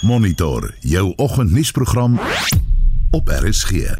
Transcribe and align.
Monitor 0.00 0.74
jou 0.78 1.12
oggendnuusprogram 1.16 2.20
op 3.10 3.28
RSG. 3.28 3.70
In 3.70 3.90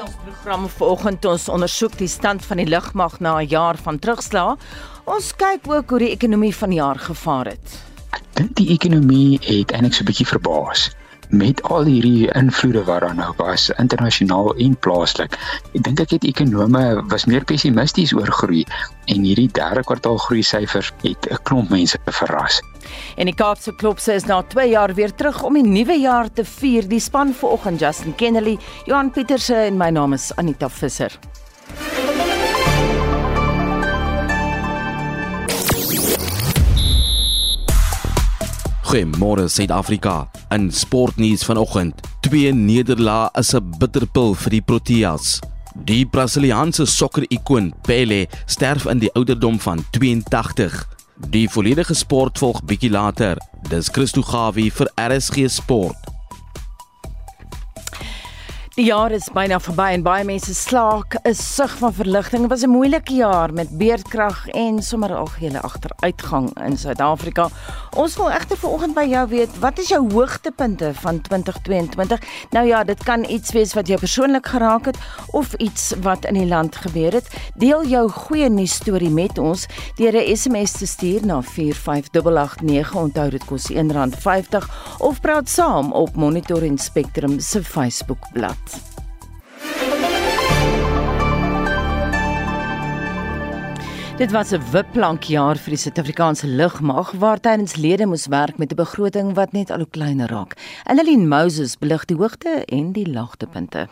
ons 0.00 0.14
program 0.24 0.68
vanoggend 0.68 1.24
ons 1.24 1.48
ondersoek 1.48 1.98
die 1.98 2.08
stand 2.08 2.46
van 2.46 2.56
die 2.56 2.66
lugmag 2.66 3.18
na 3.20 3.36
'n 3.40 3.46
jaar 3.46 3.76
van 3.76 3.98
terugslag. 3.98 4.56
Ons 5.04 5.36
kyk 5.36 5.68
ook 5.68 5.90
hoe 5.90 5.98
die 5.98 6.10
ekonomie 6.10 6.56
van 6.56 6.68
die 6.68 6.78
jaar 6.78 6.98
gevaar 6.98 7.46
het. 7.46 7.82
Ek 8.10 8.22
dink 8.32 8.56
die 8.56 8.68
ekonomie 8.68 9.38
het 9.42 9.70
eintlik 9.70 9.94
so 9.94 10.02
'n 10.02 10.06
bietjie 10.06 10.26
verbaas 10.26 10.90
met 11.28 11.62
al 11.62 11.84
hierdie 11.84 12.32
invloede 12.32 12.84
wat 12.84 13.00
daar 13.00 13.14
nou 13.14 13.32
was 13.36 13.70
internasionaal 13.70 14.56
en 14.56 14.76
plaaslik. 14.78 15.38
Ek 15.74 15.82
dink 15.82 16.00
ek 16.00 16.10
het 16.10 16.24
ekonome 16.24 17.04
was 17.06 17.24
meer 17.24 17.44
pessimisties 17.44 18.14
oor 18.14 18.32
groei 18.32 18.64
en 19.04 19.22
hierdie 19.22 19.50
derde 19.52 19.84
kwartaal 19.84 20.16
groei 20.16 20.42
syfers 20.42 20.92
het 21.02 21.30
'n 21.30 21.42
klomp 21.42 21.68
mense 21.68 21.98
verras. 22.04 22.62
En 23.16 23.26
die 23.26 23.34
Kaapse 23.34 23.74
Klopse 23.74 24.14
is 24.14 24.24
na 24.24 24.42
2 24.42 24.68
jaar 24.68 24.94
weer 24.94 25.14
terug 25.14 25.42
om 25.42 25.54
die 25.54 25.66
nuwe 25.66 25.98
jaar 26.00 26.32
te 26.32 26.44
vier. 26.44 26.88
Die 26.88 27.00
span 27.00 27.34
vanoggend 27.34 27.80
Justin 27.80 28.14
Kennedy, 28.14 28.56
Johan 28.86 29.10
Pieterse 29.10 29.54
en 29.54 29.76
my 29.76 29.90
naam 29.90 30.12
is 30.12 30.32
Anita 30.36 30.68
Visser. 30.68 31.18
Goeiemôre 38.90 39.46
Suid-Afrika. 39.46 40.30
In 40.50 40.72
sportnuus 40.74 41.44
vanoggend, 41.46 42.00
twee 42.26 42.50
nederlae 42.52 43.28
is 43.38 43.54
'n 43.54 43.74
bitterpil 43.78 44.34
vir 44.34 44.50
die 44.50 44.62
Proteas. 44.62 45.38
Die 45.74 46.04
Brasiliaanse 46.06 46.86
sokker-ikoon 46.86 47.72
Pelé 47.86 48.26
sterf 48.46 48.86
in 48.86 48.98
die 48.98 49.12
ouderdom 49.14 49.60
van 49.60 49.84
82. 49.90 50.99
Die 51.28 51.48
volledige 51.48 51.94
sport 51.94 52.38
volg 52.38 52.62
bietjie 52.64 52.90
later. 52.90 53.36
Dis 53.68 53.90
Christo 53.92 54.22
Gawie 54.22 54.72
vir 54.72 54.90
RSG 54.96 55.48
Sport. 55.48 56.09
Die 58.76 58.84
jaar 58.86 59.10
is 59.10 59.24
byna 59.34 59.56
verby 59.58 59.88
en 59.96 60.02
baie 60.06 60.22
mense 60.22 60.52
slaak 60.54 61.16
'n 61.26 61.34
sug 61.34 61.72
van 61.78 61.92
verligting. 61.92 62.42
Dit 62.42 62.50
was 62.50 62.62
'n 62.62 62.70
moeilike 62.70 63.14
jaar 63.14 63.52
met 63.52 63.78
beerdkrag 63.78 64.48
en 64.48 64.82
sommer 64.82 65.14
algehele 65.14 65.60
agteruitgang 65.60 66.50
in 66.64 66.76
Suid-Afrika. 66.78 67.48
Ons 67.96 68.16
wil 68.16 68.30
egter 68.30 68.56
vanoggend 68.56 68.94
by 68.94 69.06
jou 69.10 69.28
weet, 69.28 69.58
wat 69.58 69.78
is 69.78 69.88
jou 69.88 70.12
hoogtepunte 70.12 70.94
van 70.94 71.20
2022? 71.20 72.20
Nou 72.50 72.66
ja, 72.66 72.84
dit 72.84 73.02
kan 73.02 73.24
iets 73.24 73.52
wees 73.52 73.74
wat 73.74 73.86
jou 73.86 73.98
persoonlik 73.98 74.46
geraak 74.46 74.84
het 74.84 74.96
of 75.30 75.54
iets 75.54 75.94
wat 76.02 76.24
in 76.24 76.34
die 76.34 76.46
land 76.46 76.76
gebeur 76.76 77.12
het. 77.12 77.28
Deel 77.54 77.86
jou 77.86 78.08
goeie 78.08 78.48
nuus 78.48 78.74
storie 78.74 79.10
met 79.10 79.38
ons 79.38 79.66
deur 79.96 80.14
'n 80.14 80.36
SMS 80.36 80.72
te 80.72 80.86
stuur 80.86 81.26
na 81.26 81.42
45889. 81.42 82.94
Onthou 82.94 83.30
dit 83.30 83.44
kos 83.44 83.70
R1.50 83.70 84.70
of 84.98 85.20
praat 85.20 85.48
saam 85.48 85.92
op 85.92 86.14
Monitor 86.14 86.62
en 86.62 86.78
Spectrum 86.78 87.40
se 87.40 87.64
Facebookblad. 87.64 88.59
Dit 94.20 94.30
was 94.30 94.52
'n 94.52 94.60
wipplankjaar 94.70 95.56
vir 95.56 95.70
die 95.70 95.80
Suid-Afrikaanse 95.80 96.46
lugmag 96.46 97.12
waar 97.12 97.40
tydens 97.40 97.76
lede 97.76 98.06
moes 98.06 98.26
werk 98.26 98.58
met 98.58 98.72
'n 98.72 98.76
begroting 98.76 99.34
wat 99.34 99.52
net 99.52 99.70
al 99.70 99.78
hoe 99.78 99.90
kleiner 99.90 100.28
raak. 100.28 100.56
Annelien 100.84 101.28
Moses 101.28 101.78
belig 101.78 102.04
die 102.04 102.16
hoogte 102.16 102.64
en 102.64 102.92
die 102.92 103.10
laagtepunte. 103.10 103.88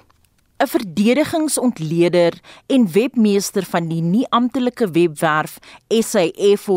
'n 0.58 0.66
verdedigingsontleder 0.66 2.32
en 2.66 2.92
webmeester 2.92 3.62
van 3.62 3.88
die 3.88 4.02
nie-amptelike 4.02 4.90
webwerf 4.90 5.58
saforce.co.za, 5.88 6.76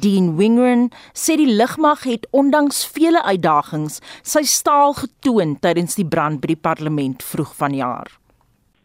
Dean 0.00 0.36
Wingren, 0.36 0.90
sê 1.12 1.36
die 1.36 1.54
lugmag 1.56 2.02
het 2.02 2.28
ondanks 2.30 2.86
vele 2.86 3.22
uitdagings 3.22 4.00
sy 4.22 4.42
staal 4.42 4.92
getoon 4.94 5.58
tydens 5.58 5.94
die 5.94 6.06
brand 6.06 6.40
by 6.40 6.46
die 6.54 6.62
parlement 6.62 7.22
vroeg 7.22 7.54
vanjaar. 7.56 8.08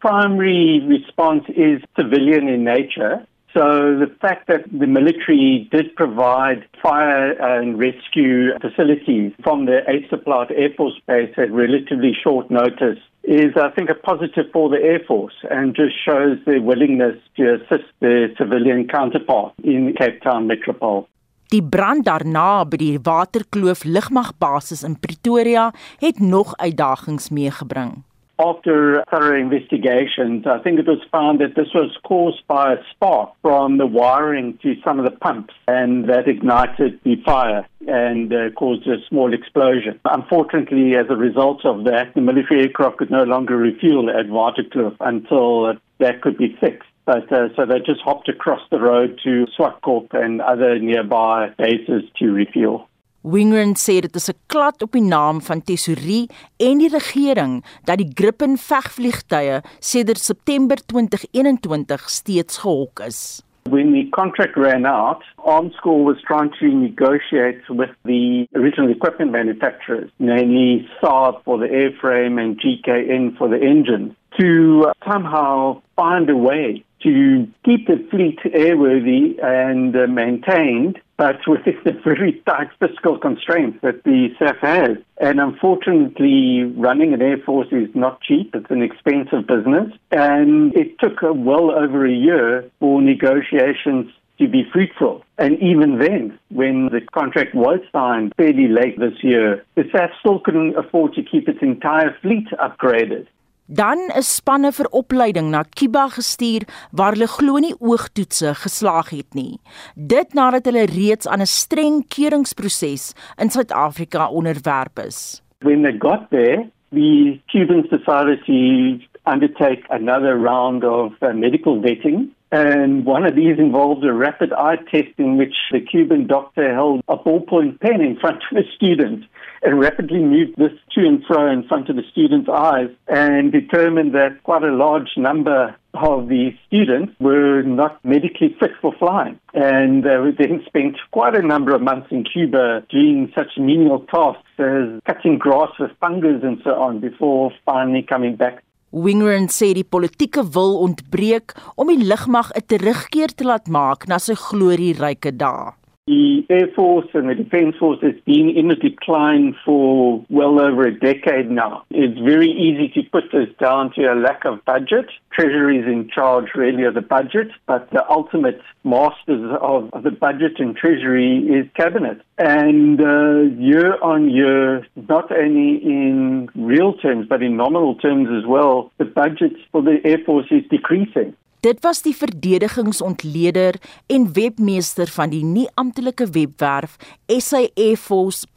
primary 0.00 0.80
response 0.88 1.44
is 1.50 1.82
civilian 1.96 2.48
in 2.48 2.64
nature. 2.64 3.26
So 3.52 3.98
the 3.98 4.10
fact 4.20 4.46
that 4.46 4.62
the 4.70 4.86
military 4.86 5.68
did 5.72 5.96
provide 5.96 6.68
fire 6.80 7.32
and 7.32 7.78
rescue 7.78 8.56
facilities 8.60 9.32
from 9.42 9.66
the 9.66 9.80
Acerplat 9.88 10.52
Air 10.52 10.70
Force 10.76 10.94
Base 11.08 11.34
at 11.36 11.50
relatively 11.50 12.12
short 12.22 12.48
notice 12.48 12.98
is, 13.24 13.52
I 13.56 13.70
think, 13.70 13.90
a 13.90 13.94
positive 13.94 14.46
for 14.52 14.68
the 14.70 14.80
Air 14.80 15.00
Force 15.06 15.34
and 15.50 15.74
just 15.74 15.94
shows 16.04 16.38
their 16.46 16.62
willingness 16.62 17.16
to 17.36 17.54
assist 17.54 17.90
their 17.98 18.34
civilian 18.36 18.86
counterpart 18.86 19.52
in 19.64 19.94
Cape 19.98 20.22
Town 20.22 20.46
Metropole. 20.46 21.08
Die 21.50 21.62
brand 21.62 22.04
daarna 22.06 22.62
by 22.62 22.78
die 22.78 23.00
Waterkloof 23.02 23.82
lugmagbasis 23.82 24.84
in 24.86 24.94
Pretoria 25.02 25.72
het 25.98 26.20
nog 26.22 26.54
uitdagings 26.56 27.30
meegebring. 27.34 28.04
After 28.42 29.04
thorough 29.10 29.38
investigations, 29.38 30.46
I 30.46 30.60
think 30.60 30.78
it 30.78 30.86
was 30.86 31.02
found 31.12 31.40
that 31.40 31.56
this 31.56 31.68
was 31.74 31.94
caused 32.04 32.46
by 32.46 32.72
a 32.72 32.76
spark 32.90 33.34
from 33.42 33.76
the 33.76 33.86
wiring 33.86 34.58
to 34.62 34.76
some 34.82 34.98
of 34.98 35.04
the 35.04 35.10
pumps, 35.10 35.52
and 35.68 36.08
that 36.08 36.26
ignited 36.26 37.00
the 37.04 37.16
fire 37.16 37.68
and 37.86 38.32
uh, 38.32 38.48
caused 38.56 38.86
a 38.86 38.96
small 39.10 39.34
explosion. 39.34 40.00
Unfortunately, 40.06 40.96
as 40.96 41.04
a 41.10 41.16
result 41.16 41.66
of 41.66 41.84
that, 41.84 42.14
the 42.14 42.22
military 42.22 42.62
aircraft 42.62 42.96
could 42.96 43.10
no 43.10 43.24
longer 43.24 43.58
refuel 43.58 44.08
at 44.08 44.26
Waterkloof 44.26 44.96
until 45.00 45.66
uh, 45.66 45.72
that 45.98 46.22
could 46.22 46.38
be 46.38 46.56
fixed. 46.58 46.88
But 47.04 47.30
uh, 47.30 47.48
so 47.56 47.66
they 47.66 47.80
just 47.80 48.00
hopped 48.00 48.30
across 48.30 48.62
the 48.70 48.80
road 48.80 49.20
to 49.24 49.46
Swartkorp 49.58 50.14
and 50.14 50.40
other 50.40 50.78
nearby 50.78 51.50
bases 51.58 52.04
to 52.20 52.32
refuel. 52.32 52.88
Wingren 53.22 53.74
sê 53.76 54.00
dit 54.00 54.14
is 54.16 54.30
'n 54.30 54.38
klad 54.46 54.82
op 54.82 54.92
die 54.92 55.02
naam 55.04 55.40
van 55.42 55.60
Tesorie 55.62 56.30
en 56.56 56.78
die 56.78 56.88
regering 56.88 57.62
dat 57.84 57.98
die 57.98 58.10
Gripen 58.14 58.56
vegvliegtuie 58.56 59.60
sedert 59.78 60.18
September 60.18 60.76
2021 60.86 62.08
steeds 62.08 62.58
gehok 62.58 63.00
is. 63.00 63.42
When 63.68 63.92
the 63.92 64.08
contract 64.10 64.56
ran 64.56 64.86
out, 64.86 65.22
Armscore 65.36 66.02
was 66.02 66.16
trying 66.26 66.50
to 66.60 66.66
negotiate 66.66 67.60
with 67.68 67.90
the 68.04 68.48
original 68.54 68.90
equipment 68.90 69.32
manufacturers, 69.32 70.10
namely 70.18 70.88
Saab 71.02 71.44
for 71.44 71.58
the 71.58 71.68
airframe 71.68 72.40
and 72.42 72.58
GKN 72.58 73.36
for 73.36 73.48
the 73.48 73.60
engine, 73.60 74.16
to 74.38 74.90
somehow 75.06 75.82
find 75.94 76.30
a 76.30 76.36
way 76.36 76.82
to 77.02 77.46
keep 77.64 77.86
the 77.86 77.98
fleet 78.10 78.38
airworthy 78.44 79.42
and 79.42 79.94
uh, 79.94 80.06
maintained, 80.06 80.98
but 81.20 81.46
within 81.46 81.76
the 81.84 81.92
very 82.02 82.42
tight 82.46 82.70
fiscal 82.80 83.18
constraints 83.18 83.78
that 83.82 84.02
the 84.04 84.30
SAF 84.40 84.58
has. 84.60 84.96
And 85.20 85.38
unfortunately, 85.38 86.64
running 86.64 87.12
an 87.12 87.20
air 87.20 87.36
force 87.44 87.68
is 87.70 87.94
not 87.94 88.22
cheap. 88.22 88.54
It's 88.54 88.70
an 88.70 88.82
expensive 88.82 89.46
business. 89.46 89.92
And 90.10 90.74
it 90.74 90.98
took 90.98 91.20
well 91.20 91.70
over 91.72 92.06
a 92.06 92.12
year 92.12 92.70
for 92.80 93.02
negotiations 93.02 94.10
to 94.38 94.48
be 94.48 94.64
fruitful. 94.72 95.22
And 95.36 95.58
even 95.62 95.98
then, 95.98 96.38
when 96.48 96.86
the 96.86 97.02
contract 97.12 97.54
was 97.54 97.80
signed 97.92 98.32
fairly 98.38 98.68
late 98.68 98.98
this 98.98 99.22
year, 99.22 99.62
the 99.74 99.82
SAF 99.82 100.12
still 100.20 100.40
couldn't 100.40 100.74
afford 100.78 101.12
to 101.14 101.22
keep 101.22 101.50
its 101.50 101.60
entire 101.60 102.16
fleet 102.22 102.48
upgraded. 102.52 103.26
Dan 103.70 104.00
is 104.18 104.26
spanne 104.34 104.72
vir 104.74 104.88
opleiding 104.90 105.52
na 105.52 105.60
Kiba 105.62 106.08
gestuur 106.10 106.64
waar 106.90 107.14
hulle 107.14 107.28
glo 107.30 107.60
nie 107.62 107.76
oogtoetse 107.78 108.56
geslaag 108.58 109.12
het 109.14 109.36
nie. 109.38 109.60
Dit 109.94 110.34
nadat 110.34 110.66
hulle 110.66 110.88
reeds 110.90 111.28
aan 111.30 111.38
'n 111.40 111.46
streng 111.46 112.02
keuringsproses 112.10 113.14
in 113.38 113.50
Suid-Afrika 113.50 114.26
onderwerp 114.26 114.98
is. 115.06 115.40
When 115.62 115.82
they 115.82 115.92
got 115.92 116.30
there, 116.30 116.66
the 116.90 117.38
Cubans 117.46 117.88
decided 117.90 118.42
to 118.46 118.98
undertake 119.26 119.84
another 119.90 120.34
round 120.36 120.82
of 120.82 121.12
uh, 121.22 121.32
medical 121.32 121.80
vetting. 121.80 122.34
And 122.50 123.06
one 123.06 123.24
of 123.24 123.36
these 123.36 123.56
involved 123.58 124.04
a 124.04 124.12
rapid 124.12 124.52
eye 124.52 124.82
test 124.90 125.14
in 125.18 125.36
which 125.36 125.54
the 125.70 125.80
Cuban 125.80 126.26
doctor 126.26 126.74
held 126.74 127.02
a 127.06 127.16
ballpoint 127.16 127.78
pen 127.78 128.00
in 128.00 128.16
front 128.16 128.42
of 128.50 128.58
a 128.58 128.64
student 128.74 129.24
and 129.62 129.80
rapidly 129.80 130.20
moved 130.20 130.56
this 130.56 130.72
to 130.92 131.00
and 131.06 131.24
fro 131.26 131.50
in 131.50 131.66
front 131.68 131.88
of 131.88 131.96
the 131.96 132.02
student's 132.10 132.48
eyes 132.48 132.90
and 133.08 133.52
determined 133.52 134.14
that 134.14 134.42
quite 134.42 134.62
a 134.62 134.72
large 134.72 135.10
number 135.16 135.74
of 135.94 136.28
the 136.28 136.50
students 136.66 137.12
were 137.20 137.62
not 137.62 138.02
medically 138.04 138.56
fit 138.60 138.70
for 138.80 138.94
flying. 138.98 139.38
And 139.54 140.06
uh, 140.06 140.30
then 140.38 140.62
spent 140.66 140.96
quite 141.10 141.34
a 141.34 141.42
number 141.42 141.74
of 141.74 141.82
months 141.82 142.08
in 142.10 142.24
Cuba 142.24 142.84
doing 142.90 143.32
such 143.36 143.58
menial 143.58 144.00
tasks 144.06 144.48
as 144.58 145.00
cutting 145.06 145.38
grass 145.38 145.70
with 145.78 145.90
fungus 146.00 146.42
and 146.42 146.60
so 146.64 146.70
on 146.70 147.00
before 147.00 147.52
finally 147.64 148.02
coming 148.02 148.36
back 148.36 148.62
Wingren 148.90 149.44
sê 149.54 149.68
die 149.70 149.86
politieke 149.86 150.42
wil 150.50 150.72
ontbreek 150.82 151.52
om 151.78 151.92
die 151.92 152.02
lugmag 152.10 152.50
'n 152.58 152.66
terugkeer 152.66 153.30
te 153.30 153.44
laat 153.46 153.68
maak 153.70 154.08
na 154.10 154.18
sy 154.18 154.34
glorieryke 154.34 155.30
dae. 155.30 155.70
The 156.10 156.44
Air 156.50 156.66
Force 156.74 157.06
and 157.14 157.28
the 157.28 157.36
Defence 157.36 157.76
Force 157.78 158.00
has 158.02 158.16
been 158.26 158.48
in 158.50 158.68
a 158.68 158.74
decline 158.74 159.54
for 159.64 160.26
well 160.28 160.60
over 160.60 160.82
a 160.82 160.92
decade 160.92 161.48
now. 161.48 161.84
It's 161.88 162.18
very 162.18 162.50
easy 162.50 162.88
to 163.00 163.08
put 163.10 163.30
this 163.30 163.46
down 163.60 163.92
to 163.94 164.12
a 164.12 164.16
lack 164.16 164.44
of 164.44 164.64
budget. 164.64 165.06
Treasury 165.30 165.78
is 165.78 165.86
in 165.86 166.10
charge 166.12 166.46
really 166.56 166.82
of 166.82 166.94
the 166.94 167.00
budget, 167.00 167.52
but 167.68 167.88
the 167.92 168.04
ultimate 168.10 168.60
masters 168.82 169.56
of, 169.62 170.02
the 170.02 170.10
budget 170.10 170.58
and 170.58 170.74
Treasury 170.74 171.46
is 171.46 171.70
Cabinet. 171.76 172.20
And 172.38 173.00
uh, 173.00 173.42
year 173.62 174.02
on 174.02 174.30
year, 174.30 174.84
not 174.96 175.30
only 175.30 175.76
in 175.76 176.48
real 176.56 176.94
terms, 176.94 177.28
but 177.28 177.40
in 177.40 177.56
nominal 177.56 177.94
terms 177.94 178.30
as 178.36 178.44
well, 178.48 178.90
the 178.98 179.04
budget 179.04 179.52
for 179.70 179.80
the 179.80 179.98
Air 180.04 180.18
Force 180.26 180.46
is 180.50 180.64
decreasing. 180.68 181.36
Dit 181.60 181.82
was 181.84 181.98
die 182.00 182.14
verdedigingsontleder 182.16 183.76
en 184.08 184.32
webmeester 184.32 185.10
van 185.12 185.28
die 185.28 185.44
nie-amptelike 185.44 186.30
webwerf 186.32 186.96
saforce.co.za, 187.28 188.52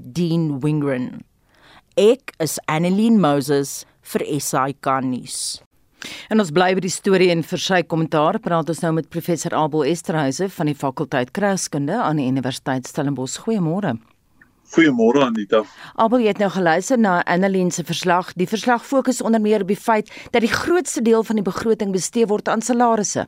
Dean 0.00 0.60
Wingren. 0.64 1.20
Ek 2.00 2.32
is 2.40 2.56
Annelien 2.72 3.20
Moses 3.20 3.84
vir 4.14 4.24
SAK 4.40 4.86
nuus. 5.04 5.60
En 6.32 6.40
ons 6.40 6.50
bly 6.56 6.72
by 6.72 6.80
die 6.86 6.90
storie 6.90 7.28
en 7.34 7.44
vir 7.44 7.60
sy 7.60 7.82
kommentaar 7.84 8.40
praat 8.40 8.72
ons 8.72 8.80
nou 8.80 8.92
met 8.96 9.12
professor 9.12 9.52
Abel 9.52 9.84
Esterhuise 9.92 10.48
van 10.56 10.66
die 10.72 10.78
fakulteit 10.78 11.36
Kragskunde 11.36 12.00
aan 12.00 12.16
die 12.16 12.30
Universiteit 12.32 12.88
Stellenbosch. 12.88 13.44
Goeiemôre. 13.44 13.98
Goeiemôre 14.72 15.20
Anita. 15.26 15.62
Abel, 16.00 16.22
jy 16.24 16.32
het 16.32 16.40
nou 16.40 16.48
geluister 16.52 16.96
na 16.98 17.18
Annelien 17.28 17.70
se 17.70 17.84
verslag. 17.84 18.32
Die 18.40 18.48
verslag 18.48 18.86
fokus 18.86 19.20
onder 19.20 19.40
meer 19.40 19.66
op 19.66 19.68
die 19.68 19.76
feit 19.76 20.08
dat 20.32 20.40
die 20.40 20.52
grootste 20.52 21.02
deel 21.04 21.24
van 21.28 21.36
die 21.36 21.44
begroting 21.44 21.92
bestee 21.92 22.26
word 22.26 22.48
aan 22.48 22.64
salarisse. 22.64 23.26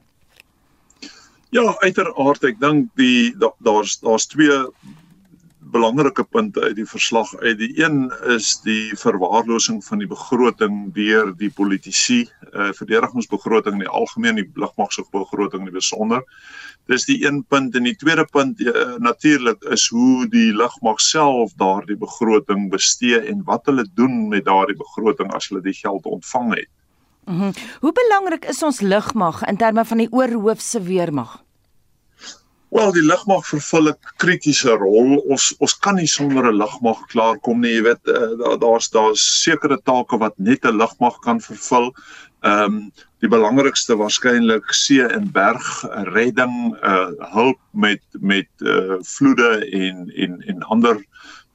Ja, 1.52 1.66
uiteraard. 1.84 2.44
Ek 2.48 2.56
dink 2.60 2.88
die 2.98 3.34
daar's 3.60 3.98
daar's 4.00 4.26
twee 4.32 4.56
belangrike 5.74 6.24
punte 6.24 6.62
uit 6.62 6.76
die 6.78 6.86
verslag 6.86 7.32
uit. 7.42 7.58
Die 7.58 7.72
een 7.82 8.06
is 8.30 8.54
die 8.64 8.94
verwaarlosing 8.98 9.80
van 9.84 10.02
die 10.02 10.08
begroting 10.10 10.92
deur 10.94 11.32
die 11.38 11.50
politici, 11.50 12.22
eh 12.52 12.68
uh, 12.68 12.72
verdedigingsbegroting 12.78 13.78
in 13.78 13.84
die 13.86 13.90
algemeen, 14.00 14.38
die 14.38 14.46
lugmagbegroting 14.54 15.64
in 15.64 15.72
die 15.72 15.78
besonder. 15.78 16.22
Dis 16.86 17.06
die 17.08 17.18
een 17.26 17.42
punt 17.48 17.74
en 17.74 17.88
die 17.88 17.96
tweede 17.96 18.26
punt 18.30 18.60
uh, 18.60 18.96
natuurlik 18.98 19.64
is 19.74 19.88
hoe 19.88 20.28
die 20.28 20.52
lugmag 20.52 21.00
self 21.00 21.54
daardie 21.60 21.98
begroting 21.98 22.70
bestee 22.70 23.20
en 23.20 23.42
wat 23.44 23.66
hulle 23.66 23.86
doen 23.94 24.28
met 24.28 24.44
daardie 24.44 24.76
begroting 24.78 25.32
as 25.34 25.48
hulle 25.48 25.62
die 25.64 25.76
geld 25.80 26.06
ontvang 26.06 26.54
het. 26.54 26.70
Mm 27.24 27.52
hoe 27.80 27.92
belangrik 27.92 28.44
is 28.44 28.62
ons 28.62 28.80
lugmag 28.80 29.42
in 29.48 29.56
terme 29.56 29.84
van 29.84 29.98
die 29.98 30.12
oorhoofse 30.12 30.82
weermag? 30.82 31.43
Wel 32.74 32.90
die 32.90 33.04
lugmag 33.06 33.44
vervul 33.46 33.88
'n 33.88 33.98
kritiese 34.18 34.72
rol. 34.74 35.12
Ons 35.30 35.52
ons 35.62 35.74
kan 35.78 35.94
nie 35.94 36.10
sonder 36.10 36.48
'n 36.50 36.58
lugmag 36.58 37.04
klaarkom 37.12 37.60
nie. 37.62 37.76
Jy 37.76 37.82
weet 37.86 38.10
uh, 38.10 38.56
daar's 38.58 38.88
daar's 38.90 39.22
sekere 39.42 39.78
take 39.90 40.18
wat 40.18 40.34
net 40.38 40.66
'n 40.66 40.74
lugmag 40.82 41.20
kan 41.22 41.38
vervul. 41.40 41.94
Ehm 42.42 42.64
um, 42.64 42.92
die 43.22 43.30
belangrikste 43.30 43.94
waarskynlik 43.96 44.74
see 44.74 45.06
en 45.06 45.30
berg 45.32 45.64
redding, 46.16 46.74
uh 46.82 47.14
hulp 47.36 47.60
met 47.70 48.02
met 48.18 48.50
uh 48.58 48.98
vloede 49.00 49.70
en 49.70 50.10
en 50.10 50.42
en 50.42 50.62
ander 50.62 50.98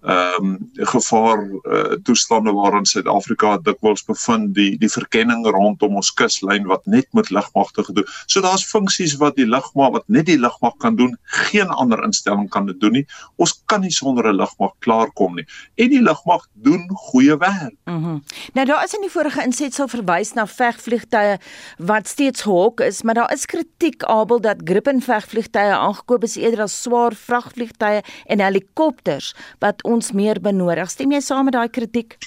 ehm 0.01 0.45
um, 0.45 0.71
gevaar 0.73 1.49
uh, 1.49 1.95
toestande 2.03 2.51
waarin 2.51 2.85
Suid-Afrika 2.85 3.57
dikwels 3.57 4.03
bevind 4.07 4.53
die 4.55 4.77
die 4.79 4.89
verkenning 4.89 5.43
rondom 5.45 5.95
ons 5.99 6.13
kuslyn 6.15 6.67
wat 6.71 6.85
net 6.85 7.07
met 7.13 7.29
lugmagte 7.29 7.83
gedoen. 7.83 8.05
So 8.25 8.39
daar's 8.41 8.63
funksies 8.63 9.17
wat 9.19 9.35
die 9.35 9.47
lugmag 9.47 9.91
wat 9.91 10.07
net 10.07 10.25
die 10.25 10.39
lugmag 10.39 10.77
kan 10.79 10.95
doen, 10.95 11.17
geen 11.23 11.67
ander 11.67 12.03
instelling 12.03 12.47
kan 12.49 12.65
dit 12.65 12.79
doen 12.79 12.95
nie. 12.95 13.05
Ons 13.35 13.57
kan 13.65 13.81
nie 13.81 13.91
sonder 13.91 14.31
'n 14.31 14.35
lugmag 14.35 14.71
klaarkom 14.79 15.35
nie. 15.35 15.45
En 15.75 15.89
die 15.89 16.01
lugmag 16.01 16.47
doen 16.53 16.87
goeie 17.11 17.37
werk. 17.37 17.75
Mhm. 17.85 17.99
Mm 17.99 18.23
nou 18.53 18.65
daar 18.65 18.83
is 18.83 18.93
in 18.93 19.01
die 19.01 19.11
vorige 19.11 19.43
insetsel 19.43 19.87
verwys 19.87 20.33
na 20.33 20.47
vegvliegtye 20.47 21.37
wat 21.77 22.07
steeds 22.07 22.41
gehok 22.41 22.79
is, 22.79 23.01
maar 23.03 23.13
daar 23.13 23.33
is 23.33 23.45
kritiek 23.45 24.03
Abel 24.03 24.41
dat 24.41 24.57
Gripen 24.63 25.01
vegvliegtye 25.01 25.75
aangekoop 25.75 26.23
is 26.23 26.35
eerder 26.35 26.61
as 26.61 26.81
swaar 26.81 27.13
vragvliegtye 27.13 28.01
en 28.25 28.39
helikopters 28.39 29.35
wat 29.59 29.83
ons 29.89 30.11
meer 30.15 30.39
benodig. 30.41 30.91
Stem 30.93 31.15
jy 31.15 31.21
saam 31.25 31.49
met 31.49 31.57
daai 31.57 31.69
kritiek? 31.73 32.17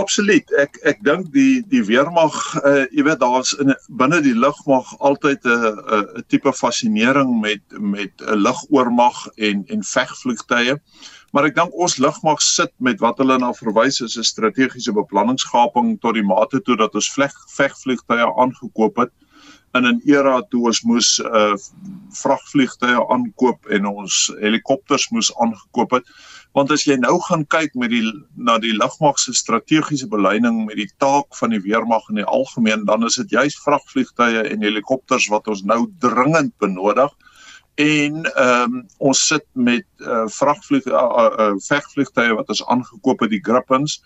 Absoluut. 0.00 0.48
Ek 0.56 0.78
ek 0.88 1.02
dink 1.04 1.26
die 1.34 1.60
die 1.68 1.82
weermag, 1.84 2.32
uh, 2.64 2.86
jy 2.96 3.04
weet 3.04 3.20
daar's 3.20 3.52
in 3.60 3.74
binne 4.00 4.22
die 4.24 4.32
lugmag 4.32 4.88
altyd 5.04 5.44
'n 5.44 5.52
'n 5.58 6.22
tipe 6.32 6.52
fascinering 6.56 7.34
met 7.40 7.60
met 7.76 8.12
'n 8.24 8.40
lugoormag 8.40 9.26
en 9.36 9.64
en 9.68 9.82
vegvliegtye. 9.84 10.78
Maar 11.32 11.44
ek 11.48 11.56
dink 11.56 11.76
ons 11.76 11.98
lugmag 11.98 12.40
sit 12.40 12.72
met 12.78 13.00
wat 13.04 13.20
hulle 13.20 13.36
na 13.38 13.52
verwys 13.52 14.00
is 14.00 14.16
'n 14.16 14.24
strategiese 14.24 14.92
beplanningsgaping 14.96 16.00
tot 16.00 16.14
die 16.14 16.24
mate 16.24 16.60
toe 16.60 16.76
dat 16.76 16.94
ons 16.94 17.12
vleg 17.12 17.32
vegvliegtye 17.56 18.32
aangekoop 18.36 18.96
het 18.96 19.12
in 19.74 19.86
'n 19.86 20.00
era 20.04 20.42
toe 20.50 20.66
ons 20.68 20.82
moes 20.84 21.18
uh 21.18 21.54
vragvliegtye 22.12 22.98
aankoop 23.14 23.66
en 23.72 23.86
ons 23.86 24.16
helikopters 24.40 25.08
moes 25.10 25.30
aangekoop 25.40 25.96
het. 25.96 26.04
Want 26.52 26.70
as 26.70 26.84
jy 26.84 26.98
nou 27.00 27.14
gaan 27.28 27.46
kyk 27.46 27.74
met 27.80 27.90
die 27.90 28.04
na 28.36 28.58
die 28.60 28.74
lugmag 28.76 29.18
se 29.18 29.32
strategiese 29.32 30.08
beleiding 30.08 30.66
met 30.66 30.76
die 30.76 30.90
taak 31.00 31.36
van 31.40 31.50
die 31.56 31.62
weermag 31.64 32.08
in 32.10 32.20
die 32.20 32.28
algemeen 32.28 32.84
dan 32.84 33.06
is 33.08 33.16
dit 33.16 33.30
juis 33.30 33.56
vragvliegtuie 33.64 34.44
en 34.50 34.62
helikopters 34.62 35.30
wat 35.32 35.48
ons 35.48 35.64
nou 35.64 35.86
dringend 36.04 36.52
benodig. 36.58 37.12
En 37.80 38.24
ehm 38.34 38.74
um, 38.74 38.84
ons 38.98 39.26
sit 39.26 39.46
met 39.52 39.86
uh, 40.04 40.26
vragvlieg 40.28 40.84
uh, 40.86 40.92
uh, 40.92 41.52
vegvliegtuie 41.56 42.36
wat 42.36 42.52
ons 42.52 42.66
aangekoop 42.66 43.24
het 43.24 43.32
die 43.32 43.44
Grippens 43.44 44.02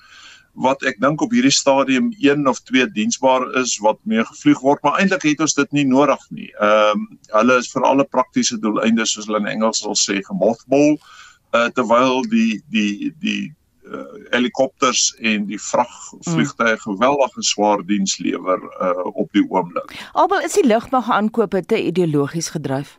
wat 0.57 0.83
ek 0.89 1.01
dink 1.01 1.21
op 1.23 1.35
hierdie 1.37 1.53
stadium 1.53 2.11
een 2.21 2.49
of 2.49 2.61
twee 2.65 2.87
diensbaar 2.89 3.45
is 3.61 3.77
wat 3.85 3.99
mee 4.09 4.25
gevlieg 4.25 4.63
word 4.65 4.83
maar 4.83 4.99
eintlik 5.01 5.27
het 5.29 5.45
ons 5.45 5.55
dit 5.59 5.77
nie 5.77 5.85
nodig 5.89 6.23
nie. 6.31 6.51
Ehm 6.57 6.97
um, 6.97 7.07
hulle 7.37 7.59
is 7.61 7.69
vir 7.73 7.85
alle 7.85 8.05
praktiese 8.05 8.59
doeleindes 8.63 9.13
soos 9.13 9.29
hulle 9.29 9.43
in 9.45 9.53
Engels 9.53 9.85
sal 9.85 9.99
sê 10.01 10.21
gemothball 10.25 10.97
uh, 10.97 11.69
terwyl 11.77 12.23
die 12.33 12.63
die 12.73 13.13
die 13.21 13.53
uh, 13.87 14.05
helikopters 14.33 15.11
en 15.21 15.47
die 15.51 15.61
vragvliegtuie 15.61 16.77
mm. 16.77 16.85
geweldige 16.85 17.49
swaar 17.53 17.85
diens 17.87 18.19
lewer 18.19 18.63
uh, 18.81 19.07
op 19.13 19.33
die 19.37 19.45
oomblik. 19.49 19.97
Abel 20.13 20.47
is 20.47 20.57
die 20.59 20.67
lugmag 20.67 21.11
aankope 21.11 21.65
te 21.67 21.83
ideologies 21.83 22.55
gedryf. 22.57 22.97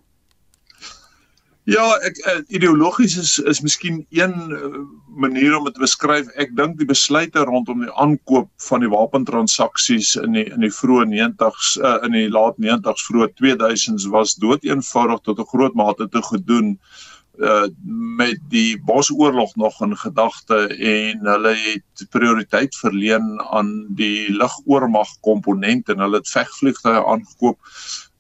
Ja, 1.68 1.84
ek 2.08 2.20
uh, 2.24 2.38
ideologies 2.56 3.18
is 3.20 3.32
is 3.52 3.60
miskien 3.60 3.98
een 4.16 4.36
uh, 4.56 4.78
manier 5.20 5.58
om 5.58 5.66
dit 5.68 5.74
te 5.76 5.84
beskryf. 5.84 6.30
Ek 6.40 6.54
dink 6.56 6.78
die 6.80 6.88
besluite 6.88 7.44
rondom 7.44 7.82
die 7.84 7.92
aankoop 8.00 8.48
van 8.70 8.86
die 8.86 8.92
wapentransaksies 8.94 10.14
in 10.22 10.38
die 10.38 10.46
in 10.48 10.64
die 10.64 10.72
vroeë 10.72 11.10
90s 11.12 11.74
uh, 11.82 11.98
in 12.08 12.16
die 12.16 12.30
laat 12.32 12.56
90s 12.64 13.04
vroeë 13.10 13.28
2000s 13.42 14.08
was 14.16 14.38
doeteenvoudig 14.40 15.26
tot 15.28 15.44
'n 15.44 15.52
groot 15.52 15.76
mate 15.76 16.08
te 16.08 16.24
gedoen 16.30 16.78
uh 17.38 17.68
met 18.18 18.40
die 18.50 18.80
Bosoorlog 18.82 19.52
nog 19.56 19.82
in 19.82 19.98
gedagte 19.98 20.58
en 20.72 21.20
hulle 21.34 21.54
het 21.54 22.08
prioriteit 22.10 22.76
verleen 22.76 23.42
aan 23.52 23.86
die 23.90 24.32
lugoormag 24.32 25.12
komponent 25.22 25.90
en 25.90 26.00
hulle 26.00 26.24
het 26.24 26.32
vegvliegtuie 26.32 27.04
aangekoop 27.04 27.60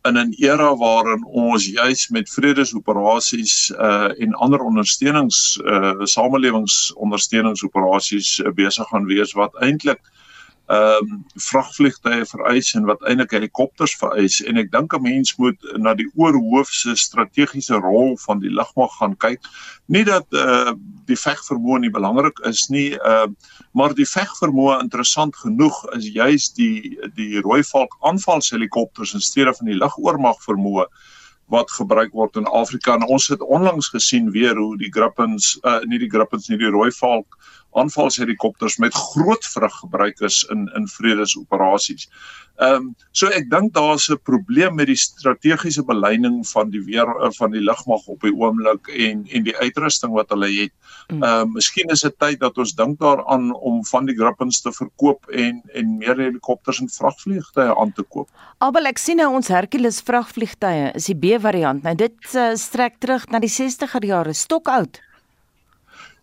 in 0.07 0.17
'n 0.17 0.33
era 0.37 0.75
waarin 0.75 1.25
ons 1.25 1.65
juis 1.65 2.09
met 2.09 2.29
vredesoperasies 2.29 3.71
uh 3.71 4.21
en 4.23 4.33
ander 4.33 4.59
ondersteunings 4.59 5.59
uh 5.65 5.93
samelewingsondersteuningsoperasies 6.03 8.39
uh, 8.39 8.51
besig 8.51 8.87
gaan 8.87 9.05
wees 9.05 9.33
wat 9.33 9.55
eintlik 9.55 9.99
ehm 10.67 11.11
um, 11.11 11.19
vragvliegtuie 11.39 12.25
vereis 12.27 12.73
en 12.75 12.87
wat 12.89 13.03
eintlik 13.07 13.31
helikopters 13.31 13.93
vereis 13.95 14.41
en 14.43 14.57
ek 14.59 14.71
dink 14.71 14.93
'n 14.93 15.01
mens 15.01 15.35
moet 15.39 15.59
na 15.79 15.93
die 15.95 16.09
oorhoofse 16.15 16.95
strategiese 16.99 17.79
rol 17.79 18.17
van 18.25 18.39
die 18.43 18.51
lugmag 18.51 18.91
gaan 18.99 19.15
kyk. 19.17 19.39
Nie 19.87 20.03
dat 20.03 20.27
eh 20.31 20.43
uh, 20.43 20.73
die 21.07 21.15
vegvermoë 21.15 21.79
nie 21.79 21.93
belangrik 21.99 22.39
is 22.51 22.67
nie, 22.69 22.89
ehm 22.99 23.31
uh, 23.31 23.55
maar 23.71 23.93
die 23.95 24.09
vegvermoë 24.09 24.81
interessant 24.81 25.35
genoeg 25.35 25.77
is 25.95 26.11
juis 26.11 26.49
die 26.53 26.99
die 27.15 27.39
Rooivalk 27.39 27.97
aanvalshelikopters 28.01 29.13
in 29.13 29.21
steede 29.21 29.53
van 29.53 29.71
die 29.71 29.79
lugoormag 29.79 30.43
vermoë 30.43 30.87
wat 31.47 31.71
gebruik 31.71 32.11
word 32.11 32.35
in 32.35 32.47
Afrika 32.51 32.95
en 32.95 33.07
ons 33.07 33.27
het 33.31 33.41
onlangs 33.41 33.89
gesien 33.89 34.31
weer 34.31 34.55
hoe 34.55 34.75
die 34.77 34.91
Grippens 34.91 35.55
uh 35.63 35.79
nie 35.87 35.99
die 35.99 36.09
Grippens 36.11 36.49
nie 36.51 36.59
die 36.59 36.71
Rooivalk 36.75 37.37
aanvalshelikopters 37.77 38.77
met 38.77 38.93
groot 38.93 39.45
vrug 39.45 39.79
gebruik 39.83 40.19
is 40.19 40.43
in 40.51 40.67
in 40.75 40.87
vredesoperasies. 40.87 42.09
Ehm 42.57 42.73
um, 42.73 42.85
so 43.11 43.29
ek 43.29 43.49
dink 43.49 43.73
daar's 43.73 44.09
'n 44.09 44.17
probleem 44.23 44.75
met 44.75 44.87
die 44.87 44.97
strategiese 44.97 45.83
beleiding 45.85 46.47
van 46.47 46.69
die 46.69 46.81
weer 46.81 47.05
eh, 47.05 47.29
van 47.37 47.51
die 47.51 47.61
lugmag 47.61 48.07
op 48.07 48.21
die 48.21 48.33
oomblik 48.33 48.87
en 48.87 49.25
en 49.29 49.43
die 49.43 49.57
uitrusting 49.57 50.13
wat 50.13 50.29
hulle 50.29 50.49
het. 50.49 50.73
Hmm. 51.07 51.23
Ehm 51.23 51.41
um, 51.41 51.51
miskien 51.53 51.89
is 51.93 52.01
dit 52.01 52.19
tyd 52.19 52.39
dat 52.39 52.57
ons 52.57 52.73
dink 52.75 52.99
daaraan 52.99 53.53
om 53.53 53.85
van 53.85 54.05
die 54.05 54.15
Grippens 54.15 54.61
te 54.61 54.71
verkoop 54.71 55.29
en 55.29 55.61
en 55.73 55.97
meer 55.97 56.17
helikopters 56.17 56.79
en 56.81 56.89
vragvliegtuie 56.89 57.77
aan 57.77 57.93
te 57.93 58.03
koop. 58.03 58.29
Albel 58.57 58.85
ek 58.85 58.97
sien 58.97 59.17
nou 59.17 59.33
ons 59.35 59.47
Hercules 59.47 60.01
vragvliegtuie 60.01 60.91
is 60.95 61.05
die 61.05 61.15
B-variant. 61.15 61.83
Nou 61.83 61.95
dit 61.95 62.33
uh, 62.33 62.55
strek 62.55 62.97
terug 62.97 63.27
na 63.29 63.39
die 63.39 63.53
60er 63.53 64.05
jare, 64.05 64.33
stokoud. 64.33 65.01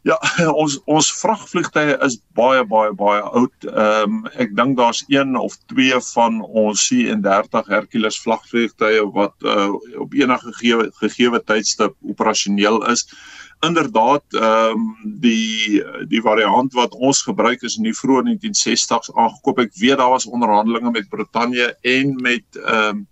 Ja, 0.04 0.18
ons 0.61 0.76
ons 0.90 1.06
vragvliegtuie 1.16 1.94
is 2.04 2.18
baie 2.37 2.64
baie 2.68 2.92
baie 2.96 3.23
oud. 3.38 3.68
Ehm 3.70 4.18
um, 4.18 4.18
ek 4.37 4.52
dink 4.58 4.76
daar's 4.76 5.00
een 5.08 5.32
of 5.40 5.56
twee 5.73 6.00
van 6.11 6.42
ons 6.44 6.82
C30 6.90 7.70
Hercules 7.73 8.20
vragvliegtuie 8.26 9.06
wat 9.16 9.49
uh, 9.49 9.70
op 10.04 10.12
enige 10.18 10.52
gegee 10.52 10.90
gegee 11.00 11.40
tydstip 11.49 11.96
operasioneel 12.12 12.82
is. 12.92 13.06
Inderdaad, 13.64 14.26
ehm 14.37 14.76
um, 14.76 14.92
die 15.25 15.80
die 16.12 16.20
variant 16.28 16.76
wat 16.76 16.92
ons 17.00 17.25
gebruik 17.25 17.64
is 17.64 17.78
in 17.80 17.88
die 17.88 17.96
vroeë 17.96 18.26
1960s 18.28 19.14
aangekoop. 19.14 19.64
Ek 19.64 19.73
weet 19.80 20.02
daar 20.02 20.12
was 20.12 20.28
onderhandelinge 20.28 20.92
met 20.92 21.08
Brittanje 21.08 21.73
en 21.96 22.14
met 22.28 22.61
ehm 22.61 23.00
um, 23.00 23.04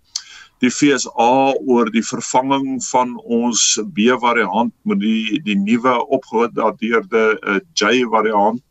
die 0.63 0.71
FSA 0.71 1.53
oor 1.67 1.89
die 1.91 2.05
vervanging 2.07 2.77
van 2.87 3.17
ons 3.23 3.73
B 3.95 4.13
variant 4.21 4.71
met 4.87 5.01
die 5.03 5.39
die 5.43 5.57
nuwe 5.59 5.97
opgedateerde 6.15 7.23
uh, 7.41 7.59
J 7.79 8.05
variant. 8.11 8.61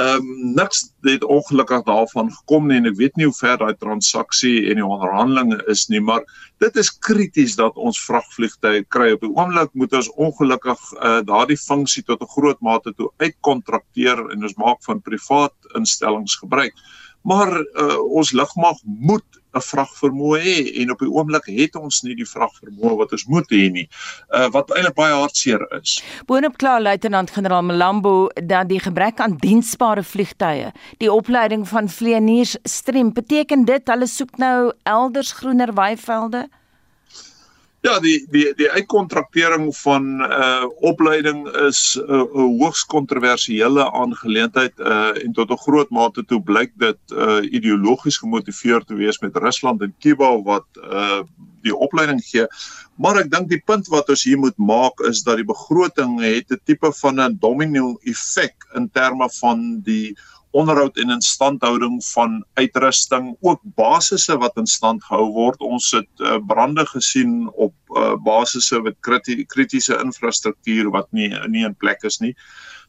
Ehm 0.00 0.22
um, 0.22 0.52
niks 0.54 0.84
het 1.04 1.24
ongelukkig 1.26 1.82
daarvan 1.84 2.30
gekom 2.32 2.68
nie 2.70 2.78
en 2.78 2.86
ek 2.88 2.96
weet 2.96 3.16
nie 3.18 3.26
hoe 3.26 3.36
ver 3.36 3.58
daai 3.58 3.74
transaksie 3.74 4.70
en 4.70 4.78
die 4.78 4.86
onderhandelinge 4.86 5.58
is 5.72 5.88
nie, 5.90 6.00
maar 6.00 6.22
dit 6.62 6.76
is 6.80 6.92
krities 7.08 7.56
dat 7.58 7.76
ons 7.76 7.98
vragvliegtuie 8.06 8.84
kry 8.94 9.10
op 9.16 9.26
die 9.26 9.32
oomblik 9.34 9.74
moet 9.74 9.98
ons 9.98 10.08
ongelukkig 10.14 10.86
uh, 10.94 11.18
daardie 11.26 11.58
funksie 11.58 12.04
tot 12.06 12.22
'n 12.22 12.32
groot 12.36 12.62
mate 12.62 12.94
toe 12.96 13.10
uitkontrakteer 13.18 14.24
en 14.30 14.48
ons 14.48 14.56
maak 14.62 14.80
van 14.86 15.02
privaat 15.02 15.74
instellings 15.74 16.38
gebruik. 16.38 16.72
Maar 17.26 17.52
uh, 17.60 17.98
ons 17.98 18.32
lugmag 18.32 18.78
moet 18.84 19.39
'n 19.54 19.64
vragvermoë 19.66 20.38
hê 20.44 20.56
en 20.82 20.92
op 20.94 20.98
die 20.98 21.10
oomblik 21.10 21.46
het 21.50 21.76
ons 21.76 22.02
nie 22.02 22.14
die 22.14 22.28
vragvermoë 22.28 22.96
wat 23.02 23.12
ons 23.12 23.26
moet 23.26 23.50
hê 23.50 23.70
nie. 23.70 23.88
Uh 24.34 24.48
wat 24.54 24.70
eintlik 24.70 24.94
baie 24.94 25.14
hartseer 25.14 25.62
is. 25.80 25.98
Boonop 26.26 26.56
klaar 26.58 26.80
luitenant-generaal 26.80 27.62
Malambo 27.62 28.28
dat 28.34 28.68
die 28.68 28.80
gebrek 28.80 29.20
aan 29.20 29.36
diensbare 29.36 30.02
vliegtye, 30.02 30.72
die 30.98 31.12
opleiding 31.12 31.68
van 31.68 31.88
vlieëniers 31.88 32.56
strem, 32.64 33.12
beteken 33.12 33.64
dit 33.64 33.88
hulle 33.88 34.06
soek 34.06 34.38
nou 34.38 34.72
elders 34.82 35.32
groener 35.32 35.74
weivelde? 35.74 36.48
Ja, 37.80 37.94
die 38.00 38.26
die 38.28 38.50
die 38.58 38.68
uitkontraktering 38.68 39.70
van 39.78 40.20
uh 40.20 40.66
opleiding 40.84 41.46
is 41.64 41.96
uh, 41.96 42.20
'n 42.20 42.58
hoogs 42.60 42.82
kontroversiële 42.84 43.86
aangeleentheid 43.92 44.74
uh 44.78 45.16
en 45.24 45.32
tot 45.32 45.50
'n 45.50 45.62
groot 45.64 45.90
mate 45.90 46.24
toe 46.24 46.42
blyk 46.42 46.72
dit 46.76 47.00
uh 47.16 47.40
ideologies 47.40 48.18
gemotiveerd 48.18 48.86
te 48.86 48.94
wees 48.94 49.18
met 49.18 49.36
Rusland 49.36 49.80
en 49.82 49.94
Kuba 49.98 50.42
wat 50.42 50.66
uh 50.76 51.22
die 51.62 51.76
opleiding 51.76 52.20
gee. 52.24 52.46
Maar 52.96 53.16
ek 53.24 53.30
dink 53.32 53.48
die 53.48 53.62
punt 53.64 53.88
wat 53.88 54.08
ons 54.08 54.24
hier 54.24 54.38
moet 54.38 54.56
maak 54.56 55.00
is 55.08 55.22
dat 55.24 55.36
die 55.40 55.48
begroting 55.48 56.20
het 56.20 56.52
'n 56.52 56.60
tipe 56.64 56.92
van 57.00 57.20
'n 57.20 57.38
domino 57.40 57.96
effek 58.04 58.68
in 58.74 58.90
terme 58.92 59.28
van 59.40 59.80
die 59.80 60.16
onderhoud 60.50 60.96
en 60.98 61.10
instandhouding 61.10 62.00
van 62.04 62.44
uitrusting, 62.54 63.36
ook 63.40 63.60
basisse 63.62 64.36
wat 64.38 64.56
in 64.56 64.66
stand 64.66 65.04
gehou 65.04 65.30
word. 65.32 65.60
Ons 65.60 65.90
het 65.94 66.08
uh, 66.18 66.38
brande 66.46 66.86
gesien 66.86 67.50
op 67.52 67.74
uh, 67.94 68.14
basisse 68.24 68.80
met 68.80 68.98
kritiese 69.46 69.98
infrastruktuur 70.02 70.90
wat 70.90 71.08
nie 71.12 71.30
nie 71.48 71.64
in 71.64 71.76
plek 71.76 72.02
is 72.02 72.18
nie. 72.18 72.34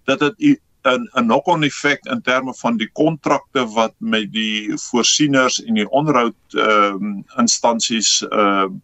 Dat 0.10 0.20
dit 0.20 0.60
'n 0.84 1.10
'n 1.14 1.28
knock-on 1.28 1.64
effek 1.64 2.06
in 2.06 2.22
terme 2.22 2.54
van 2.54 2.78
die 2.78 2.90
kontrakte 2.92 3.66
wat 3.74 3.94
met 3.98 4.32
die 4.34 4.74
voorsieners 4.90 5.64
en 5.64 5.74
die 5.74 5.90
onderhoud 5.90 6.56
ehm 6.58 7.04
uh, 7.06 7.38
instansies 7.38 8.22
ehm 8.22 8.74
uh, 8.74 8.80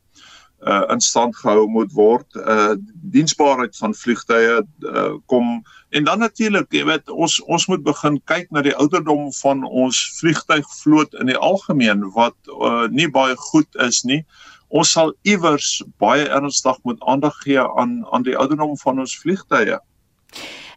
uh 0.65 0.83
in 0.89 1.01
stand 1.01 1.35
gehou 1.35 1.67
moet 1.67 1.91
word. 1.93 2.25
Uh 2.35 2.75
diensbaarheid 3.13 3.77
van 3.77 3.93
vliegtye 3.93 4.63
uh 4.81 5.13
kom 5.25 5.63
en 5.89 6.03
dan 6.03 6.19
natuurlik, 6.19 6.71
jy 6.73 6.83
weet, 6.85 7.09
ons 7.09 7.39
ons 7.45 7.67
moet 7.67 7.83
begin 7.83 8.19
kyk 8.25 8.49
na 8.51 8.61
die 8.65 8.75
ouderdom 8.75 9.31
van 9.41 9.63
ons 9.63 9.99
vliegtuigvloot 10.19 11.13
in 11.21 11.31
die 11.31 11.37
algemeen 11.37 12.07
wat 12.17 12.35
uh 12.57 12.87
nie 12.89 13.09
baie 13.09 13.35
goed 13.51 13.81
is 13.85 14.03
nie. 14.03 14.23
Ons 14.67 14.91
sal 14.91 15.13
iewers 15.23 15.83
baie 16.01 16.25
ernstig 16.27 16.77
moet 16.83 17.03
aandag 17.05 17.37
gee 17.45 17.61
aan 17.61 18.01
aan 18.11 18.25
die 18.25 18.37
ouderdom 18.37 18.77
van 18.81 18.99
ons 18.99 19.15
vliegtye. 19.17 19.79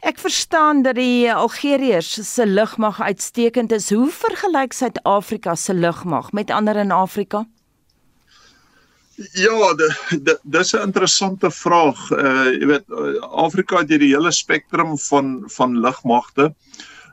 Ek 0.01 0.19
verstaan 0.19 0.83
dat 0.83 0.97
die 0.97 1.29
Algeriërs 1.33 2.13
se 2.25 2.47
lugmag 2.47 3.01
uitstekend 3.01 3.73
is. 3.73 3.91
Hoe 3.93 4.09
vergelyk 4.09 4.73
Suid-Afrika 4.73 5.55
se 5.55 5.75
lugmag 5.75 6.33
met 6.33 6.51
ander 6.51 6.77
in 6.77 6.91
Afrika? 6.91 7.45
Ja, 9.21 9.75
dis 10.43 10.73
'n 10.73 10.81
interessante 10.81 11.50
vraag. 11.50 12.11
Uh 12.11 12.49
jy 12.57 12.67
weet 12.67 12.87
Afrika 13.21 13.79
het 13.79 13.89
hierdie 13.93 14.15
hele 14.15 14.33
spektrum 14.33 14.99
van 14.99 15.43
van 15.47 15.77
lugmagte. 15.81 16.55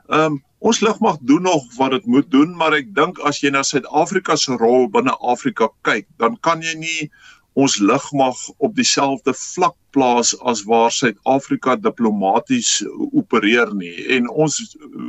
Um 0.06 0.42
ons 0.58 0.80
lugmag 0.80 1.18
doen 1.20 1.42
nog 1.42 1.64
wat 1.76 1.90
dit 1.90 2.06
moet 2.06 2.30
doen, 2.30 2.56
maar 2.56 2.72
ek 2.72 2.94
dink 2.94 3.18
as 3.18 3.40
jy 3.40 3.50
na 3.50 3.62
Suid-Afrika 3.62 4.36
se 4.36 4.56
rol 4.56 4.88
binne 4.88 5.12
Afrika 5.20 5.68
kyk, 5.82 6.06
dan 6.16 6.38
kan 6.40 6.62
jy 6.62 6.74
nie 6.74 7.10
ons 7.52 7.76
lugmag 7.78 8.36
op 8.56 8.74
dieselfde 8.74 9.34
vlak 9.34 9.76
plaas 9.90 10.32
as 10.40 10.64
waar 10.64 10.90
Suid-Afrika 10.90 11.76
diplomaties 11.76 12.82
opereer 13.12 13.74
nie. 13.74 14.08
En 14.16 14.28
ons 14.30 14.58
uh, 14.80 15.04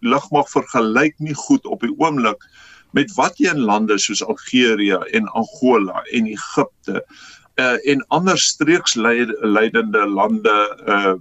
lugmag 0.00 0.50
vergelyk 0.50 1.14
nie 1.18 1.34
goed 1.34 1.66
op 1.66 1.80
die 1.80 1.94
oomblik 1.98 2.42
met 2.92 3.12
wat 3.16 3.38
jy 3.40 3.50
in 3.52 3.64
lande 3.68 3.98
soos 3.98 4.24
Algerië 4.24 5.00
en 5.16 5.28
Angola 5.38 6.02
en 6.12 6.26
Egipte 6.26 7.04
uh, 7.60 7.78
en 7.92 8.04
ander 8.08 8.38
streeksleidende 8.38 10.06
lande 10.08 10.56
uh, 10.86 11.14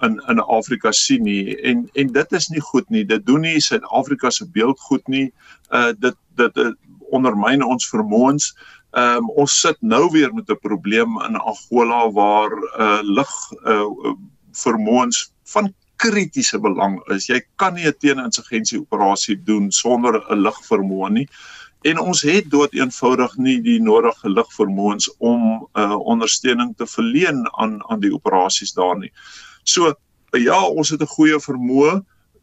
in 0.00 0.22
in 0.28 0.40
Afrika 0.40 0.92
sien 0.92 1.22
nie. 1.22 1.56
En 1.60 1.88
en 1.92 2.12
dit 2.12 2.32
is 2.32 2.48
nie 2.48 2.60
goed 2.60 2.88
nie. 2.90 3.04
Dit 3.04 3.26
doen 3.26 3.40
nie 3.40 3.60
Suid-Afrika 3.60 4.30
se 4.30 4.48
beeld 4.50 4.80
goed 4.80 5.08
nie. 5.08 5.32
Uh, 5.70 5.92
dit 5.98 6.16
dit 6.36 6.74
ondermyn 7.14 7.62
ons 7.64 7.88
vermoëns. 7.88 8.52
Um, 8.94 9.30
ons 9.30 9.60
sit 9.60 9.80
nou 9.82 10.10
weer 10.10 10.34
met 10.34 10.50
'n 10.50 10.58
probleem 10.62 11.20
in 11.28 11.36
Angola 11.36 12.10
waar 12.10 12.52
uh, 12.52 13.00
lig 13.02 13.32
uh, 13.64 14.14
vermoëns 14.52 15.32
van 15.44 15.74
kritiese 16.04 16.60
belang 16.60 17.00
is. 17.14 17.28
Jy 17.28 17.40
kan 17.56 17.74
nie 17.74 17.86
'n 17.86 17.98
teeninsurgensie 17.98 18.80
operasie 18.80 19.36
doen 19.36 19.70
sonder 19.72 20.20
'n 20.30 20.42
lugvermoë 20.46 21.10
nie. 21.10 21.28
En 21.84 21.98
ons 22.00 22.22
het 22.24 22.46
dood 22.50 22.72
eenvoudig 22.72 23.36
nie 23.36 23.58
die 23.60 23.80
nodige 23.82 24.30
lugvermoëns 24.32 25.10
om 25.18 25.42
uh, 25.76 25.98
ondersteuning 25.98 26.72
te 26.76 26.86
verleen 26.88 27.44
aan 27.60 27.76
aan 27.92 28.00
die 28.00 28.12
operasies 28.14 28.72
daar 28.72 28.96
nie. 28.98 29.12
So 29.68 29.92
ja, 30.32 30.62
ons 30.64 30.90
het 30.90 31.02
'n 31.02 31.14
goeie 31.16 31.40
vermoë. 31.40 32.00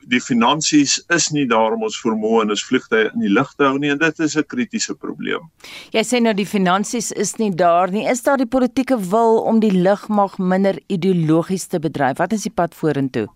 Die 0.09 0.21
finansies 0.21 1.03
is 1.09 1.29
nie 1.29 1.45
daar 1.45 1.73
om 1.73 1.83
ons 1.83 1.97
vermoë 2.05 2.41
en 2.41 2.49
ons 2.49 2.65
vliegtye 2.65 3.11
in 3.13 3.19
die 3.19 3.33
lug 3.33 3.53
te 3.57 3.63
hou 3.63 3.77
nie 3.77 3.89
en 3.89 3.97
dit 3.97 4.19
is 4.19 4.37
'n 4.37 4.45
kritiese 4.45 4.95
probleem. 4.95 5.49
Jy 5.91 6.03
sê 6.03 6.21
nou 6.21 6.33
die 6.33 6.45
finansies 6.45 7.11
is 7.11 7.35
nie 7.37 7.51
daar 7.55 7.91
nie. 7.91 8.05
Is 8.05 8.23
daar 8.23 8.37
die 8.37 8.45
politieke 8.57 8.97
wil 9.09 9.41
om 9.41 9.59
die 9.59 9.73
lugmag 9.73 10.37
minder 10.37 10.79
ideologies 10.87 11.67
te 11.67 11.79
bedryf? 11.79 12.17
Wat 12.17 12.33
is 12.33 12.41
die 12.41 12.53
pad 12.53 12.75
vorentoe? 12.75 13.27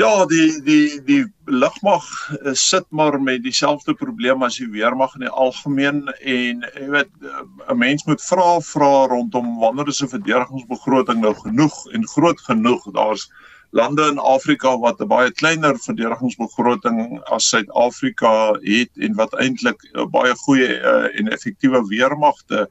Ja, 0.00 0.24
die 0.24 0.62
die 0.64 1.02
die 1.04 1.24
lugmag 1.44 2.06
uh, 2.40 2.54
sit 2.56 2.86
maar 2.88 3.18
met 3.20 3.42
dieselfde 3.44 3.92
probleem 3.94 4.42
as 4.42 4.56
die 4.56 4.70
weermag 4.72 5.12
in 5.18 5.26
die 5.26 5.32
algemeen 5.44 6.06
en 6.08 6.62
jy 6.64 6.86
weet 6.94 7.10
uh, 7.20 7.42
'n 7.68 7.76
mens 7.76 8.06
moet 8.08 8.24
vra 8.24 8.46
vra 8.64 8.92
rondom 9.12 9.58
wanneer 9.60 9.92
is 9.92 10.00
'n 10.00 10.08
verdedigingsbegroting 10.14 11.20
nou 11.20 11.34
genoeg 11.42 11.76
en 11.92 12.08
groot 12.08 12.40
genoeg. 12.40 12.88
Daar's 12.96 13.28
lande 13.72 14.04
in 14.06 14.18
Afrika 14.18 14.78
wat 14.78 15.00
'n 15.00 15.08
baie 15.08 15.30
kleiner 15.32 15.78
verdedigingsbegroting 15.78 17.20
as 17.24 17.48
Suid-Afrika 17.48 18.52
het 18.60 18.90
en 19.00 19.14
wat 19.14 19.32
eintlik 19.40 19.80
uh, 19.92 20.04
baie 20.04 20.34
goeie 20.44 20.76
uh, 20.76 21.08
en 21.18 21.32
effektiewe 21.32 21.80
weermagte 21.88 22.68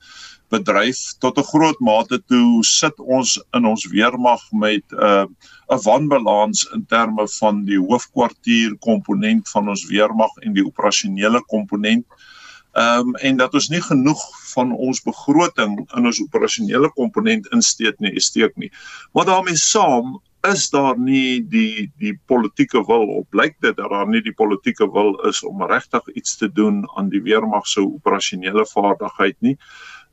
bedryf 0.54 1.00
tot 1.20 1.38
'n 1.38 1.50
groot 1.54 1.80
mate 1.80 2.22
toe 2.28 2.64
sit 2.64 3.00
ons 3.00 3.42
in 3.58 3.66
ons 3.66 3.88
weermag 3.90 4.42
met 4.52 4.86
'n 4.92 5.02
uh, 5.02 5.26
'n 5.74 5.82
wanbalans 5.84 6.70
in 6.74 6.86
terme 6.86 7.28
van 7.40 7.66
die 7.66 7.80
hoofkwartier 7.80 8.78
komponent 8.78 9.50
van 9.50 9.70
ons 9.70 9.88
weermag 9.88 10.34
en 10.46 10.54
die 10.54 10.66
operasionele 10.66 11.42
komponent. 11.46 12.06
Ehm 12.72 13.00
um, 13.00 13.16
en 13.16 13.38
dat 13.38 13.54
ons 13.54 13.70
nie 13.70 13.82
genoeg 13.82 14.22
van 14.54 14.72
ons 14.72 15.02
begroting 15.02 15.80
in 15.96 16.06
ons 16.06 16.22
operasionele 16.22 16.90
komponent 16.90 17.48
insteek 17.48 18.00
nie, 18.00 18.20
steek 18.20 18.56
nie. 18.56 18.72
Maar 19.14 19.26
daarmee 19.26 19.56
saam 19.56 20.22
is 20.48 20.70
daar 20.70 20.98
nie 20.98 21.42
die 21.50 21.92
die 22.02 22.16
politieke 22.26 22.82
wil 22.88 23.08
of 23.20 23.30
blyk 23.30 23.56
dit 23.62 23.76
dat 23.78 23.90
daar 23.90 24.10
nie 24.10 24.22
die 24.26 24.34
politieke 24.34 24.88
wil 24.92 25.16
is 25.30 25.44
om 25.44 25.62
regtig 25.70 26.08
iets 26.18 26.38
te 26.38 26.52
doen 26.52 26.82
aan 26.96 27.10
die 27.10 27.22
weermag 27.22 27.68
se 27.68 27.82
operasionele 27.82 28.66
vaardigheid 28.74 29.38
nie. 29.40 29.58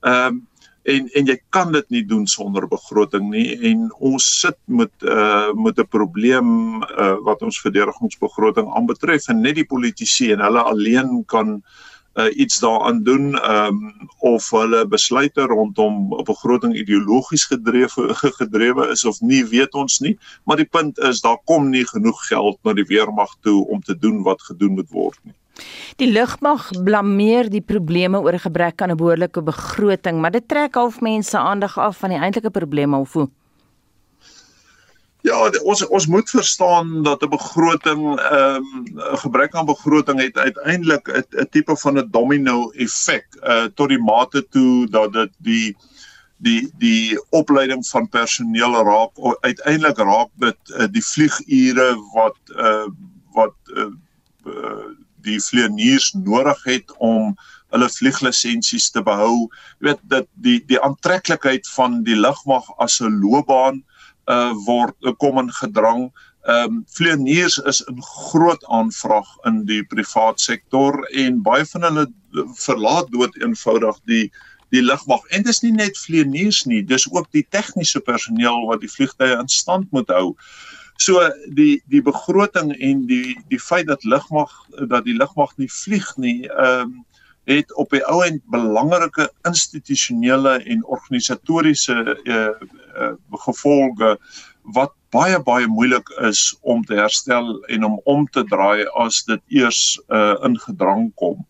Ehm 0.01 0.27
um, 0.27 0.47
en 0.89 1.09
en 1.13 1.27
jy 1.27 1.37
kan 1.53 1.73
dit 1.73 1.91
nie 1.91 2.05
doen 2.07 2.27
sonder 2.27 2.65
begroting 2.69 3.27
nie 3.31 3.59
en 3.71 3.89
ons 3.99 4.25
sit 4.41 4.57
met 4.65 4.93
uh 5.03 5.53
met 5.53 5.79
'n 5.79 5.89
probleem 5.89 6.83
uh 6.83 7.17
wat 7.25 7.43
ons 7.43 7.61
verdedigingsbegroting 7.61 8.73
aanbetref 8.75 9.29
en 9.29 9.41
net 9.41 9.55
die 9.55 9.67
politici 9.67 10.33
en 10.33 10.41
hulle 10.41 10.63
alleen 10.63 11.25
kan 11.27 11.49
uh 11.49 11.98
iets 12.35 12.59
daaraan 12.59 13.03
doen 13.03 13.35
um 13.55 14.09
of 14.19 14.51
hulle 14.51 14.87
besluite 14.87 15.47
rondom 15.47 16.09
begroting 16.25 16.75
ideologies 16.75 17.45
gedrewe 17.45 18.15
gedrewe 18.41 18.89
is 18.95 19.05
of 19.05 19.21
nie 19.21 19.45
weet 19.45 19.75
ons 19.75 20.01
nie 20.01 20.19
maar 20.45 20.57
die 20.57 20.69
punt 20.77 20.99
is 20.99 21.21
daar 21.21 21.39
kom 21.45 21.71
nie 21.71 21.87
genoeg 21.87 22.27
geld 22.27 22.59
na 22.63 22.75
die 22.75 22.89
weermag 22.89 23.37
toe 23.47 23.67
om 23.69 23.83
te 23.83 23.99
doen 23.99 24.23
wat 24.23 24.43
gedoen 24.43 24.75
moet 24.81 24.91
word 24.91 25.19
nie 25.23 25.35
Die 25.99 26.07
lugmag 26.07 26.69
blameer 26.87 27.49
die 27.51 27.63
probleme 27.63 28.21
oor 28.23 28.35
'n 28.35 28.47
gebrek 28.47 28.83
aan 28.83 28.91
'n 28.91 28.97
behoorlike 28.97 29.43
begroting, 29.43 30.21
maar 30.21 30.31
dit 30.31 30.49
trek 30.49 30.75
half 30.75 31.01
mense 31.01 31.39
aandag 31.39 31.79
af 31.79 31.99
van 31.99 32.11
die 32.11 32.19
eintlike 32.19 32.51
probleme 32.51 32.97
of 32.97 33.13
hoe? 33.13 33.29
Ja, 35.29 35.39
ons 35.69 35.83
ons 35.87 36.07
moet 36.07 36.31
verstaan 36.31 37.03
dat 37.03 37.23
'n 37.23 37.29
begroting 37.29 38.03
ehm 38.17 38.57
um, 38.57 38.85
'n 39.13 39.19
gebrek 39.25 39.55
aan 39.55 39.67
begroting 39.67 40.21
het 40.21 40.37
uiteindelik 40.39 41.09
'n 41.09 41.49
tipe 41.51 41.77
van 41.77 41.99
'n 41.99 42.11
domino 42.11 42.71
effek 42.71 43.27
uh 43.43 43.67
tot 43.75 43.89
die 43.89 44.03
mate 44.13 44.47
toe 44.49 44.89
dat 44.89 45.13
dit 45.13 45.33
die 45.39 45.77
die 46.37 46.71
die 46.79 47.19
opleiding 47.31 47.87
van 47.87 48.09
personeel 48.09 48.73
raak 48.91 49.13
uiteindelik 49.41 49.99
raak 49.99 50.31
dit 50.35 50.61
uh, 50.67 50.87
die 50.91 51.05
vliegure 51.05 51.89
wat 52.15 52.39
uh 52.57 52.87
wat 53.33 53.57
uh, 53.75 53.93
die 55.23 55.41
vlieëniers 55.43 56.13
nodig 56.13 56.65
het 56.65 56.93
om 56.97 57.37
hulle 57.75 57.89
vlieglisensies 57.89 58.91
te 58.91 59.03
behou. 59.03 59.49
Jy 59.79 59.91
weet 59.91 60.03
dat 60.03 60.27
die 60.35 60.65
die 60.67 60.81
aantreklikheid 60.81 61.69
van 61.77 62.03
die 62.03 62.17
lugmag 62.17 62.65
as 62.79 63.01
'n 63.01 63.21
loopbaan 63.21 63.85
uh 64.29 64.53
word 64.67 64.95
kom 65.19 65.39
in 65.39 65.53
gedrang. 65.61 66.09
Ehm 66.49 66.65
um, 66.65 66.85
vlieëniers 66.97 67.59
is 67.71 67.83
'n 67.87 68.01
groot 68.01 68.65
aanvraag 68.67 69.29
in 69.45 69.65
die 69.65 69.83
privaat 69.85 70.41
sektor 70.41 71.05
en 71.13 71.43
baie 71.43 71.65
van 71.73 71.83
hulle 71.83 72.07
verlaat 72.67 73.11
dood 73.13 73.37
eenvoudig 73.43 73.97
die 74.05 74.31
die 74.71 74.83
lugmag. 74.83 75.25
En 75.33 75.43
dis 75.43 75.61
nie 75.65 75.73
net 75.73 75.99
vlieëniers 75.99 76.65
nie, 76.65 76.83
dis 76.85 77.09
ook 77.11 77.29
die 77.33 77.47
tegniese 77.51 78.01
personeel 78.01 78.67
wat 78.69 78.81
die 78.81 78.93
vliegtye 78.93 79.39
in 79.41 79.49
stand 79.49 79.91
moet 79.93 80.09
hou. 80.13 80.35
So 80.99 81.23
die 81.57 81.81
die 81.87 82.03
begroting 82.03 82.75
en 82.77 83.07
die 83.07 83.37
die 83.49 83.61
feit 83.61 83.87
dat 83.87 84.05
lugmag 84.05 84.53
dat 84.89 85.05
die 85.05 85.17
lugmag 85.17 85.57
nie 85.57 85.71
vlieg 85.73 86.17
nie, 86.17 86.49
ehm 86.49 86.81
um, 86.81 87.05
het 87.49 87.75
op 87.81 87.91
die 87.95 88.03
ou 88.05 88.21
end 88.27 88.43
belangrike 88.53 89.29
institusionele 89.49 90.59
en 90.69 90.85
organisatoriese 90.85 91.97
uh, 92.25 92.37
uh, 92.37 93.13
gevolge 93.47 94.17
wat 94.77 94.93
baie 95.15 95.39
baie 95.43 95.67
moeilik 95.67 96.11
is 96.29 96.57
om 96.61 96.85
te 96.85 96.99
herstel 96.99 97.55
en 97.73 97.85
om 97.85 98.01
om 98.05 98.27
te 98.27 98.45
draai 98.45 98.85
as 99.01 99.23
dit 99.29 99.61
eers 99.61 100.01
uh, 100.09 100.35
ingedrang 100.45 101.09
kom. 101.15 101.47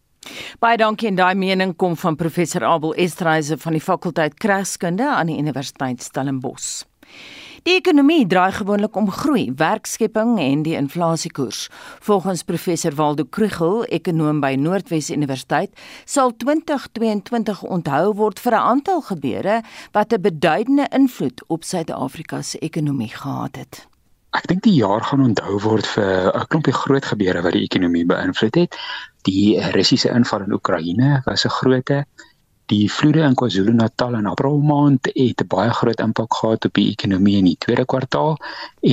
Baie 0.62 0.78
dankie 0.78 1.08
en 1.10 1.18
daai 1.18 1.34
mening 1.38 1.74
kom 1.76 1.96
van 1.96 2.16
professor 2.16 2.64
Abel 2.64 2.94
Estreise 2.94 3.58
van 3.58 3.74
die 3.74 3.82
fakulteit 3.82 4.38
Kragskunde 4.38 5.06
aan 5.08 5.32
die 5.32 5.38
Universiteit 5.38 6.02
Stellenbosch. 6.02 6.84
Die 7.68 7.74
ekonomie 7.76 8.24
draai 8.24 8.54
gewoonlik 8.56 8.94
om 8.96 9.10
groei, 9.12 9.50
werkskepping 9.60 10.38
en 10.40 10.62
die 10.64 10.72
inflasiekoers. 10.78 11.66
Volgens 12.06 12.42
professor 12.48 12.94
Waldo 12.96 13.26
Krugel, 13.28 13.82
ekonoom 13.92 14.38
by 14.40 14.54
Noordwes 14.56 15.10
Universiteit, 15.12 15.74
sal 16.08 16.32
2022 16.40 17.60
onthou 17.68 18.14
word 18.22 18.40
vir 18.40 18.56
'n 18.56 18.68
aantal 18.72 19.02
gebeure 19.10 19.60
wat 19.92 20.12
'n 20.14 20.20
beduidende 20.20 20.86
invloed 20.96 21.44
op 21.48 21.64
Suid-Afrika 21.64 22.42
se 22.42 22.58
ekonomie 22.58 23.12
gehad 23.12 23.56
het. 23.56 23.86
Ek 24.32 24.46
dink 24.46 24.62
die 24.62 24.78
jaar 24.80 25.04
gaan 25.04 25.20
onthou 25.20 25.60
word 25.60 25.86
vir 25.86 26.32
'n 26.34 26.46
klompie 26.48 26.72
groot 26.72 27.04
gebeure 27.04 27.42
wat 27.42 27.52
die 27.52 27.68
ekonomie 27.68 28.06
beïnvloed 28.06 28.54
het. 28.54 28.76
Die 29.22 29.60
Russiese 29.72 30.08
inval 30.08 30.40
in 30.40 30.52
Oekraïne 30.52 31.20
was 31.24 31.44
'n 31.44 31.50
grootte 31.50 32.06
die 32.68 32.86
vloede 32.92 33.24
in 33.24 33.36
KwaZulu-Natal 33.38 34.16
in 34.18 34.26
April 34.28 34.58
maand 34.64 35.08
het 35.14 35.44
baie 35.48 35.70
groot 35.72 36.00
impak 36.04 36.34
gehad 36.40 36.66
op 36.68 36.74
die 36.76 36.88
ekonomie 36.92 37.38
in 37.40 37.48
die 37.48 37.56
tweede 37.64 37.84
kwartaal 37.88 38.36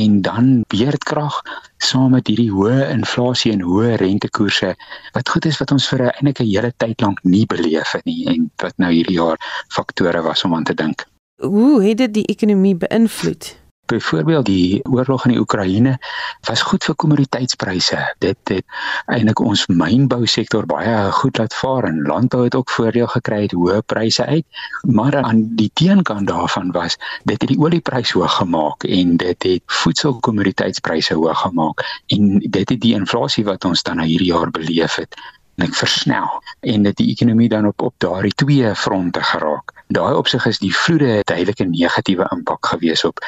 en 0.01 0.21
dan 0.25 0.51
beerdkrag 0.71 1.41
saam 1.77 2.15
met 2.15 2.31
hierdie 2.31 2.51
hoë 2.51 2.89
inflasie 2.93 3.51
en 3.55 3.65
hoë 3.67 3.95
rentekoerse 4.01 4.71
wat 5.17 5.33
goed 5.33 5.49
is 5.51 5.59
wat 5.59 5.75
ons 5.75 5.89
vir 5.91 6.05
'n 6.05 6.13
eintlik 6.15 6.39
'n 6.39 6.51
hele 6.53 6.71
tyd 6.77 7.01
lank 7.01 7.19
nie 7.23 7.45
beleef 7.45 7.91
het 7.91 8.05
nie 8.05 8.25
en 8.27 8.49
wat 8.63 8.77
nou 8.77 8.91
hierdie 8.91 9.19
jaar 9.19 9.37
faktore 9.69 10.21
was 10.21 10.43
om 10.43 10.55
aan 10.55 10.63
te 10.63 10.73
dink. 10.73 11.05
Hoe 11.41 11.83
het 11.83 11.97
dit 11.97 12.13
die 12.13 12.25
ekonomie 12.25 12.75
beïnvloed? 12.75 13.64
Byvoorbeeld 13.85 14.45
die 14.45 14.85
oorlog 14.89 15.25
in 15.25 15.31
die 15.31 15.39
Oekraïne 15.39 15.97
was 16.47 16.61
goed 16.61 16.83
vir 16.83 16.95
kommoditeitspryse. 16.95 17.99
Dit 18.23 18.37
het 18.49 18.63
eintlik 19.05 19.39
ons 19.39 19.67
mynbousektor 19.69 20.65
baie 20.65 21.11
goed 21.19 21.37
laat 21.37 21.53
vaar 21.53 21.85
en 21.89 22.01
landbou 22.09 22.43
het 22.47 22.57
ook 22.57 22.73
voordeel 22.73 23.07
gekry 23.13 23.41
het 23.43 23.53
hoë 23.53 23.83
pryse 23.85 24.25
uit. 24.25 24.45
Maar 24.89 25.19
aan 25.21 25.43
die 25.61 25.69
teenkant 25.73 26.27
daarvan 26.27 26.71
was 26.71 26.97
dit 27.23 27.41
het 27.41 27.49
die 27.53 27.59
oliepryse 27.61 28.17
hoog 28.17 28.39
gemaak 28.41 28.83
en 28.89 29.17
dit 29.21 29.49
het 29.51 29.77
voedselkommoditeitspryse 29.83 31.13
hoog 31.13 31.45
gemaak 31.45 31.85
en 32.07 32.39
dit 32.39 32.69
het 32.69 32.81
die 32.81 32.97
inflasie 32.97 33.45
wat 33.45 33.65
ons 33.65 33.83
dan 33.83 34.01
nou 34.01 34.07
hierdie 34.09 34.33
jaar 34.33 34.51
beleef 34.51 34.95
het 34.95 35.13
net 35.55 35.75
versnel 35.77 36.41
en 36.59 36.83
dit 36.83 36.97
die 36.97 37.09
ekonomie 37.13 37.49
dan 37.49 37.67
op 37.67 37.81
op 37.81 37.93
daardie 38.03 38.33
twee 38.35 38.75
fronte 38.75 39.23
geraak. 39.23 39.71
Daai 39.87 40.15
opsig 40.17 40.45
is 40.49 40.59
die 40.59 40.73
vloede 40.75 41.07
'n 41.19 41.21
duidelike 41.23 41.63
negatiewe 41.63 42.27
impak 42.31 42.65
gewees 42.65 43.03
op 43.03 43.19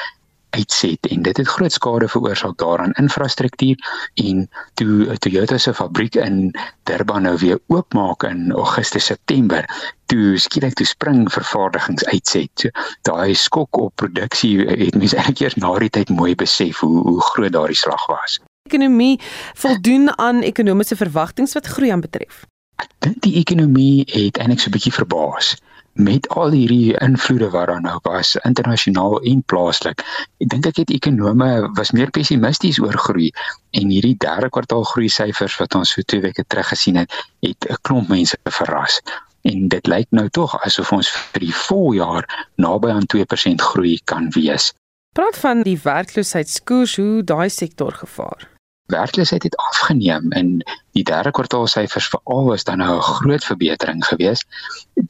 uitset 0.49 1.07
en 1.11 1.21
dit 1.21 1.37
het 1.37 1.47
groot 1.47 1.71
skade 1.71 2.07
veroorsaak 2.07 2.57
daaraan 2.57 2.95
infrastruktuur 3.01 3.77
en 4.13 4.49
toe 4.73 5.17
Toyota 5.17 5.57
se 5.57 5.73
fabriek 5.73 6.15
in 6.15 6.51
Durban 6.83 7.21
nou 7.21 7.37
weer 7.37 7.59
oopmaak 7.67 8.23
in 8.23 8.51
Augustus 8.51 9.05
September 9.05 9.65
toe 10.05 10.37
skielik 10.39 10.73
toe 10.73 10.85
spring 10.85 11.25
vervaardigingsuitset. 11.31 12.51
So, 12.55 12.69
daai 13.01 13.35
skok 13.35 13.77
op 13.77 13.95
produksie 13.95 14.59
het 14.65 14.95
mense 14.95 15.17
eintlik 15.17 15.43
eers 15.43 15.57
na 15.59 15.73
die 15.83 15.89
tyd 15.89 16.09
mooi 16.09 16.35
besef 16.35 16.79
hoe 16.79 17.01
hoe 17.03 17.21
groot 17.21 17.51
daardie 17.51 17.77
slag 17.77 18.05
was. 18.07 18.39
Ekonomie 18.69 19.19
voldoen 19.55 20.11
aan 20.17 20.41
ekonomiese 20.43 20.95
verwagtinge 20.95 21.53
wat 21.53 21.67
groei 21.75 21.91
aan 21.91 22.03
betref. 22.03 22.45
Ek 22.77 22.91
dink 22.99 23.21
die 23.25 23.35
ekonomie 23.41 24.05
het 24.11 24.37
eintlik 24.37 24.59
so 24.59 24.69
'n 24.69 24.75
bietjie 24.75 24.93
verbaas 24.93 25.55
met 25.97 26.27
al 26.29 26.51
hierdie 26.51 26.93
invloede 27.01 27.49
wat 27.49 27.67
daar 27.67 27.81
nou 27.81 27.99
was 28.01 28.35
internasionaal 28.35 29.19
en 29.21 29.43
plaaslik. 29.45 30.03
Ek 30.43 30.49
dink 30.53 30.65
ek 30.69 30.81
het 30.83 30.93
ekonome 30.93 31.69
was 31.77 31.91
meer 31.91 32.11
pessimisties 32.13 32.79
oor 32.79 32.97
groei 33.07 33.31
en 33.77 33.93
hierdie 33.93 34.15
derde 34.21 34.49
kwartaal 34.53 34.85
groei 34.91 35.09
syfers 35.09 35.57
wat 35.61 35.75
ons 35.75 35.95
so 35.95 36.05
twee 36.05 36.21
weke 36.21 36.45
terug 36.47 36.69
gesien 36.73 37.01
het, 37.01 37.13
het 37.45 37.69
'n 37.69 37.81
klomp 37.81 38.07
mense 38.09 38.37
verras. 38.43 39.01
En 39.41 39.67
dit 39.67 39.87
lyk 39.87 40.07
nou 40.09 40.29
tog 40.29 40.57
asof 40.65 40.91
ons 40.91 41.09
vir 41.09 41.39
die 41.39 41.55
voljaar 41.55 42.47
naby 42.55 42.89
aan 42.89 43.05
2% 43.05 43.61
groei 43.61 43.99
kan 44.03 44.29
wees. 44.29 44.73
Praat 45.13 45.37
van 45.37 45.63
die 45.63 45.79
werkloosheidskoers 45.83 46.95
hoe 46.95 47.23
daai 47.23 47.49
sektor 47.49 47.91
gevaar 47.91 48.56
werkloosheid 48.87 49.43
het 49.43 49.57
afgeneem 49.57 50.31
en 50.31 50.51
die 50.91 51.03
derde 51.03 51.31
kwartaal 51.31 51.67
syfers 51.67 52.07
veral 52.13 52.53
is 52.53 52.63
dan 52.63 52.77
nou 52.77 52.97
'n 52.97 53.01
groot 53.01 53.43
verbetering 53.43 54.05
gewees. 54.05 54.45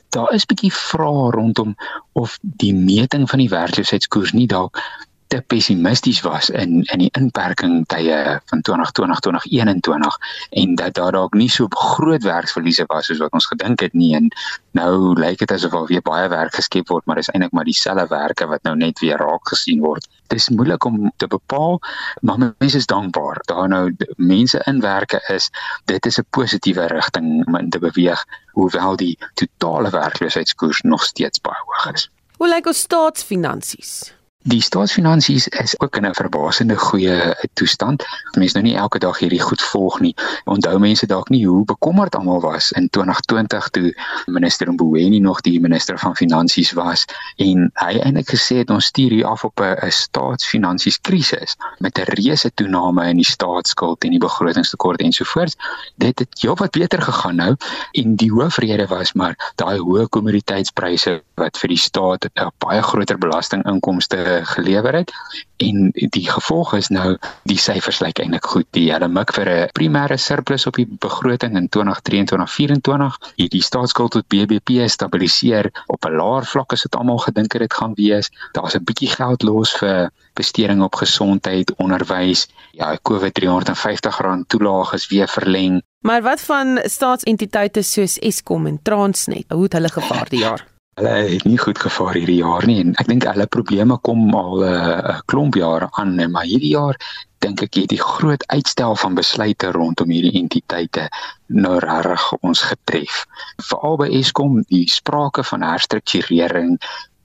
Daar 0.09 0.33
is 0.33 0.45
bietjie 0.45 0.73
vrae 0.73 1.31
rondom 1.31 1.75
of 2.11 2.37
die 2.41 2.73
meting 2.73 3.29
van 3.29 3.39
die 3.39 3.49
werkloosheidskoers 3.49 4.31
nie 4.31 4.47
dalk 4.47 4.81
te 5.27 5.41
pessimisties 5.41 6.21
was 6.21 6.49
in 6.49 6.83
in 6.83 6.99
die 7.03 7.11
inperking 7.19 7.85
tye 7.91 8.39
van 8.51 8.61
2020 8.61 9.19
2021 9.19 10.17
en 10.49 10.75
dat 10.75 10.93
daar 10.93 11.11
dalk 11.11 11.33
nie 11.33 11.49
so 11.49 11.67
groot 11.67 12.23
werksverliese 12.23 12.85
was 12.87 13.05
soos 13.05 13.19
wat 13.23 13.35
ons 13.39 13.49
gedink 13.51 13.83
het 13.83 13.93
nie 13.93 14.13
en 14.15 14.29
nou 14.71 15.13
lyk 15.19 15.43
dit 15.43 15.51
asof 15.51 15.73
al 15.73 15.89
weer 15.91 16.01
baie 16.01 16.29
werk 16.31 16.55
geskep 16.55 16.87
word 16.93 17.05
maar 17.05 17.19
dis 17.19 17.31
eintlik 17.33 17.51
maar 17.51 17.67
dieselfde 17.67 18.07
werke 18.13 18.47
wat 18.47 18.63
nou 18.63 18.75
net 18.75 18.99
weer 19.03 19.19
raak 19.19 19.51
gesien 19.51 19.83
word. 19.83 20.07
Dit 20.27 20.39
is 20.39 20.49
moeilik 20.49 20.83
om 20.83 21.11
te 21.17 21.27
bepaal 21.27 21.79
maar 22.21 22.37
mense 22.57 22.77
is 22.77 22.85
dankbaar 22.85 23.41
daar 23.45 23.67
nou 23.67 23.95
mense 24.15 24.61
in 24.65 24.81
werke 24.81 25.21
is. 25.33 25.49
Dit 25.85 26.05
is 26.05 26.17
'n 26.19 26.25
positiewe 26.29 26.87
rigting 26.87 27.47
om 27.47 27.55
in 27.55 27.69
te 27.69 27.79
beweeg 27.79 28.25
hoewel 28.51 28.95
die 28.95 29.17
totale 29.33 29.89
werkloosheidskoers 29.89 30.81
nog 30.81 31.03
steeds 31.03 31.41
baie 31.41 31.63
hoog 31.65 31.93
is. 31.93 32.09
Hoe 32.37 32.49
lyk 32.49 32.65
ons 32.65 32.79
staatsfinansies? 32.79 34.16
Die 34.47 34.61
staatsfinansies 34.61 35.47
is 35.47 35.79
ook 35.79 35.95
in 35.95 36.05
'n 36.05 36.13
verbasende 36.13 36.75
goeie 36.75 37.35
toestand. 37.53 38.03
Mense 38.31 38.57
nou 38.57 38.67
nie 38.67 38.77
elke 38.77 38.99
dag 38.99 39.19
hierdie 39.19 39.41
goed 39.41 39.61
volg 39.61 39.99
nie. 39.99 40.15
Onthou 40.45 40.79
mense 40.79 41.05
dalk 41.05 41.29
nie 41.29 41.47
hoe 41.47 41.65
bekommerd 41.65 42.15
almal 42.15 42.41
was 42.41 42.71
in 42.71 42.89
2020 42.89 43.69
toe 43.69 43.95
minister 44.25 44.71
Mboweni 44.71 45.19
nog 45.19 45.41
die 45.41 45.59
minister 45.59 45.99
van 45.99 46.15
finansies 46.15 46.71
was 46.71 47.05
en 47.35 47.71
hy 47.73 47.99
eintlik 47.99 48.29
gesê 48.29 48.57
het 48.57 48.69
ons 48.69 48.85
stuur 48.85 49.09
hier 49.09 49.25
af 49.25 49.43
op 49.43 49.59
'n 49.59 49.91
staatsfinansies 49.91 51.01
krisis 51.01 51.55
met 51.77 51.97
'n 51.97 52.01
reuse 52.01 52.51
toename 52.53 53.09
in 53.09 53.15
die 53.15 53.31
staatsskuld 53.31 54.03
en 54.03 54.09
die 54.09 54.19
begrotingstekort 54.19 55.01
ensovoorts. 55.01 55.55
Dit 55.95 56.19
het 56.19 56.39
heelwat 56.39 56.71
beter 56.71 57.01
gegaan 57.01 57.35
nou 57.35 57.55
en 57.91 58.15
die 58.15 58.31
hoofrede 58.31 58.87
was 58.87 59.13
maar 59.13 59.51
daai 59.55 59.77
hoë 59.79 60.07
kommoditeitspryse 60.09 61.21
wat 61.35 61.57
vir 61.57 61.67
die 61.67 61.77
staat 61.77 62.25
'n 62.25 62.51
baie 62.57 62.81
groter 62.81 63.17
belastinginkomste 63.17 64.36
gelewer 64.45 64.93
het 64.93 65.11
en 65.57 65.89
die 65.93 66.29
gevolg 66.29 66.73
is 66.77 66.89
nou 66.93 67.17
die 67.49 67.57
syfers 67.57 67.99
lyk 67.99 68.19
eintlik 68.21 68.45
goed. 68.45 68.67
Die 68.77 68.91
hulle 68.91 69.07
mik 69.07 69.33
vir 69.33 69.49
'n 69.49 69.69
primêre 69.79 70.17
surplus 70.17 70.67
op 70.67 70.75
die 70.75 70.87
begroting 70.87 71.57
in 71.57 71.69
2023-24. 71.69 73.17
Hierdie 73.35 73.63
staatsskuld 73.63 74.11
tot 74.11 74.27
BBP 74.27 74.87
stabiliseer 74.89 75.71
op 75.87 76.05
'n 76.05 76.15
laer 76.15 76.45
vlak 76.45 76.73
as 76.73 76.81
dit 76.81 76.95
almal 76.95 77.17
gedink 77.17 77.53
het 77.53 77.61
dit 77.61 77.73
gaan 77.73 77.93
wees. 77.93 78.29
Daar's 78.53 78.75
'n 78.75 78.83
bietjie 78.83 79.09
geld 79.09 79.43
los 79.43 79.75
vir 79.77 80.11
besteding 80.33 80.83
op 80.83 80.95
gesondheid, 80.95 81.73
onderwys. 81.75 82.47
Ja, 82.71 82.97
COVID 83.01 83.33
350 83.33 84.17
rand 84.21 84.49
toelaag 84.49 84.93
is 84.93 85.07
weer 85.07 85.27
verleng. 85.27 85.81
Maar 86.01 86.21
wat 86.21 86.41
van 86.41 86.79
staatsentiteite 86.83 87.81
soos 87.81 88.19
Eskom 88.19 88.67
en 88.67 88.79
Transnet? 88.81 89.45
Hoe 89.47 89.63
het 89.63 89.73
hulle 89.73 89.89
gevaar 89.89 90.29
die 90.29 90.39
jaar? 90.39 90.76
Hulle 90.97 91.13
het 91.29 91.43
nie 91.45 91.59
goed 91.61 91.77
gevaar 91.77 92.17
hierdie 92.17 92.39
jaar 92.41 92.65
nie 92.65 92.79
en 92.81 92.95
ek 92.97 93.09
dink 93.11 93.25
hulle 93.29 93.45
probleme 93.53 93.99
kom 94.07 94.31
al 94.33 94.63
'n 94.65 94.69
uh, 94.69 95.19
klomp 95.29 95.55
jare 95.55 95.89
aan, 96.01 96.15
maar 96.31 96.47
hierdie 96.49 96.73
jaar 96.73 96.97
dink 97.45 97.61
ek 97.61 97.75
het 97.77 97.91
die 97.93 98.01
groot 98.01 98.43
uitstel 98.49 98.95
van 98.95 99.17
besluite 99.19 99.69
rondom 99.71 100.09
hierdie 100.09 100.41
entiteite 100.41 101.05
nou 101.47 101.77
regtig 101.83 102.25
ons 102.41 102.61
getref. 102.71 103.25
Veral 103.69 103.97
by 104.01 104.07
Eskom, 104.19 104.63
die 104.73 104.87
sprake 104.89 105.43
van 105.43 105.61
herstrukturering 105.61 106.79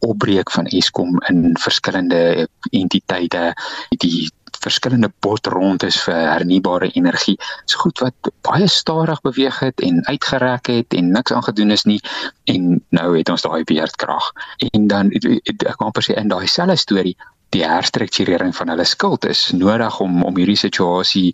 opbreek 0.05 0.51
van 0.51 0.67
Eskom 0.67 1.17
in 1.31 1.57
verskillende 1.57 2.49
entiteite, 2.71 3.55
die 4.05 4.29
verskillende 4.63 5.11
potrondes 5.25 5.99
vir 6.07 6.15
hernubare 6.15 6.91
energie. 6.99 7.37
Dit's 7.65 7.79
goed 7.83 7.99
wat 8.05 8.33
baie 8.47 8.69
stadig 8.69 9.21
beweeg 9.27 9.59
het 9.65 9.81
en 9.81 10.01
uitgereik 10.07 10.71
het 10.73 10.95
en 10.95 11.13
niks 11.13 11.33
aangedoen 11.33 11.71
is 11.71 11.85
nie 11.85 12.01
en 12.45 12.81
nou 12.91 13.09
het 13.19 13.29
ons 13.29 13.43
daai 13.43 13.65
beerdkrag. 13.65 14.33
En 14.73 14.87
dan 14.87 15.13
ek 15.13 15.77
kan 15.79 15.93
per 15.93 16.03
se 16.03 16.15
in 16.15 16.29
daai 16.33 16.47
selfe 16.47 16.77
storie 16.77 17.17
die 17.53 17.65
herstrukturering 17.69 18.55
van 18.57 18.73
hulle 18.73 18.85
skuld 18.89 19.27
is 19.29 19.51
nodig 19.57 19.99
om 20.01 20.23
om 20.25 20.39
hierdie 20.41 20.61
situasie 20.61 21.33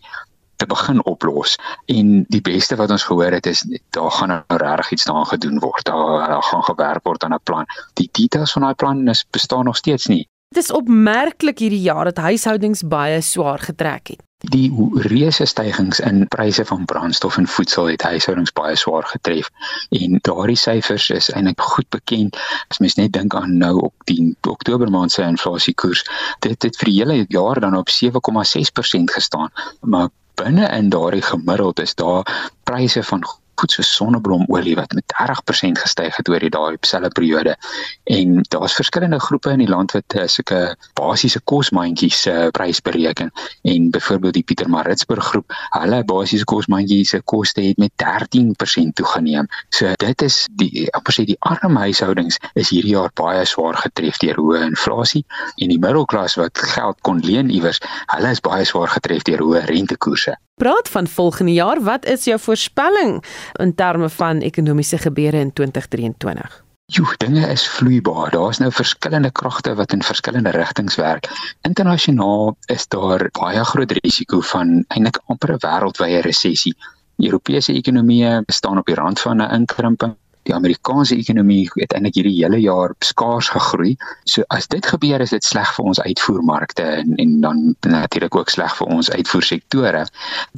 te 0.58 0.66
begin 0.66 0.98
oplos 1.06 1.54
en 1.94 2.24
die 2.34 2.42
beste 2.42 2.76
wat 2.80 2.90
ons 2.90 3.06
gehoor 3.06 3.36
het 3.36 3.46
is 3.46 3.62
daar 3.94 4.10
gaan 4.16 4.32
nou 4.34 4.58
regtig 4.62 4.96
iets 4.96 5.06
daaraan 5.06 5.30
gedoen 5.32 5.60
word 5.62 5.84
daar, 5.86 6.26
daar 6.32 6.42
gaan 6.42 6.64
gewerk 6.70 7.06
word 7.06 7.24
aan 7.24 7.34
'n 7.34 7.44
plan 7.50 7.66
die 8.00 8.08
details 8.12 8.52
van 8.52 8.66
daai 8.66 8.74
plan 8.74 9.08
is 9.08 9.24
bestaan 9.30 9.64
nog 9.64 9.76
steeds 9.76 10.06
nie 10.06 10.26
Dit 10.48 10.62
is 10.62 10.72
opmerklik 10.72 11.58
hierdie 11.60 11.82
jaar 11.84 12.08
dat 12.08 12.16
huishoudings 12.24 12.80
baie 12.88 13.20
swaar 13.20 13.58
getrek 13.60 14.08
het. 14.08 14.22
Die 14.48 14.70
reuse 15.04 15.44
stygings 15.44 15.98
in 16.00 16.22
pryse 16.32 16.64
van 16.64 16.84
brandstof 16.84 17.36
en 17.36 17.46
voedsel 17.46 17.90
het 17.90 18.02
huishoudings 18.02 18.52
baie 18.56 18.76
swaar 18.76 19.04
getref 19.10 19.50
en 19.98 20.16
daardie 20.28 20.56
syfers 20.56 21.10
is 21.10 21.28
eintlik 21.30 21.60
goed 21.60 21.88
bekend 21.92 22.38
as 22.68 22.80
mens 22.80 22.96
net 22.96 23.12
dink 23.12 23.34
aan 23.34 23.58
nou 23.60 23.74
op 23.90 24.06
die 24.08 24.36
Oktober 24.48 24.88
maand 24.94 25.12
se 25.12 25.26
inflasiekoers 25.26 26.06
dit 26.46 26.62
het 26.62 26.80
vir 26.80 26.90
die 26.92 26.96
hele 27.02 27.18
jaar 27.28 27.60
dan 27.60 27.76
op 27.76 27.92
7,6% 27.92 29.12
gestaan 29.18 29.52
maar 29.80 30.08
binne 30.40 30.70
in 30.78 30.88
daardie 30.88 31.26
gemiddeld 31.28 31.84
is 31.84 31.94
daar 31.94 32.24
pryse 32.64 33.02
van 33.02 33.26
goed 33.58 33.74
so 33.74 33.82
sonneblomolie 33.82 34.76
wat 34.78 34.92
met 34.96 35.04
30% 35.14 35.80
gestyg 35.82 36.16
het 36.16 36.28
oor 36.28 36.44
die 36.44 36.52
daai 36.54 36.76
selfde 36.80 37.10
periode. 37.14 37.56
En 38.04 38.42
daar's 38.48 38.76
verskillende 38.78 39.20
groepe 39.20 39.50
in 39.50 39.62
die 39.64 39.68
land 39.68 39.92
wat 39.96 40.16
uh, 40.16 40.26
sulke 40.26 40.76
basiese 40.98 41.40
kosmandjies 41.44 42.22
se 42.22 42.32
uh, 42.32 42.48
prys 42.54 42.80
bereken. 42.82 43.32
En 43.62 43.90
byvoorbeeld 43.90 44.38
die 44.38 44.42
Pietermaritzburg 44.42 45.24
groep, 45.24 45.56
hulle 45.76 46.02
basiese 46.04 46.44
kosmandjies 46.44 47.14
se 47.14 47.20
koste 47.24 47.62
het 47.62 47.78
met 47.78 47.92
13% 48.02 48.94
toegeneem. 48.94 49.48
So 49.74 49.92
dit 49.96 50.22
is 50.22 50.44
die 50.60 50.86
amper 50.96 51.16
sê 51.16 51.24
die 51.28 51.38
arme 51.40 51.86
huishoudings 51.88 52.38
is 52.54 52.72
hierdie 52.72 52.94
jaar 52.94 53.12
baie 53.18 53.44
swaar 53.48 53.78
getref 53.82 54.20
deur 54.22 54.38
hoë 54.40 54.64
inflasie 54.70 55.24
en 55.56 55.72
die 55.72 55.80
middelklas 55.82 56.38
wat 56.40 56.58
geld 56.74 57.00
kon 57.06 57.22
leen 57.24 57.50
iewers, 57.50 57.80
hulle 58.14 58.34
is 58.34 58.44
baie 58.44 58.66
swaar 58.68 58.92
getref 58.92 59.26
deur 59.28 59.42
hoë 59.44 59.66
rentekoerse. 59.70 60.36
Praat 60.58 60.88
van 60.90 61.06
volgende 61.06 61.52
jaar, 61.52 61.78
wat 61.86 62.04
is 62.04 62.24
jou 62.24 62.38
voorspelling 62.40 63.20
in 63.52 63.74
terme 63.74 64.08
van 64.08 64.40
ekonomiese 64.40 64.98
gebeure 64.98 65.38
in 65.38 65.52
2023? 65.52 66.64
Jo, 66.84 67.04
dinge 67.16 67.46
is 67.52 67.68
vloeibaar. 67.68 68.30
Daar's 68.30 68.58
nou 68.58 68.70
verskillende 68.72 69.30
kragte 69.30 69.74
wat 69.74 69.92
in 69.92 70.02
verskillende 70.02 70.50
rigtings 70.50 70.94
werk. 70.96 71.28
Internasionaal 71.68 72.56
is 72.66 72.86
daar 72.88 73.28
baie 73.40 73.64
groot 73.64 73.90
risiko 73.90 74.40
van 74.40 74.84
eintlik 74.88 75.20
amper 75.26 75.52
'n 75.52 75.60
wêreldwye 75.66 76.20
resessie. 76.20 76.76
Europese 77.16 77.72
ekonomieë 77.72 78.42
staan 78.46 78.78
op 78.78 78.86
die 78.86 78.94
rand 78.94 79.20
van 79.20 79.42
'n 79.42 79.50
inkrimping 79.50 80.16
die 80.48 80.56
Amerikaanse 80.56 81.16
ekonomie 81.16 81.68
het 81.76 81.92
eintlik 81.92 82.16
hierdie 82.18 82.36
hele 82.38 82.60
jaar 82.62 82.94
skaars 83.04 83.50
gegroei. 83.52 83.94
So 84.24 84.44
as 84.54 84.68
dit 84.72 84.86
gebeur 84.86 85.22
is 85.24 85.34
dit 85.34 85.44
sleg 85.44 85.70
vir 85.76 85.90
ons 85.92 86.00
uitvoermarkte 86.00 86.86
en 87.02 87.14
en 87.22 87.34
dan 87.44 87.62
natuurlik 87.86 88.36
ook 88.36 88.52
sleg 88.52 88.74
vir 88.80 88.92
ons 88.96 89.10
uitvoersektore. 89.10 90.04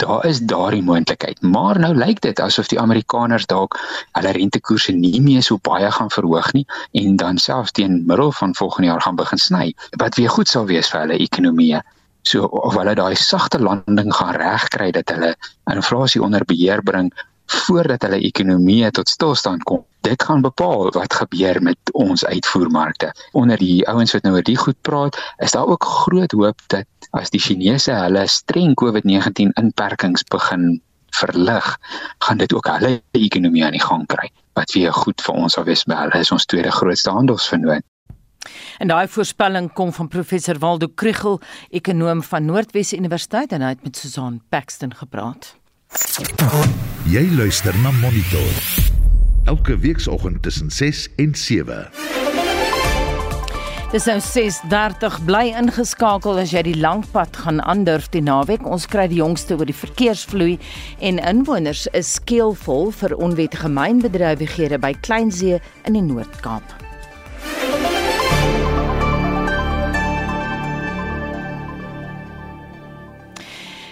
Daar 0.02 0.26
is 0.26 0.42
daardie 0.52 0.82
moontlikheid. 0.86 1.42
Maar 1.42 1.80
nou 1.82 1.92
lyk 1.94 2.22
dit 2.26 2.40
asof 2.40 2.70
die 2.72 2.80
Amerikaners 2.80 3.46
dalk 3.50 3.78
hulle 4.18 4.34
rentekoerse 4.36 4.94
nie 4.96 5.20
meer 5.20 5.42
so 5.42 5.58
baie 5.66 5.90
gaan 5.90 6.10
verhoog 6.10 6.52
nie 6.56 6.66
en 7.02 7.16
dan 7.16 7.38
selfs 7.38 7.74
teen 7.78 8.02
middel 8.06 8.32
van 8.32 8.54
volgende 8.54 8.92
jaar 8.92 9.02
gaan 9.02 9.16
begin 9.16 9.38
sny. 9.38 9.72
Wat 9.98 10.14
weer 10.14 10.30
goed 10.30 10.48
sal 10.48 10.66
wees 10.70 10.90
vir 10.90 11.04
hulle 11.04 11.18
ekonomie. 11.18 11.80
So 12.28 12.44
of 12.44 12.76
hulle 12.76 12.94
daai 12.94 13.16
sagte 13.16 13.58
landing 13.58 14.12
gaan 14.14 14.36
regkry 14.36 14.90
dat 14.92 15.08
hulle 15.08 15.34
inflasie 15.72 16.22
onder 16.22 16.44
beheer 16.44 16.82
bring 16.82 17.08
voordat 17.50 18.02
hulle 18.06 18.20
ekonomie 18.26 18.90
tot 18.90 19.08
stilstand 19.08 19.62
kom. 19.68 19.84
Dit 20.06 20.22
gaan 20.22 20.42
bepaal 20.42 20.90
wat 20.96 21.14
gebeur 21.14 21.62
met 21.62 21.92
ons 21.92 22.24
uitvoermarkte. 22.24 23.10
Onder 23.32 23.58
die 23.60 23.88
ouens 23.88 24.12
wat 24.16 24.22
nou 24.24 24.34
oor 24.34 24.46
die 24.46 24.56
goed 24.56 24.78
praat, 24.86 25.18
is 25.44 25.52
daar 25.56 25.66
ook 25.68 25.84
groot 25.84 26.32
hoop 26.32 26.62
dat 26.72 26.86
as 27.10 27.30
die 27.34 27.40
Chinese 27.40 27.92
hulle 27.92 28.26
streng 28.26 28.74
COVID-19 28.80 29.52
inperkings 29.60 30.24
begin 30.32 30.80
verlig, 31.10 31.78
gaan 32.18 32.38
dit 32.38 32.54
ook 32.54 32.66
hulle 32.66 33.00
ekonomie 33.18 33.64
aan 33.64 33.76
die 33.76 33.84
gang 33.84 34.06
kry. 34.06 34.30
Wat 34.58 34.72
weer 34.72 34.92
goed 34.92 35.20
vir 35.20 35.34
ons 35.34 35.58
sal 35.58 35.66
wees, 35.68 35.84
maar 35.86 36.06
hulle 36.06 36.22
is 36.24 36.32
ons 36.32 36.46
tweede 36.46 36.70
grootste 36.70 37.10
handelsvennoot. 37.10 37.84
En 38.78 38.88
daai 38.88 39.08
voorspelling 39.08 39.72
kom 39.76 39.92
van 39.92 40.08
professor 40.08 40.58
Waldo 40.58 40.88
Krugel, 40.88 41.40
ekonom 41.68 42.22
van 42.22 42.44
Noordwes 42.44 42.94
Universiteit 42.96 43.52
en 43.52 43.60
hy 43.60 43.74
het 43.74 43.82
met 43.84 43.96
Susan 43.96 44.40
Paxton 44.48 44.94
gepraat. 44.96 45.59
Jy 47.10 47.24
luister 47.34 47.74
na 47.82 47.90
Monitor. 47.90 48.54
Elke 49.44 49.78
weekoggend 49.78 50.42
tussen 50.42 50.70
6 50.70 51.08
en 51.16 51.34
7. 51.34 51.88
Dis 53.90 54.04
nou 54.04 54.20
6:30 54.20 55.16
bly 55.26 55.50
ingeskakel 55.58 56.38
as 56.38 56.52
jy 56.54 56.62
die 56.62 56.76
lang 56.78 57.02
pad 57.10 57.36
gaan 57.36 57.58
aandurf 57.60 58.06
die 58.14 58.22
naweek. 58.22 58.62
Ons 58.62 58.86
kry 58.86 59.08
die 59.10 59.18
jongste 59.18 59.58
oor 59.58 59.66
die 59.66 59.74
verkeersvloei 59.74 60.58
en 61.00 61.18
inwoners 61.18 61.88
is 61.92 62.12
skeelvol 62.20 62.92
vir 63.00 63.16
onwettige 63.18 63.68
mynbedrywighede 63.68 64.78
by 64.78 64.94
Kleinsee 65.02 65.58
in 65.84 65.98
die 65.98 66.06
Noord-Kaap. 66.06 66.79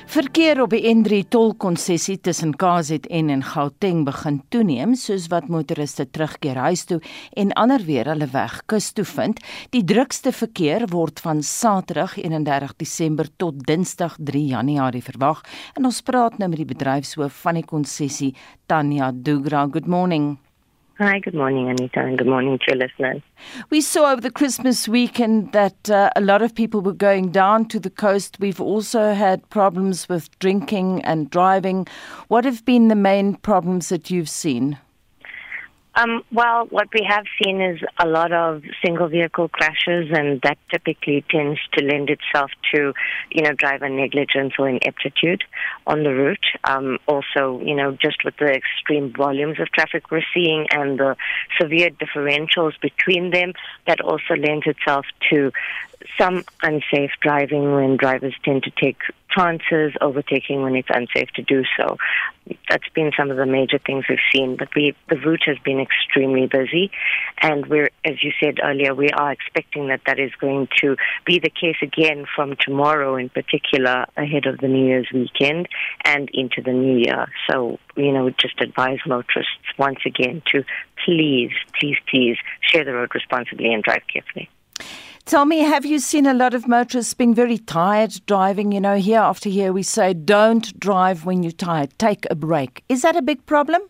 Verkeer 0.09 0.63
op 0.63 0.73
die 0.73 0.87
N3 0.89 1.27
tolkonsessie 1.29 2.15
tussen 2.25 2.55
KZN 2.57 3.29
en 3.29 3.43
Gauteng 3.45 4.07
begin 4.07 4.39
toeneem 4.49 4.95
soos 4.97 5.27
wat 5.29 5.51
motoriste 5.53 6.07
terugkeer 6.09 6.57
huis 6.65 6.87
toe 6.89 6.97
en 7.37 7.53
ander 7.61 7.85
weer 7.85 8.09
hulle 8.09 8.31
weg 8.33 8.55
kus 8.73 8.89
toe 8.97 9.05
vind. 9.05 9.43
Die 9.77 9.85
drukste 9.85 10.33
verkeer 10.33 10.87
word 10.89 11.21
van 11.21 11.45
Saterdag 11.45 12.17
31 12.17 12.73
Desember 12.81 13.29
tot 13.37 13.61
Dinsdag 13.69 14.17
3 14.17 14.47
Januarie 14.57 15.05
verwag. 15.05 15.45
En 15.77 15.85
ons 15.85 16.01
praat 16.01 16.41
nou 16.41 16.49
met 16.49 16.65
die 16.65 16.71
bedryfshoof 16.73 17.45
van 17.45 17.61
die 17.61 17.69
konsessie, 17.69 18.33
Tanya 18.65 19.13
Dugra. 19.13 19.69
Good 19.69 19.93
morning. 19.93 20.39
Hi, 21.01 21.21
good 21.21 21.35
morning, 21.35 21.69
Anita, 21.69 22.01
and 22.01 22.19
good 22.19 22.27
morning 22.27 22.59
to 22.59 22.65
your 22.67 22.77
listeners. 22.77 23.23
We 23.71 23.81
saw 23.81 24.11
over 24.11 24.21
the 24.21 24.33
Christmas 24.33 24.89
weekend 24.89 25.53
that 25.53 25.89
uh, 25.89 26.11
a 26.17 26.21
lot 26.21 26.43
of 26.43 26.57
people 26.57 26.81
were 26.81 26.93
going 26.93 27.31
down 27.31 27.67
to 27.67 27.79
the 27.79 27.89
coast. 27.89 28.39
We've 28.41 28.61
also 28.61 29.15
had 29.15 29.49
problems 29.49 30.09
with 30.09 30.37
drinking 30.41 31.05
and 31.05 31.31
driving. 31.31 31.87
What 32.27 32.45
have 32.45 32.65
been 32.65 32.89
the 32.89 32.97
main 32.97 33.37
problems 33.37 33.91
that 33.91 34.11
you've 34.11 34.29
seen? 34.29 34.77
Um, 35.99 36.23
well, 36.33 36.67
what 36.67 36.87
we 36.95 37.05
have 37.09 37.25
seen 37.43 37.61
is 37.61 37.81
a 37.99 38.07
lot 38.07 38.33
of 38.33 38.63
single 38.85 39.09
vehicle 39.09 39.49
crashes, 39.49 40.09
and 40.13 40.41
that 40.43 40.57
typically 40.71 41.25
tends 41.29 41.59
to 41.73 41.85
lend 41.85 42.09
itself 42.09 42.53
to, 42.73 42.93
you 43.33 43.43
know, 43.43 43.53
driver 43.53 43.89
negligence 43.89 44.53
or 44.61 44.69
ineptitude 44.69 45.43
on 45.89 46.05
the 46.05 46.11
route. 46.15 46.47
Um, 46.63 46.99
also, 47.09 47.61
you 47.65 47.75
know, 47.75 47.99
just 48.01 48.25
with 48.25 48.37
the 48.37 48.47
extreme 48.47 49.13
volumes 49.13 49.59
of 49.59 49.73
traffic 49.73 50.09
we're 50.13 50.23
seeing 50.33 50.69
and 50.71 51.01
the 51.01 51.17
severe 51.61 51.91
differentials 51.91 52.81
between 52.81 53.31
them, 53.31 53.55
that 53.89 54.01
also 54.01 54.35
lends 54.35 54.69
itself 54.69 55.05
to 55.31 55.51
some 56.17 56.45
unsafe 56.63 57.11
driving 57.21 57.73
when 57.75 57.97
drivers 57.97 58.35
tend 58.45 58.63
to 58.63 58.71
take 58.71 58.99
chances, 59.35 59.93
overtaking 60.01 60.63
when 60.63 60.75
it's 60.75 60.89
unsafe 60.91 61.29
to 61.35 61.43
do 61.43 61.63
so. 61.77 61.97
That's 62.69 62.89
been 62.95 63.13
some 63.17 63.31
of 63.31 63.37
the 63.37 63.47
major 63.47 63.79
things 63.79 64.05
we've 64.09 64.19
seen. 64.33 64.57
But 64.57 64.69
we, 64.75 64.95
the 65.09 65.17
route 65.17 65.43
has 65.47 65.59
been 65.59 65.81
extremely 65.81 66.47
busy, 66.47 66.91
and 67.41 67.67
we're, 67.67 67.91
as 68.05 68.23
you 68.23 68.33
said 68.43 68.59
earlier, 68.63 68.95
we 68.95 69.11
are 69.11 69.33
expecting 69.33 69.89
that 69.89 70.01
that 70.07 70.19
is 70.19 70.33
going 70.41 70.69
to 70.81 70.97
be 71.27 71.39
the 71.39 71.51
case 71.51 71.77
again 71.83 72.25
from 72.35 72.57
tomorrow, 72.61 73.17
in 73.17 73.29
particular, 73.29 74.07
ahead 74.17 74.47
of 74.47 74.59
the 74.59 74.69
New 74.69 74.87
Year's 74.87 75.09
weekend 75.13 75.69
and 76.05 76.31
into 76.33 76.63
the 76.63 76.73
New 76.73 76.99
Year. 76.99 77.27
So, 77.51 77.79
you 77.97 78.13
know, 78.13 78.31
just 78.31 78.61
advise 78.61 78.99
motorists 79.07 79.53
once 79.79 80.01
again 80.07 80.43
to 80.53 80.65
please, 81.05 81.53
please, 81.79 81.97
please 82.11 82.37
share 82.61 82.85
the 82.85 82.95
road 82.95 83.15
responsibly 83.15 83.73
and 83.73 83.83
drive 83.83 84.03
carefully. 84.13 84.49
Tell 85.29 85.45
me, 85.45 85.59
have 85.59 85.85
you 85.85 85.99
seen 85.99 86.25
a 86.25 86.33
lot 86.33 86.55
of 86.55 86.67
motorists 86.67 87.13
being 87.13 87.35
very 87.35 87.59
tired 87.59 88.19
driving? 88.25 88.73
You 88.73 88.81
know, 88.81 88.97
here 88.97 89.21
after 89.21 89.51
here 89.51 89.75
we 89.75 89.83
say, 89.83 90.15
don't 90.15 90.81
drive 90.81 91.27
when 91.27 91.43
you're 91.43 91.53
tired, 91.53 91.93
take 91.99 92.27
a 92.31 92.35
break. 92.35 92.83
Is 92.89 93.03
that 93.03 93.15
a 93.15 93.21
big 93.21 93.45
problem? 93.45 93.83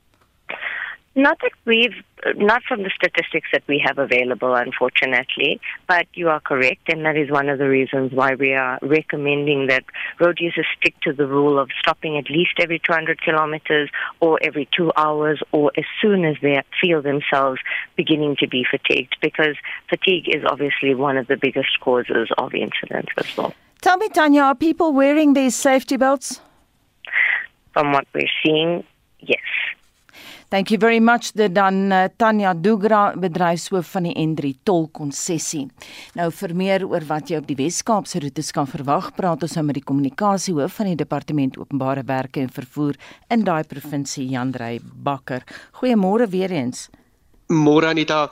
Not 1.14 1.38
that 1.42 1.53
we've, 1.64 1.94
not 2.37 2.62
from 2.64 2.83
the 2.83 2.90
statistics 2.94 3.48
that 3.52 3.62
we 3.66 3.83
have 3.85 3.98
available, 3.98 4.54
unfortunately, 4.54 5.61
but 5.87 6.07
you 6.14 6.28
are 6.28 6.40
correct, 6.40 6.88
and 6.88 7.04
that 7.04 7.16
is 7.16 7.31
one 7.31 7.48
of 7.48 7.59
the 7.59 7.68
reasons 7.68 8.12
why 8.12 8.35
we 8.35 8.52
are 8.54 8.78
recommending 8.83 9.66
that 9.68 9.85
road 10.20 10.38
users 10.40 10.66
stick 10.81 10.94
to 11.02 11.12
the 11.12 11.26
rule 11.26 11.59
of 11.59 11.70
stopping 11.81 12.16
at 12.18 12.31
least 12.31 12.52
every 12.61 12.78
200 12.78 13.20
kilometers 13.20 13.90
or 14.20 14.38
every 14.42 14.68
two 14.76 14.92
hours 14.96 15.40
or 15.52 15.70
as 15.76 15.85
soon 16.00 16.24
as 16.24 16.37
they 16.42 16.61
feel 16.81 17.02
themselves 17.02 17.61
beginning 17.96 18.37
to 18.37 18.48
be 18.48 18.64
fatigued, 18.70 19.16
because 19.20 19.57
fatigue 19.88 20.28
is 20.28 20.44
obviously 20.44 20.94
one 20.94 21.16
of 21.16 21.26
the 21.26 21.37
biggest 21.37 21.81
causes 21.81 22.28
of 22.38 22.54
incidents 22.54 23.12
as 23.16 23.37
well. 23.37 23.54
Tell 23.81 23.96
me, 23.96 24.09
Tanya, 24.09 24.42
are 24.42 24.54
people 24.54 24.92
wearing 24.92 25.35
these 25.35 25.54
safety 25.54 25.96
belts? 25.96 26.40
From 27.72 27.92
what 27.92 28.07
we're 28.12 28.28
seeing, 28.42 28.83
yes. 29.20 29.38
Thank 30.51 30.71
you 30.71 30.79
very 30.81 30.99
much 30.99 31.35
dit 31.37 31.53
dan 31.53 31.93
uh, 31.93 32.07
Tanya 32.17 32.55
Dugra 32.57 33.13
bedryfshoof 33.21 33.91
van 33.93 34.07
die 34.09 34.15
N3 34.17 34.55
tol 34.65 34.87
konsessie. 34.97 35.67
Nou 36.17 36.31
vir 36.33 36.55
meer 36.57 36.87
oor 36.89 37.05
wat 37.11 37.29
jy 37.29 37.37
op 37.43 37.51
die 37.51 37.57
Wes-Kaapse 37.59 38.23
roetes 38.25 38.49
kan 38.57 38.65
verwag, 38.71 39.11
praat 39.19 39.45
ons 39.45 39.59
nou 39.59 39.67
met 39.69 39.77
die 39.77 39.85
kommunikasiehoof 39.85 40.79
van 40.81 40.89
die 40.89 40.97
Departement 41.03 41.59
Openbare 41.61 42.07
Werke 42.09 42.41
en 42.41 42.49
Vervoer 42.49 42.97
in 43.29 43.45
daai 43.45 43.69
provinsie, 43.69 44.25
Jandrey 44.33 44.81
Bakker. 44.81 45.45
Goeiemôre 45.83 46.31
weer 46.33 46.57
eens. 46.57 46.87
Môre 47.49 47.89
Anita. 47.89 48.27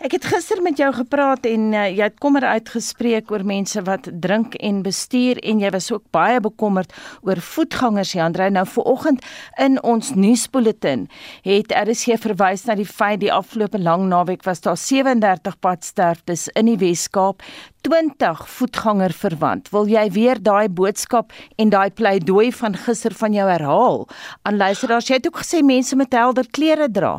Ek 0.00 0.14
het 0.16 0.24
gister 0.24 0.62
met 0.64 0.78
jou 0.80 0.88
gepraat 0.96 1.44
en 1.44 1.74
uh, 1.76 1.82
jy 1.92 2.06
het 2.06 2.14
kommer 2.24 2.46
uitgespreek 2.54 3.28
oor 3.28 3.42
mense 3.44 3.82
wat 3.84 4.06
drink 4.24 4.54
en 4.64 4.78
bestuur 4.80 5.36
en 5.44 5.58
jy 5.60 5.68
was 5.74 5.90
ook 5.92 6.06
baie 6.16 6.38
bekommerd 6.40 6.94
oor 7.20 7.36
voetgangers 7.36 8.14
Jandrey. 8.16 8.48
Nou 8.48 8.62
vooroggend 8.64 9.20
in 9.60 9.76
ons 9.84 10.14
nuusbulletin 10.16 11.04
het 11.44 11.74
RSG 11.76 12.16
verwys 12.22 12.64
na 12.64 12.78
die 12.78 12.88
feit 12.88 13.20
die 13.20 13.32
afgelope 13.32 13.76
lang 13.76 14.06
naweek 14.08 14.46
was 14.48 14.64
daar 14.64 14.80
37 14.80 15.58
padsterftes 15.60 16.46
in 16.56 16.70
die 16.70 16.78
Wes-Kaap. 16.80 17.44
20 17.84 18.46
voetganger 18.54 19.12
verwant. 19.12 19.68
Wil 19.74 19.90
jy 19.90 20.06
weer 20.16 20.40
daai 20.40 20.72
boodskap 20.72 21.36
en 21.60 21.74
daai 21.74 21.90
pleidooi 21.90 22.48
van 22.56 22.78
gister 22.86 23.12
van 23.20 23.36
jou 23.36 23.50
herhaal? 23.50 24.08
Aan 24.48 24.56
luisteraars, 24.56 25.12
jy 25.12 25.20
het 25.20 25.28
ook 25.28 25.42
gesê 25.44 25.60
mense 25.60 25.98
moet 25.98 26.16
helder 26.16 26.48
klere 26.48 26.88
dra. 26.88 27.18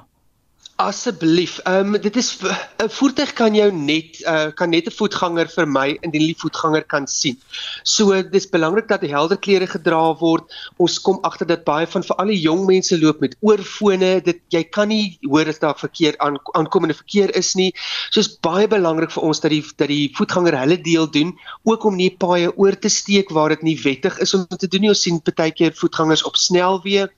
Asseblief. 0.76 1.60
Ehm 1.70 1.94
um, 1.94 2.02
dit 2.02 2.16
is 2.16 2.38
'n 2.42 2.90
voertuig 2.90 3.34
kan 3.34 3.54
jou 3.54 3.72
net 3.72 4.18
uh 4.26 4.50
kan 4.58 4.70
net 4.70 4.88
'n 4.88 4.96
voetganger 4.98 5.48
vermy 5.48 5.98
indien 6.02 6.26
die 6.26 6.38
voetganger 6.38 6.84
kan 6.84 7.08
sien. 7.08 7.38
So 7.84 8.24
dis 8.24 8.50
belangrik 8.50 8.88
dat 8.88 9.02
helder 9.02 9.38
klere 9.38 9.68
gedra 9.68 10.18
word. 10.18 10.44
Ons 10.78 11.00
kom 11.02 11.20
agter 11.22 11.46
dat 11.48 11.64
baie 11.64 11.86
van 11.88 12.04
veral 12.04 12.28
die 12.28 12.42
jong 12.42 12.66
mense 12.66 13.00
loop 13.00 13.20
met 13.22 13.38
oorfone. 13.40 14.22
Dit 14.22 14.42
jy 14.50 14.64
kan 14.64 14.88
nie 14.88 15.20
hoor 15.22 15.48
as 15.48 15.60
daar 15.60 15.78
verkeer 15.78 16.18
aan 16.18 16.38
aankomende 16.54 16.98
verkeer 16.98 17.36
is 17.36 17.54
nie. 17.54 17.72
So 18.10 18.20
is 18.20 18.38
baie 18.42 18.68
belangrik 18.68 19.12
vir 19.12 19.24
ons 19.24 19.40
dat 19.40 19.52
die 19.52 19.64
dat 19.78 19.88
die 19.88 20.12
voetganger 20.16 20.58
hulle 20.58 20.82
deel 20.82 21.12
doen, 21.12 21.38
ook 21.64 21.84
om 21.84 21.96
nie 21.96 22.10
paaie 22.10 22.50
oor 22.58 22.80
te 22.80 22.90
steek 22.90 23.30
waar 23.30 23.50
dit 23.50 23.62
nie 23.62 23.82
wettig 23.84 24.18
is 24.20 24.34
om 24.34 24.48
te 24.48 24.68
doen 24.68 24.82
nie. 24.82 24.90
Ons 24.90 25.02
sien 25.02 25.22
baie 25.36 25.52
keer 25.52 25.72
voetgangers 25.72 26.24
op 26.24 26.36
snelweë 26.36 27.10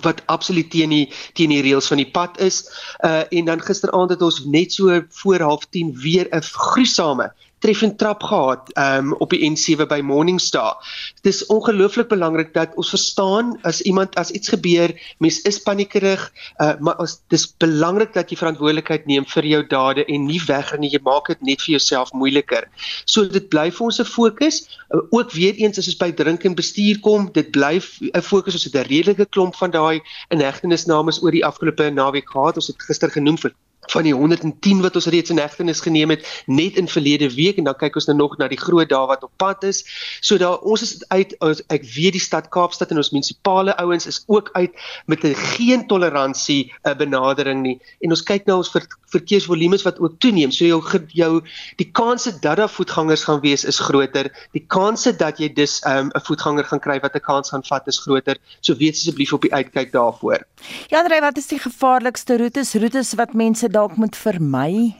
wat 0.00 0.22
absoluut 0.26 0.70
teen 0.70 0.88
die 0.88 1.12
teen 1.32 1.48
die 1.48 1.62
reëls 1.62 1.86
van 1.86 1.96
die 1.96 2.10
pad 2.10 2.40
is. 2.40 2.64
Uh 3.00 3.22
en 3.28 3.44
dan 3.44 3.62
gisteraand 3.62 4.10
het 4.10 4.22
ons 4.22 4.44
net 4.44 4.72
so 4.72 5.00
voor 5.08 5.38
09:30 5.38 6.00
weer 6.02 6.26
'n 6.30 6.42
gruisame 6.42 7.32
treffend 7.58 7.98
trap 7.98 8.22
gehad 8.22 8.68
um, 8.78 9.14
op 9.22 9.30
die 9.32 9.40
N7 9.48 9.86
by 9.88 10.00
Morningstar. 10.04 10.76
Dit 11.22 11.32
is 11.32 11.46
ongelooflik 11.52 12.08
belangrik 12.08 12.52
dat 12.54 12.74
ons 12.76 12.92
verstaan 12.92 13.54
as 13.62 13.80
iemand 13.88 14.14
as 14.20 14.30
iets 14.30 14.52
gebeur, 14.52 14.92
mens 15.18 15.40
is 15.48 15.58
paniekerig, 15.62 16.26
uh, 16.60 16.74
maar 16.80 17.00
as 17.02 17.18
dis 17.32 17.46
belangrik 17.62 18.12
dat 18.14 18.30
jy 18.30 18.38
verantwoordelikheid 18.40 19.06
neem 19.08 19.26
vir 19.32 19.48
jou 19.48 19.62
dade 19.70 20.04
en 20.04 20.26
nie 20.28 20.40
wegren 20.46 20.84
nie, 20.84 20.92
jy 20.92 21.02
maak 21.04 21.32
dit 21.32 21.42
net 21.52 21.64
vir 21.64 21.76
jouself 21.78 22.12
moeiliker. 22.12 22.68
So 23.08 23.24
dit 23.24 23.48
bly 23.52 23.70
vir 23.70 23.86
ons 23.88 24.00
'n 24.00 24.08
fokus. 24.10 24.62
Uh, 24.92 25.00
ook 25.10 25.32
weer 25.32 25.54
eens 25.56 25.78
as 25.78 25.88
ons 25.88 26.00
by 26.00 26.12
drink 26.12 26.44
en 26.44 26.54
bestuur 26.54 27.00
kom, 27.00 27.30
dit 27.32 27.50
bly 27.50 27.80
'n 27.80 28.22
fokus. 28.22 28.54
Ons 28.54 28.68
het 28.68 28.76
'n 28.76 28.88
redelike 28.88 29.26
klomp 29.30 29.56
van 29.56 29.70
daai 29.70 30.00
inhegtenisname 30.30 31.12
oor 31.22 31.32
die 31.32 31.44
afgelope 31.44 31.90
naweek 31.90 32.28
gehad. 32.30 32.56
Ons 32.56 32.66
het 32.66 32.82
gister 32.82 33.10
genoem 33.10 33.38
vir 33.38 33.52
van 33.86 34.02
die 34.02 34.14
110 34.14 34.80
wat 34.80 34.96
ons 34.98 35.06
reeds 35.06 35.30
in 35.30 35.38
hegtenis 35.38 35.80
geneem 35.80 36.10
het 36.10 36.26
net 36.46 36.76
in 36.76 36.88
verlede 36.88 37.28
week 37.34 37.56
en 37.60 37.68
dan 37.68 37.76
kyk 37.78 37.94
ons 37.98 38.08
nou 38.10 38.16
nog 38.18 38.36
na 38.38 38.48
die 38.48 38.60
groot 38.60 38.88
dae 38.90 39.06
wat 39.06 39.22
op 39.22 39.32
pad 39.36 39.64
is. 39.64 39.84
So 40.20 40.38
daar 40.38 40.58
ons 40.58 40.82
is 40.82 40.94
uit 41.08 41.36
ons, 41.44 41.62
ek 41.72 41.86
weet 41.94 42.16
die 42.18 42.22
stad 42.22 42.50
Kaapstad 42.54 42.90
en 42.90 43.02
ons 43.02 43.12
munisipale 43.14 43.76
ouens 43.82 44.06
is 44.06 44.22
ook 44.26 44.50
uit 44.52 44.74
met 45.06 45.24
'n 45.24 45.34
geen 45.56 45.86
toleransie 45.86 46.72
uh, 46.72 46.90
eh, 46.90 46.96
benadering 46.96 47.62
nie 47.62 47.78
en 48.00 48.10
ons 48.10 48.22
kyk 48.22 48.46
na 48.46 48.56
ons 48.56 48.70
ver, 48.70 48.86
verkeersvolumes 49.10 49.84
wat 49.86 49.98
ook 49.98 50.18
toeneem. 50.18 50.50
So 50.50 50.64
jou 50.64 50.82
jou 51.12 51.42
die 51.76 51.90
kanse 51.92 52.32
dat 52.40 52.56
daar 52.56 52.70
voetgangers 52.70 53.24
gaan 53.24 53.40
wees 53.40 53.64
is 53.64 53.78
groter. 53.78 54.30
Die 54.52 54.64
kanse 54.66 55.16
dat 55.16 55.38
jy 55.38 55.52
dus 55.52 55.80
ehm, 55.80 56.06
'n 56.06 56.16
um, 56.16 56.22
voetganger 56.26 56.64
gaan 56.64 56.80
kry 56.80 57.00
wat 57.00 57.14
'n 57.14 57.20
kans 57.20 57.50
gaan 57.50 57.64
vat 57.64 57.86
is 57.86 57.98
groter. 57.98 58.36
So 58.60 58.74
wees 58.74 58.98
asseblief 58.98 59.32
op 59.32 59.42
die 59.42 59.54
uitkyk 59.54 59.92
daarvoor. 59.92 60.44
Ja, 60.88 61.02
Andre, 61.02 61.20
wat 61.20 61.36
is 61.36 61.46
die 61.46 61.58
gevaarlikste 61.58 62.36
roetes? 62.36 62.74
Roetes 62.74 63.14
wat 63.14 63.32
mense 63.32 63.65
dalk 63.68 63.96
moet 63.96 64.16
vermy? 64.16 64.94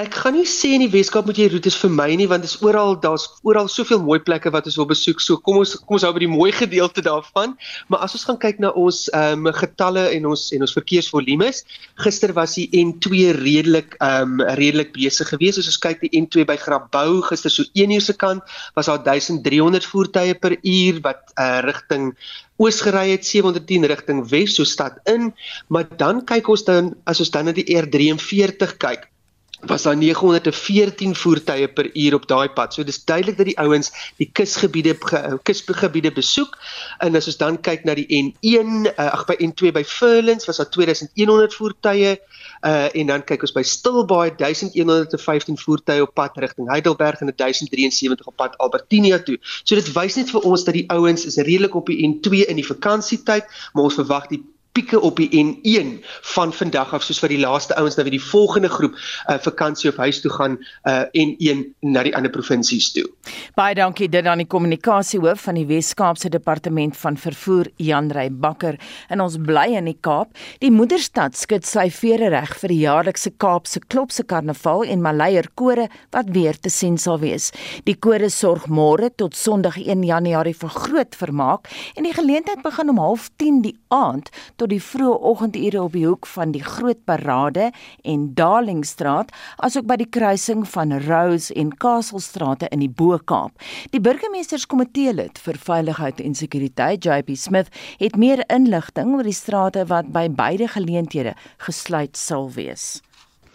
Ek 0.00 0.14
gaan 0.16 0.32
nie 0.32 0.46
sê 0.48 0.70
in 0.76 0.84
die 0.84 0.92
Weskaap 0.92 1.26
moet 1.28 1.36
jy 1.36 1.48
roetes 1.52 1.74
vermy 1.76 2.14
nie 2.16 2.28
want 2.30 2.44
dit 2.46 2.48
is 2.48 2.60
oral 2.64 2.94
daar's 3.02 3.26
oral 3.44 3.66
soveel 3.68 3.98
mooi 4.00 4.16
plekke 4.22 4.52
wat 4.54 4.68
ons 4.70 4.78
wil 4.78 4.86
besoek. 4.88 5.20
So 5.20 5.36
kom 5.44 5.58
ons 5.60 5.74
kom 5.82 5.98
ons 5.98 6.06
hou 6.06 6.12
by 6.16 6.22
die 6.22 6.30
mooi 6.30 6.48
gedeelte 6.56 7.02
daarvan. 7.04 7.56
Maar 7.92 8.06
as 8.06 8.14
ons 8.16 8.24
gaan 8.28 8.38
kyk 8.40 8.62
na 8.62 8.70
ons 8.78 9.02
ehm 9.10 9.50
um, 9.50 9.52
getalle 9.58 10.06
en 10.14 10.30
ons 10.30 10.46
en 10.56 10.64
ons 10.66 10.76
verkeersvolumes, 10.78 11.64
gister 12.06 12.32
was 12.38 12.56
die 12.56 12.68
N2 12.70 13.34
redelik 13.40 13.98
ehm 13.98 14.38
um, 14.38 14.46
redelik 14.62 14.94
besig 14.96 15.34
geweest. 15.34 15.60
As 15.60 15.68
ons 15.72 15.82
kyk 15.82 16.06
die 16.06 16.14
N2 16.22 16.46
by 16.48 16.56
Grabouw 16.64 17.20
gister 17.28 17.52
so 17.52 17.66
1 17.74 17.96
uur 17.98 18.06
se 18.06 18.16
kant 18.16 18.46
was 18.78 18.88
daar 18.88 19.02
1300 19.04 19.90
voertuie 19.90 20.38
per 20.38 20.56
uur 20.62 21.04
wat 21.04 21.34
uh, 21.34 21.60
rigting 21.66 22.14
oos 22.60 22.80
gery 22.84 23.10
het 23.14 23.24
710 23.26 23.88
rigting 23.88 24.24
wes 24.30 24.56
so 24.56 24.64
stad 24.68 25.00
in 25.08 25.32
maar 25.68 25.88
dan 26.00 26.24
kyk 26.28 26.48
ons 26.52 26.64
dan 26.64 26.92
as 27.08 27.20
ons 27.24 27.32
dan 27.32 27.48
na 27.48 27.56
die 27.56 27.68
R43 27.72 28.76
kyk 28.80 29.09
was 29.60 29.82
daar 29.82 29.96
914 29.96 31.16
voertuie 31.16 31.68
per 31.68 31.96
uur 31.96 32.14
op 32.14 32.26
daai 32.28 32.48
pad. 32.48 32.74
So 32.74 32.84
dis 32.84 33.04
duidelik 33.04 33.36
dat 33.36 33.46
die 33.46 33.58
ouens 33.58 33.90
die 34.16 34.30
kusgebiede 34.32 34.96
kusgebiede 35.42 36.12
besoek. 36.12 36.58
En 36.98 37.16
as 37.16 37.26
ons 37.26 37.36
dan 37.36 37.60
kyk 37.60 37.84
na 37.84 37.94
die 37.94 38.06
N1, 38.08 38.70
uh, 38.90 39.10
ag 39.12 39.26
by 39.28 39.36
N2 39.38 39.72
by 39.76 39.84
Furlands 39.84 40.48
was 40.48 40.56
daar 40.56 40.70
2100 40.70 41.54
voertuie 41.54 42.16
uh 42.60 42.88
en 42.96 43.06
dan 43.06 43.24
kyk 43.24 43.44
ons 43.46 43.54
by 43.56 43.62
Stilbaai 43.64 44.34
1115 44.36 45.58
voertuie 45.58 46.02
op 46.02 46.14
pad 46.14 46.36
rigting 46.36 46.68
Heidelberg 46.68 47.20
en 47.20 47.32
1073 47.32 48.26
op 48.26 48.36
pad 48.36 48.56
Albertinia 48.58 49.18
toe. 49.18 49.38
So 49.64 49.74
dit 49.74 49.92
wys 49.96 50.16
net 50.16 50.32
vir 50.32 50.40
ons 50.40 50.64
dat 50.64 50.76
die 50.76 50.88
ouens 50.92 51.24
is 51.24 51.36
redelik 51.36 51.74
op 51.74 51.92
die 51.92 52.00
N2 52.04 52.46
in 52.48 52.60
die 52.60 52.66
vakansietyd, 52.66 53.48
maar 53.72 53.88
ons 53.88 54.00
verwag 54.00 54.28
die 54.32 54.42
pieke 54.72 55.00
op 55.00 55.16
die 55.16 55.28
N1 55.34 56.04
van 56.34 56.52
vandag 56.52 56.92
af 56.94 57.02
soos 57.02 57.18
vir 57.22 57.32
die 57.34 57.40
laaste 57.42 57.74
ouens 57.78 57.96
nou 57.98 58.04
weer 58.06 58.14
die 58.14 58.22
volgende 58.22 58.68
groep 58.70 58.94
uh, 58.94 59.38
vakansie 59.42 59.90
of 59.90 59.98
huis 59.98 60.20
toe 60.22 60.30
gaan 60.30 60.58
uh, 60.86 61.02
N1 61.18 61.64
na 61.80 62.04
die 62.06 62.14
ander 62.16 62.30
provinsies 62.30 62.92
toe. 62.94 63.06
Baie 63.58 63.74
dankie 63.74 64.08
dit 64.10 64.26
aan 64.26 64.42
die 64.42 64.48
kommunikasiehoof 64.50 65.42
van 65.48 65.58
die 65.58 65.66
Wes-Kaapse 65.66 66.30
Departement 66.30 66.96
van 66.96 67.18
Vervoer 67.18 67.70
Jan 67.82 68.10
Rey 68.14 68.30
Bakker 68.30 68.78
en 69.08 69.24
ons 69.24 69.38
bly 69.42 69.66
in 69.80 69.90
die 69.90 69.96
Kaap. 70.00 70.36
Die 70.62 70.72
moederstad 70.74 71.38
skud 71.38 71.66
sy 71.66 71.88
vere 71.94 72.30
reg 72.34 72.54
vir 72.62 72.74
die 72.74 72.80
jaarlikse 72.84 73.34
Kaapse 73.42 73.82
Klopse 73.88 74.24
Karnaval 74.24 74.86
en 74.86 75.02
Maleier 75.02 75.50
kore 75.58 75.88
wat 76.14 76.30
weer 76.34 76.58
te 76.58 76.70
sien 76.70 76.98
sal 76.98 77.18
wees. 77.24 77.50
Die 77.88 77.96
kore 77.98 78.30
sorg 78.30 78.68
môre 78.70 79.10
tot 79.10 79.34
Sondag 79.38 79.80
1 79.80 80.06
Januarie 80.06 80.54
vir 80.54 80.74
groot 80.78 81.18
vermaak 81.18 81.66
en 81.96 82.06
die 82.06 82.14
geleentheid 82.14 82.62
begin 82.62 82.94
om 82.94 83.00
09:30 83.00 83.62
die 83.66 83.76
aand 83.90 84.30
tot 84.60 84.70
die 84.72 84.82
vroeë 84.82 85.16
oggendure 85.30 85.80
op 85.82 85.94
die 85.96 86.04
hoek 86.04 86.28
van 86.28 86.52
die 86.52 86.62
Groot 86.64 87.00
Parade 87.08 87.70
en 88.04 88.26
Darlingstraat, 88.36 89.32
asook 89.64 89.86
by 89.88 89.96
die 90.02 90.08
kruising 90.12 90.66
van 90.68 90.92
Rose 91.06 91.54
en 91.56 91.72
Kastlestrate 91.80 92.68
in 92.74 92.84
die 92.84 92.90
Bo-Kaap. 92.92 93.56
Die 93.94 94.02
burgemeesterskomitee 94.04 95.14
lid 95.16 95.40
vir 95.40 95.60
veiligheid 95.64 96.20
en 96.20 96.36
sekuriteit, 96.36 97.06
JP 97.06 97.36
Smith, 97.40 97.72
het 98.02 98.18
meer 98.20 98.44
inligting 98.52 99.14
oor 99.16 99.24
die 99.24 99.36
strate 99.36 99.86
wat 99.88 100.10
by 100.12 100.26
beide 100.28 100.68
geleenthede 100.68 101.36
gesluit 101.64 102.20
sal 102.20 102.50
wees. 102.56 103.00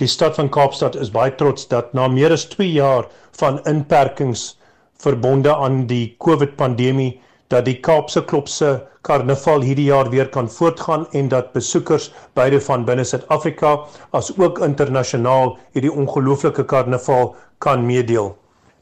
Die 0.01 0.09
stad 0.11 0.35
van 0.39 0.49
Kaapstad 0.51 0.97
is 0.99 1.13
baie 1.13 1.31
trots 1.37 1.69
dat 1.71 1.93
na 1.95 2.09
meer 2.11 2.33
as 2.35 2.49
2 2.51 2.67
jaar 2.73 3.05
van 3.37 3.61
inperkings 3.69 4.55
verbonde 4.99 5.53
aan 5.53 5.85
die 5.87 6.15
COVID-pandemie 6.19 7.13
dat 7.47 7.65
die 7.65 7.79
Kaapse 7.79 8.25
Klopse 8.25 8.88
Karnaval 9.05 9.62
hierdie 9.62 9.86
jaar 9.91 10.10
weer 10.10 10.29
kan 10.29 10.47
voortgaan 10.49 11.05
en 11.12 11.27
dat 11.29 11.51
besoekers 11.53 12.12
beide 12.34 12.62
van 12.62 12.86
binne 12.86 13.03
Suid-Afrika 13.03 13.75
as 14.10 14.31
ook 14.38 14.60
internasionaal 14.65 15.58
hierdie 15.71 15.91
ongelooflike 15.93 16.65
karnaval 16.65 17.36
kan 17.58 17.86
meedeel. 17.86 18.31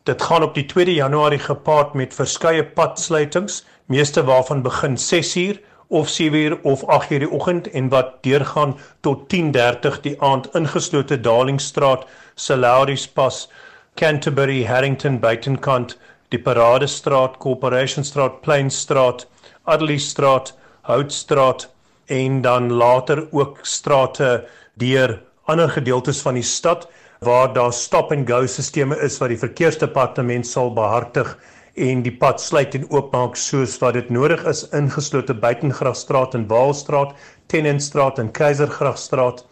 Dit 0.04 0.21
gaan 0.21 0.43
op 0.43 0.56
die 0.56 0.65
2 0.65 0.93
Januarie 0.93 1.39
gepaard 1.39 1.93
met 1.93 2.13
verskeie 2.13 2.63
padsluitings, 2.63 3.65
meeste 3.86 4.23
waarvan 4.23 4.62
begin 4.62 4.97
6uur 4.97 5.60
of 5.88 6.08
7uur 6.21 6.62
of 6.62 6.84
8uur 6.88 7.19
die 7.19 7.32
oggend 7.32 7.69
en 7.71 7.89
wat 7.89 8.23
deurgaan 8.23 8.78
tot 8.99 9.28
10:30 9.36 9.99
die 10.02 10.21
aand 10.21 10.47
ingeslote 10.56 11.19
Darlingstraat, 11.19 12.06
Salaris 12.36 13.08
Pas, 13.08 13.49
Canterbury, 13.95 14.65
Harrington, 14.65 15.19
Buitenkant, 15.19 15.97
die 16.34 16.41
Paradestraat, 16.41 17.38
Corporation 17.38 18.04
Straat, 18.04 18.41
Plainstraat, 18.41 19.28
Adderley 19.69 20.00
Straat, 20.02 20.54
Houtstraat 20.89 21.67
en 22.12 22.41
dan 22.41 22.72
later 22.72 23.28
ook 23.32 23.60
strate 23.63 24.43
deur 24.76 25.22
ander 25.46 25.69
gedeeltes 25.69 26.22
van 26.26 26.36
die 26.36 26.43
stad 26.43 26.88
waar 27.24 27.54
daar 27.54 27.74
stop 27.74 28.12
and 28.12 28.28
go 28.28 28.46
sisteme 28.48 28.98
is 29.06 29.19
wat 29.22 29.32
die 29.32 29.39
verkeersdepartement 29.39 30.48
sal 30.48 30.74
behartig 30.76 31.38
en 31.88 32.04
die 32.04 32.13
pad 32.24 32.41
sluit 32.41 32.76
en 32.76 32.89
oopmaak 32.91 33.38
soos 33.39 33.78
wat 33.82 33.96
dit 33.98 34.10
nodig 34.13 34.43
is 34.50 34.65
ingeslote 34.76 35.34
Buitengragstraat 35.34 36.36
en 36.38 36.48
Waalstraat, 36.52 37.15
Tennantstraat 37.48 38.19
en 38.19 38.32
Keisergragstraat 38.32 39.46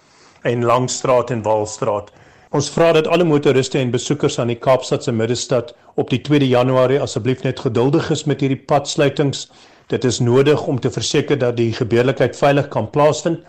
en 0.44 0.66
Langstraat 0.66 1.32
en 1.32 1.42
Waalstraat. 1.46 2.12
Ons 2.52 2.68
vra 2.76 2.90
dat 2.92 3.08
alle 3.08 3.24
motoriste 3.24 3.80
en 3.80 3.94
besoekers 3.94 4.36
aan 4.40 4.50
die 4.52 4.58
Kaapstad 4.60 5.06
se 5.06 5.12
middestad 5.16 5.70
op 6.02 6.10
die 6.12 6.20
2 6.28 6.50
Januarie 6.50 7.00
asseblief 7.00 7.46
net 7.48 7.62
geduldig 7.64 8.10
is 8.12 8.26
met 8.28 8.44
hierdie 8.44 8.60
padsluitings. 8.72 9.46
Dit 9.88 10.04
is 10.04 10.20
nodig 10.20 10.66
om 10.68 10.80
te 10.80 10.92
verseker 10.92 11.40
dat 11.40 11.56
die 11.56 11.72
gebeurlikheid 11.80 12.36
veilig 12.36 12.68
kan 12.76 12.90
plaasvind 12.92 13.40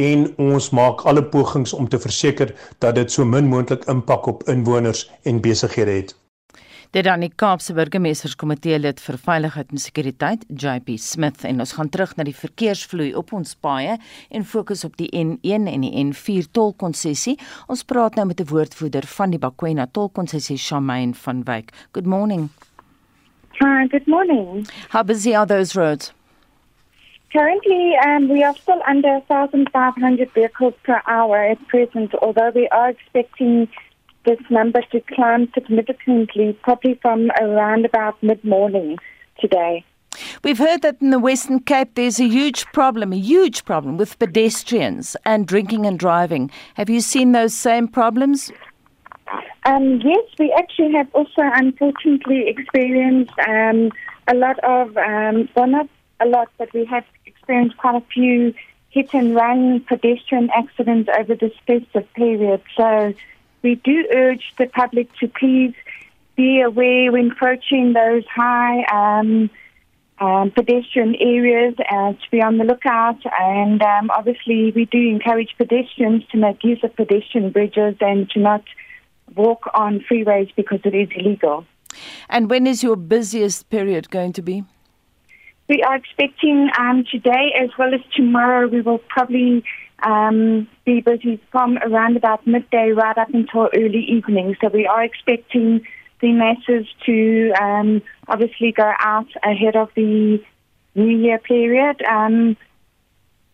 en 0.00 0.28
ons 0.40 0.72
maak 0.72 1.04
alle 1.04 1.24
pogings 1.36 1.76
om 1.76 1.88
te 1.88 2.00
verseker 2.00 2.56
dat 2.80 2.96
dit 2.96 3.12
so 3.12 3.28
min 3.28 3.52
moontlik 3.52 3.84
impak 3.92 4.26
op 4.32 4.48
inwoners 4.48 5.04
en 5.28 5.44
besighede 5.44 6.00
het. 6.00 6.16
Dit 6.90 7.04
dan 7.04 7.20
die 7.20 7.32
Kaapse 7.34 7.74
Burgemeesterskomitee 7.74 8.78
lid 8.78 9.00
vir 9.02 9.18
veiligheid 9.18 9.72
en 9.74 9.82
sekuriteit, 9.82 10.44
JP 10.48 10.94
Smith 11.02 11.44
en 11.48 11.60
ons 11.64 11.72
gaan 11.78 11.90
terug 11.90 12.12
na 12.16 12.26
die 12.28 12.36
verkeersvloei 12.36 13.08
op 13.18 13.32
ons 13.36 13.56
paaie 13.58 13.96
en 14.30 14.46
fokus 14.46 14.84
op 14.86 14.94
die 15.00 15.08
N1 15.10 15.66
en 15.72 15.86
die 15.86 15.92
N4 16.04 16.50
tolkonsessie. 16.54 17.36
Ons 17.66 17.82
praat 17.84 18.14
nou 18.14 18.26
met 18.26 18.40
'n 18.40 18.50
woordvoerder 18.52 19.06
van 19.16 19.30
die 19.30 19.38
Bakwena 19.38 19.86
tolkonsessie, 19.86 20.58
Shamaine 20.58 21.14
van 21.14 21.42
Wyk. 21.44 21.72
Good 21.92 22.06
morning. 22.06 22.50
Hi, 23.60 23.88
good 23.88 24.06
morning. 24.06 24.66
How 24.90 25.02
busy 25.02 25.34
are 25.34 25.46
those 25.46 25.74
roads? 25.74 26.12
Currently, 27.32 27.96
um, 28.06 28.28
we 28.28 28.44
are 28.44 28.54
still 28.54 28.80
under 28.88 29.20
1,500 29.28 30.30
vehicles 30.32 30.74
per 30.84 31.02
hour 31.06 31.36
at 31.42 31.58
present, 31.66 32.14
although 32.22 32.50
we 32.50 32.68
are 32.68 32.88
expecting 32.88 33.68
this 34.26 34.38
number 34.50 34.82
to 34.92 35.00
climb 35.14 35.50
significantly, 35.54 36.58
probably 36.62 36.98
from 37.00 37.30
around 37.40 37.84
about 37.86 38.22
mid 38.22 38.42
morning 38.44 38.98
today. 39.40 39.84
We've 40.42 40.58
heard 40.58 40.82
that 40.82 41.00
in 41.00 41.10
the 41.10 41.18
Western 41.18 41.60
Cape 41.60 41.94
there's 41.94 42.20
a 42.20 42.26
huge 42.26 42.66
problem, 42.66 43.12
a 43.12 43.18
huge 43.18 43.64
problem 43.64 43.96
with 43.96 44.18
pedestrians 44.18 45.16
and 45.24 45.46
drinking 45.46 45.86
and 45.86 45.98
driving. 45.98 46.50
Have 46.74 46.90
you 46.90 47.00
seen 47.00 47.32
those 47.32 47.54
same 47.54 47.88
problems? 47.88 48.50
Um, 49.64 50.00
yes, 50.04 50.24
we 50.38 50.52
actually 50.52 50.92
have 50.92 51.08
also 51.12 51.42
unfortunately 51.42 52.48
experienced 52.48 53.32
um, 53.46 53.90
a 54.28 54.34
lot 54.34 54.58
of, 54.60 54.96
um, 54.96 55.48
well, 55.56 55.66
not 55.66 55.88
a 56.20 56.26
lot, 56.26 56.48
but 56.56 56.72
we 56.72 56.84
have 56.86 57.04
experienced 57.26 57.76
quite 57.76 57.96
a 57.96 58.06
few 58.12 58.54
hit 58.90 59.12
and 59.12 59.34
run 59.34 59.80
pedestrian 59.80 60.48
accidents 60.56 61.10
over 61.18 61.34
this 61.34 61.52
festive 61.66 62.10
period. 62.14 62.62
So 62.76 63.12
we 63.66 63.74
do 63.74 64.06
urge 64.14 64.44
the 64.58 64.66
public 64.66 65.08
to 65.18 65.26
please 65.26 65.74
be 66.36 66.60
aware 66.60 67.10
when 67.10 67.32
approaching 67.32 67.94
those 67.94 68.22
high 68.32 68.84
um, 68.84 69.50
um, 70.20 70.52
pedestrian 70.52 71.16
areas 71.16 71.74
uh, 71.90 72.12
to 72.12 72.30
be 72.30 72.40
on 72.40 72.58
the 72.58 72.64
lookout. 72.64 73.18
And 73.40 73.82
um, 73.82 74.10
obviously, 74.10 74.70
we 74.70 74.84
do 74.84 74.98
encourage 74.98 75.52
pedestrians 75.58 76.22
to 76.30 76.38
make 76.38 76.62
use 76.62 76.78
of 76.84 76.94
pedestrian 76.94 77.50
bridges 77.50 77.96
and 78.00 78.30
to 78.30 78.38
not 78.38 78.62
walk 79.34 79.68
on 79.74 79.98
freeways 80.08 80.54
because 80.54 80.78
it 80.84 80.94
is 80.94 81.08
illegal. 81.16 81.66
And 82.28 82.48
when 82.48 82.68
is 82.68 82.84
your 82.84 82.94
busiest 82.94 83.68
period 83.68 84.10
going 84.10 84.32
to 84.34 84.42
be? 84.42 84.62
We 85.68 85.82
are 85.82 85.96
expecting 85.96 86.70
um, 86.78 87.04
today 87.10 87.52
as 87.60 87.70
well 87.76 87.92
as 87.92 88.00
tomorrow, 88.14 88.68
we 88.68 88.80
will 88.80 89.00
probably 89.08 89.64
um, 90.02 90.68
be 90.84 91.00
busy 91.00 91.40
from 91.50 91.78
around 91.78 92.16
about 92.16 92.46
midday 92.46 92.90
right 92.90 93.16
up 93.16 93.32
until 93.32 93.68
early 93.74 94.04
evening. 94.08 94.56
So 94.60 94.68
we 94.68 94.86
are 94.86 95.02
expecting 95.02 95.82
the 96.20 96.32
masses 96.32 96.86
to 97.06 97.52
um, 97.60 98.02
obviously 98.28 98.72
go 98.72 98.90
out 99.00 99.28
ahead 99.42 99.76
of 99.76 99.90
the 99.94 100.42
New 100.94 101.18
Year 101.18 101.38
period. 101.38 102.02
Um, 102.02 102.56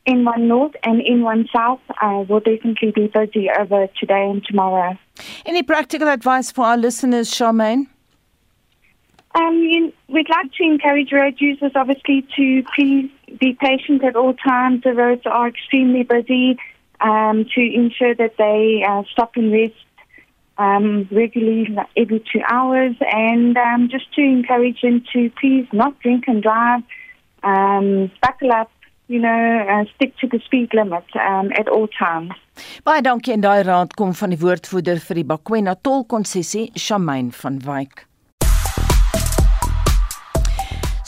in 0.04 0.24
one 0.24 0.48
north 0.48 0.72
and 0.82 1.00
in 1.00 1.22
one 1.22 1.48
south 1.54 1.80
uh, 2.00 2.24
will 2.28 2.40
definitely 2.40 2.90
be 2.90 3.06
busy 3.06 3.48
over 3.50 3.86
today 3.98 4.28
and 4.28 4.44
tomorrow. 4.44 4.98
Any 5.46 5.62
practical 5.62 6.08
advice 6.08 6.50
for 6.50 6.64
our 6.64 6.76
listeners, 6.76 7.30
Charmaine? 7.30 7.86
Um, 9.34 9.92
we'd 10.08 10.28
like 10.28 10.52
to 10.54 10.64
encourage 10.64 11.12
road 11.12 11.36
users, 11.38 11.72
obviously, 11.74 12.26
to 12.36 12.62
please 12.74 13.10
be 13.38 13.56
patient 13.60 14.04
at 14.04 14.16
all 14.16 14.34
times. 14.34 14.82
The 14.82 14.92
roads 14.92 15.22
are 15.26 15.48
extremely 15.48 16.02
busy. 16.02 16.58
Um, 17.00 17.46
to 17.56 17.60
ensure 17.60 18.14
that 18.14 18.36
they 18.38 18.84
uh, 18.88 19.02
stop 19.10 19.32
and 19.34 19.50
rest 19.50 19.74
um, 20.58 21.08
regularly, 21.10 21.66
every 21.96 22.22
two 22.32 22.40
hours, 22.48 22.94
and 23.00 23.56
um, 23.56 23.88
just 23.90 24.12
to 24.14 24.20
encourage 24.20 24.80
them 24.82 25.02
to 25.12 25.30
please 25.40 25.66
not 25.72 25.98
drink 26.00 26.24
and 26.26 26.42
drive. 26.42 26.82
Um, 27.42 28.10
buckle 28.20 28.52
up, 28.52 28.70
you 29.08 29.18
know, 29.18 29.66
uh, 29.68 29.84
stick 29.96 30.16
to 30.18 30.28
the 30.28 30.38
speed 30.44 30.70
limit 30.74 31.04
um, 31.16 31.50
at 31.58 31.68
all 31.68 31.88
times. 31.88 32.34
Baie 32.84 33.02
dankie 33.02 33.32
en 33.34 33.42
daai 33.42 33.64
raad 33.66 33.96
kom 33.98 34.14
van 34.14 34.30
die 34.30 34.38
woordvoerder 34.38 35.00
vir 35.02 35.22
die 35.22 35.26
Bakwena 35.26 35.74
tolkonsessie, 35.74 36.68
Shamaine 36.78 37.32
van 37.34 37.58
Wyk. 37.66 38.06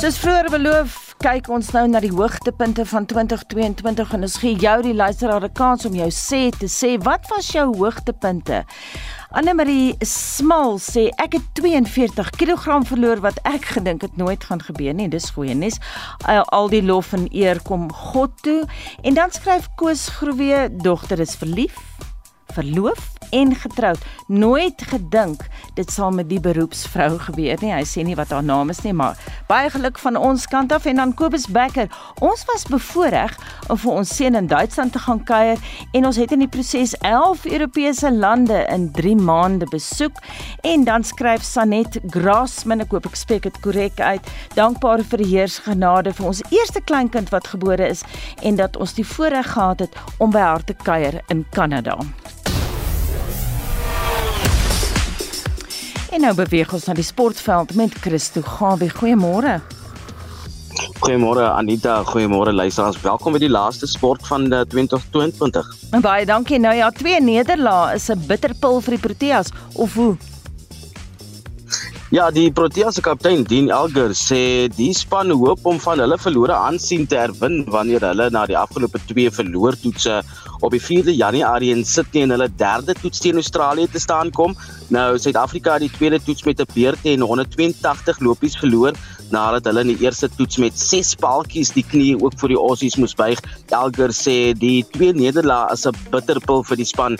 Soos 0.00 0.18
vroeër 0.20 0.50
beloof, 0.52 0.96
kyk 1.24 1.46
ons 1.48 1.70
nou 1.72 1.86
na 1.88 2.02
die 2.04 2.12
hoogtepunte 2.12 2.84
van 2.84 3.06
2022 3.08 4.10
en 4.12 4.26
ons 4.26 4.34
gee 4.42 4.58
jou 4.60 4.74
die 4.84 4.92
luisteraar 4.92 5.46
'n 5.46 5.56
kans 5.56 5.86
om 5.88 5.94
jou 5.96 6.10
sê 6.12 6.50
te 6.52 6.68
sê 6.68 6.98
wat 7.00 7.24
was 7.32 7.48
jou 7.48 7.64
hoogtepunte? 7.78 8.64
Anne 9.30 9.54
Marie 9.54 9.96
Smal 10.04 10.76
sê 10.78 11.08
ek 11.16 11.32
het 11.32 11.46
42 11.54 12.30
kg 12.30 12.84
verloor 12.84 13.20
wat 13.20 13.40
ek 13.44 13.64
gedink 13.64 14.02
het 14.02 14.16
nooit 14.16 14.44
gaan 14.44 14.60
gebeur 14.60 14.94
nie. 14.94 15.08
Dis 15.08 15.30
goeie 15.30 15.54
nuus. 15.54 15.80
Al 16.26 16.68
die 16.68 16.82
lof 16.82 17.12
en 17.12 17.26
eer 17.32 17.62
kom 17.62 17.90
God 17.92 18.42
toe. 18.42 18.66
En 19.02 19.14
dan 19.14 19.30
skryf 19.30 19.68
Koos 19.76 20.08
Groewe, 20.08 20.68
dogter 20.76 21.20
is 21.20 21.36
verlief 21.36 21.74
verloof 22.54 23.14
en 23.34 23.54
getroud. 23.54 23.98
Nooit 24.26 24.82
gedink 24.82 25.42
dit 25.74 25.90
sal 25.90 26.10
met 26.14 26.28
die 26.30 26.40
beroepsvrou 26.40 27.18
gebeur 27.26 27.58
nie. 27.62 27.72
Hy 27.74 27.82
sê 27.88 28.04
nie 28.06 28.16
wat 28.18 28.30
haar 28.34 28.44
naam 28.46 28.70
is 28.70 28.82
nie, 28.84 28.94
maar 28.94 29.18
baie 29.48 29.70
geluk 29.74 29.98
van 29.98 30.16
ons 30.16 30.46
kant 30.50 30.72
af 30.72 30.86
en 30.86 31.00
dan 31.02 31.14
Kobus 31.18 31.46
Becker. 31.50 31.90
Ons 32.22 32.44
was 32.50 32.66
bevoorreg 32.70 33.34
om 33.68 33.80
vir 33.80 33.92
ons 33.92 34.14
seun 34.16 34.38
in 34.38 34.50
Duitsland 34.50 34.94
te 34.94 35.02
gaan 35.02 35.22
kuier 35.26 35.58
en 35.92 36.06
ons 36.06 36.20
het 36.20 36.32
in 36.34 36.44
die 36.44 36.50
proses 36.50 36.94
11 37.02 37.46
Europese 37.50 38.12
lande 38.12 38.62
in 38.70 38.90
3 38.94 39.16
maande 39.16 39.68
besoek 39.72 40.20
en 40.62 40.86
dan 40.86 41.04
skryf 41.04 41.42
Sanet 41.42 41.98
Grasman, 42.14 42.84
ek 42.84 42.94
hoop 42.94 43.10
ek 43.10 43.18
spreek 43.18 43.48
dit 43.48 43.60
korrek 43.64 44.00
uit. 44.00 44.32
Dankbaar 44.54 45.02
vir 45.10 45.24
die 45.24 45.30
Heer 45.34 45.50
se 45.50 45.64
genade 45.66 46.14
vir 46.14 46.30
ons 46.30 46.44
eerste 46.50 46.82
kleinkind 46.84 47.34
wat 47.34 47.50
gebore 47.50 47.90
is 47.90 48.04
en 48.42 48.60
dat 48.60 48.78
ons 48.78 48.94
die 48.94 49.06
voorreg 49.06 49.54
gehad 49.56 49.86
het 49.88 50.02
om 50.18 50.30
by 50.34 50.44
haar 50.44 50.64
te 50.64 50.76
kuier 50.84 51.22
in 51.32 51.44
Kanada. 51.56 51.98
En 56.14 56.22
nou 56.22 56.34
beweeg 56.38 56.70
ons 56.70 56.84
na 56.86 56.94
die 56.94 57.02
sportveld 57.02 57.72
met 57.74 57.94
Christo 57.98 58.38
Gawie. 58.46 58.86
Goeiemôre. 58.94 59.56
Goeiemôre 61.00 61.48
Anita, 61.48 61.96
goeiemôre 62.06 62.52
luisteraars. 62.54 63.00
Welkom 63.02 63.34
by 63.34 63.40
die 63.42 63.50
laaste 63.50 63.88
sport 63.90 64.22
van 64.28 64.46
2022. 64.46 65.72
En 65.90 66.04
baie 66.04 66.22
dankie. 66.30 66.60
Nou 66.62 66.76
ja, 66.78 66.92
twee 66.94 67.18
nederlae 67.18 67.96
is 67.98 68.06
'n 68.14 68.22
bitterpil 68.28 68.78
vir 68.80 68.94
die 68.94 69.02
Proteas 69.08 69.50
of 69.74 69.94
hoe? 69.94 70.14
Ja, 72.14 72.28
die 72.30 72.52
Proteas 72.52 72.94
se 72.94 73.02
kaptein 73.02 73.42
Dean 73.42 73.70
Elgar 73.74 74.12
sê 74.14 74.68
die 74.76 74.92
span 74.94 75.32
hoop 75.34 75.64
om 75.66 75.80
van 75.82 75.98
hulle 75.98 76.18
verlore 76.20 76.54
aansien 76.54 77.08
te 77.10 77.16
herwin 77.16 77.64
wanneer 77.74 78.04
hulle 78.06 78.28
na 78.30 78.44
die 78.46 78.58
afgelope 78.58 79.00
twee 79.08 79.32
verloortoetse 79.34 80.20
op 80.60 80.76
die 80.76 80.82
4de 80.84 81.14
Januarie 81.16 81.72
in 81.74 81.82
Sydney 81.84 82.22
in 82.22 82.34
hulle 82.36 82.46
derde 82.60 82.94
toets 83.00 83.18
teen 83.24 83.40
Australië 83.40 83.88
te 83.90 83.98
staan 83.98 84.30
kom. 84.30 84.54
Nou 84.88 85.18
Suid-Afrika 85.18 85.72
het 85.72 85.86
die 85.86 85.90
tweede 85.90 86.20
toets 86.22 86.44
met 86.44 86.60
'n 86.60 86.72
beurte 86.74 87.10
en 87.10 87.20
182 87.20 88.20
lopies 88.20 88.56
verloor 88.56 88.92
nadat 89.30 89.64
hulle 89.64 89.80
in 89.80 89.92
die 89.94 90.04
eerste 90.04 90.28
toets 90.36 90.58
met 90.62 90.78
6 90.78 91.14
paaltjies 91.22 91.72
die 91.74 91.86
knie 91.88 92.14
ook 92.20 92.36
vir 92.40 92.54
die 92.54 92.60
Aussies 92.60 92.96
moes 93.00 93.16
buig. 93.18 93.40
Elgar 93.70 94.12
sê 94.12 94.52
die 94.58 94.84
twee 94.92 95.12
nederlae 95.12 95.72
is 95.72 95.86
'n 95.86 95.96
bitterpil 96.10 96.62
vir 96.62 96.76
die 96.76 96.90
span. 96.92 97.18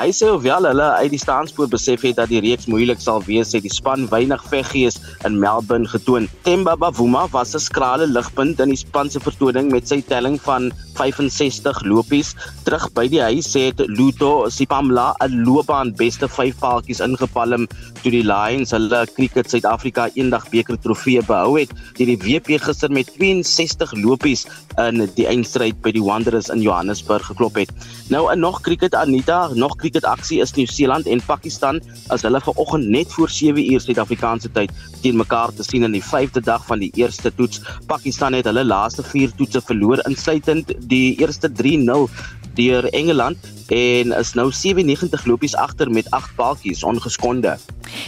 Hy 0.00 0.08
sê 0.16 0.28
hoewel 0.32 0.64
hulle 0.64 0.86
uit 1.04 1.10
die 1.12 1.20
staanspoor 1.20 1.68
besef 1.68 2.00
het 2.06 2.16
dat 2.16 2.30
die 2.32 2.40
reeks 2.40 2.64
moeilik 2.66 2.98
sal 2.98 3.20
wees, 3.26 3.52
het 3.52 3.62
die 3.62 3.72
span 3.72 4.08
weinig 4.08 4.40
veggees 4.48 4.96
in 5.28 5.36
Melbourne 5.38 5.86
getoon. 5.86 6.28
Themba 6.46 6.76
Bavuma 6.76 7.26
was 7.30 7.54
'n 7.54 7.60
skrale 7.60 8.06
ligpunt 8.06 8.58
in 8.60 8.72
die 8.72 8.76
span 8.76 9.10
se 9.10 9.20
vertoning 9.20 9.70
met 9.70 9.86
sy 9.86 10.00
telling 10.00 10.40
van 10.40 10.72
65 10.94 11.84
lopies. 11.84 12.34
Terug 12.64 12.88
by 12.94 13.06
die 13.06 13.20
huis 13.20 13.52
het 13.52 13.78
Luto 13.86 14.48
Sipamla 14.48 15.14
'n 15.20 15.44
loopbaan 15.44 15.92
beste 15.92 16.26
5 16.26 16.58
paaltjies 16.58 17.00
ingepalm 17.04 17.66
toe 18.02 18.12
die 18.14 18.24
Lions 18.26 18.72
hulle 18.74 19.04
cricket 19.16 19.50
Suid-Afrika 19.52 20.08
eendag 20.14 20.48
beker 20.52 20.78
trofee 20.82 21.22
behou 21.26 21.58
het 21.58 21.72
deur 21.98 22.12
die 22.12 22.18
WP 22.22 22.58
gister 22.62 22.92
met 22.92 23.10
62 23.18 23.94
lopies 24.02 24.46
in 24.80 25.04
die 25.16 25.26
eindstryd 25.28 25.78
by 25.84 25.92
die 25.94 26.02
Wanderers 26.02 26.50
in 26.52 26.62
Johannesburg 26.64 27.26
geklop 27.28 27.58
het. 27.60 27.72
Nou 28.12 28.24
in 28.32 28.40
nog 28.40 28.60
cricket 28.64 28.94
Anita, 28.94 29.48
nog 29.54 29.76
cricket 29.80 30.04
aksie 30.08 30.40
is 30.42 30.54
Nieu-Seeland 30.56 31.06
en 31.06 31.22
Pakistan 31.26 31.80
as 32.08 32.24
hulle 32.26 32.40
vanoggend 32.40 32.88
net 32.88 33.12
voor 33.12 33.30
7 33.30 33.60
uur 33.72 33.80
Suid-Afrikaanse 33.80 34.50
tyd 34.52 34.72
teen 35.02 35.16
mekaar 35.20 35.52
te 35.54 35.66
sien 35.66 35.86
in 35.86 35.96
die 35.96 36.04
5de 36.04 36.42
dag 36.44 36.64
van 36.66 36.82
die 36.82 36.92
eerste 37.00 37.32
toets. 37.34 37.62
Pakistan 37.86 38.36
het 38.38 38.48
hulle 38.50 38.64
laaste 38.64 39.04
4 39.06 39.34
toetse 39.38 39.62
verloor 39.64 40.02
insluitend 40.08 40.72
die 40.88 41.16
eerste 41.20 41.50
3-0 41.50 42.08
deur 42.54 42.88
Engeland 42.92 43.50
en 43.72 44.12
is 44.18 44.32
nou 44.36 44.50
97 44.52 45.24
lopies 45.26 45.54
agter 45.56 45.90
met 45.90 46.10
8 46.10 46.34
paaltjies 46.36 46.82
ongeskonde. 46.84 47.56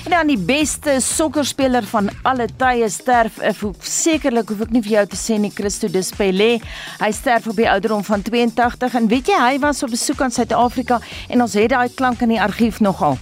En 0.04 0.10
dan 0.10 0.28
die 0.28 0.38
beste 0.38 0.96
sokkerspeler 1.00 1.84
van 1.88 2.10
alle 2.22 2.48
tye 2.56 2.88
sterf. 2.88 3.38
Ek 3.40 3.60
hoef 3.64 3.84
sekerlik 3.88 4.48
hoef 4.52 4.64
ek 4.66 4.72
nie 4.76 4.82
vir 4.84 4.96
jou 4.98 5.06
te 5.12 5.20
sê 5.20 5.38
nie 5.40 5.52
Christo 5.54 5.88
Despele. 5.88 6.58
Hy 7.00 7.12
sterf 7.12 7.48
op 7.50 7.60
die 7.60 7.68
ouderdom 7.70 8.04
van 8.04 8.24
82 8.24 8.98
en 9.00 9.08
weet 9.12 9.32
jy 9.32 9.40
hy 9.40 9.58
was 9.64 9.82
op 9.84 9.94
besoek 9.94 10.24
aan 10.24 10.34
Suid-Afrika 10.34 11.00
en 11.28 11.44
ons 11.44 11.56
het 11.60 11.72
daai 11.72 11.88
klank 11.94 12.24
in 12.24 12.36
die 12.36 12.42
argief 12.42 12.80
nogal. 12.84 13.18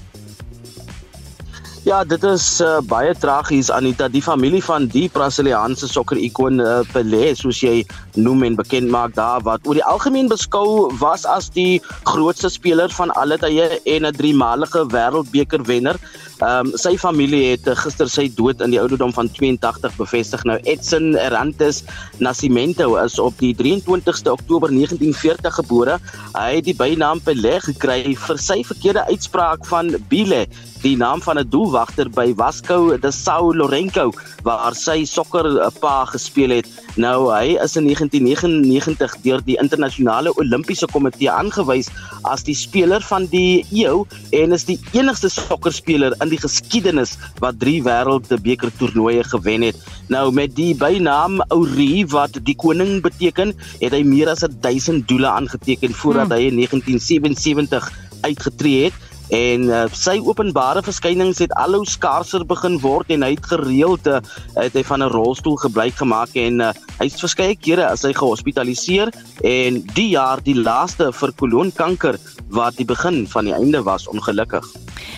Ja, 1.83 2.05
dit 2.07 2.22
is 2.22 2.45
uh, 2.62 2.76
baie 2.87 3.11
tragies 3.18 3.66
Anita, 3.74 4.07
die 4.07 4.22
familie 4.22 4.61
van 4.62 4.85
die 4.93 5.09
Brasiliaanse 5.11 5.89
sokker-ikoon 5.91 6.62
uh, 6.62 6.76
Pelé, 6.93 7.33
soos 7.35 7.59
jy 7.59 7.80
noem 8.14 8.45
en 8.47 8.59
bekend 8.61 8.87
maak 8.93 9.16
daar 9.16 9.43
wat 9.43 9.66
oor 9.66 9.74
die 9.74 9.83
algemeen 9.91 10.30
beskou 10.30 10.93
was 11.01 11.26
as 11.26 11.49
die 11.51 11.80
grootste 12.07 12.53
speler 12.55 12.93
van 12.95 13.11
alle 13.18 13.35
tye 13.43 13.66
en 13.83 14.07
'n 14.07 14.14
driemalige 14.14 14.85
wêreldbeker 14.95 15.66
wenner. 15.66 15.99
Ehm 16.39 16.70
um, 16.70 16.72
sy 16.78 16.95
familie 16.99 17.43
het 17.51 17.66
uh, 17.66 17.74
gister 17.74 18.07
sy 18.07 18.28
dood 18.30 18.62
in 18.62 18.70
die 18.70 18.78
ouderdom 18.78 19.11
van 19.18 19.26
82 19.35 19.99
bevestig. 19.99 20.45
Nou 20.47 20.61
Edson 20.62 21.16
Arantes 21.18 21.83
Nascimento 22.18 22.95
is 23.03 23.18
op 23.18 23.35
die 23.43 23.55
23ste 23.59 24.30
Oktober 24.30 24.70
1940 24.70 25.59
gebore. 25.59 25.99
Hy 26.39 26.51
het 26.61 26.64
die 26.70 26.78
bynaam 26.78 27.18
Pelé 27.26 27.59
gekry 27.59 28.14
vir 28.14 28.39
sy 28.39 28.62
verkeerde 28.62 29.03
uitspraak 29.11 29.66
van 29.66 29.97
Bile 30.07 30.47
die 30.83 30.97
naam 30.99 31.22
van 31.22 31.39
'n 31.39 31.49
doelwagter 31.49 32.11
by 32.11 32.35
Vasco 32.35 32.97
da 32.99 33.11
Sao 33.11 33.55
Lourenço 33.55 34.11
waar 34.43 34.74
sy 34.74 35.05
sokker 35.05 35.70
pa 35.80 36.05
gespeel 36.05 36.51
het. 36.51 36.66
Nou 36.97 37.30
hy 37.30 37.57
is 37.62 37.76
in 37.76 37.87
1999 37.87 39.16
deur 39.22 39.41
die 39.45 39.57
internasionale 39.62 40.33
Olimpiese 40.37 40.87
komitee 40.87 41.30
aangewys 41.30 41.89
as 42.24 42.43
die 42.43 42.55
speler 42.55 43.01
van 43.01 43.26
die 43.26 43.64
eeu 43.70 44.05
en 44.33 44.53
is 44.53 44.64
die 44.64 44.78
enigste 44.93 45.28
sokkerspeler 45.28 46.14
in 46.20 46.28
die 46.28 46.41
geskiedenis 46.43 47.16
wat 47.39 47.61
3 47.61 47.83
wêreldbeker 47.83 48.70
toernooie 48.78 49.22
gewen 49.24 49.62
het. 49.62 49.76
Nou 50.09 50.33
met 50.33 50.57
die 50.57 50.74
bynaam 50.74 51.41
Auri 51.49 52.05
wat 52.07 52.39
die 52.43 52.57
koning 52.57 53.03
beteken, 53.03 53.55
het 53.80 53.93
hy 53.93 54.03
meer 54.03 54.28
as 54.28 54.43
1000 54.43 55.07
doele 55.09 55.30
aangeteken 55.30 55.95
voordat 55.95 56.26
hmm. 56.26 56.37
hy 56.37 56.43
in 56.51 56.57
1977 56.57 57.93
uitgetree 58.22 58.85
het 58.85 58.95
en 59.33 59.68
uh, 59.70 59.85
sy 59.97 60.18
openbare 60.20 60.83
verskynings 60.85 61.41
het 61.41 61.53
al 61.57 61.78
hoe 61.78 61.89
skaarser 61.89 62.45
begin 62.49 62.76
word 62.83 63.09
en 63.14 63.24
hy 63.24 63.33
het 63.33 63.49
gereeld 63.49 64.09
uh, 64.11 64.20
het 64.59 64.76
hy 64.76 64.85
van 64.85 65.03
'n 65.03 65.12
rolstoel 65.14 65.57
gebruik 65.64 65.97
gemaak 65.97 66.37
en 66.37 66.61
uh, 66.61 66.72
hy's 67.01 67.16
verskeie 67.20 67.57
kere 67.57 67.87
as 67.89 68.05
hy 68.05 68.12
gehospitaliseer 68.12 69.12
en 69.41 69.80
die 69.97 70.11
jaar 70.12 70.43
die 70.45 70.59
laaste 70.59 71.12
vir 71.12 71.33
koloonkanker 71.41 72.20
wat 72.53 72.76
die 72.76 72.85
begin 72.85 73.24
van 73.26 73.49
die 73.49 73.57
einde 73.57 73.83
was 73.83 74.09
ongelukkig. 74.09 74.64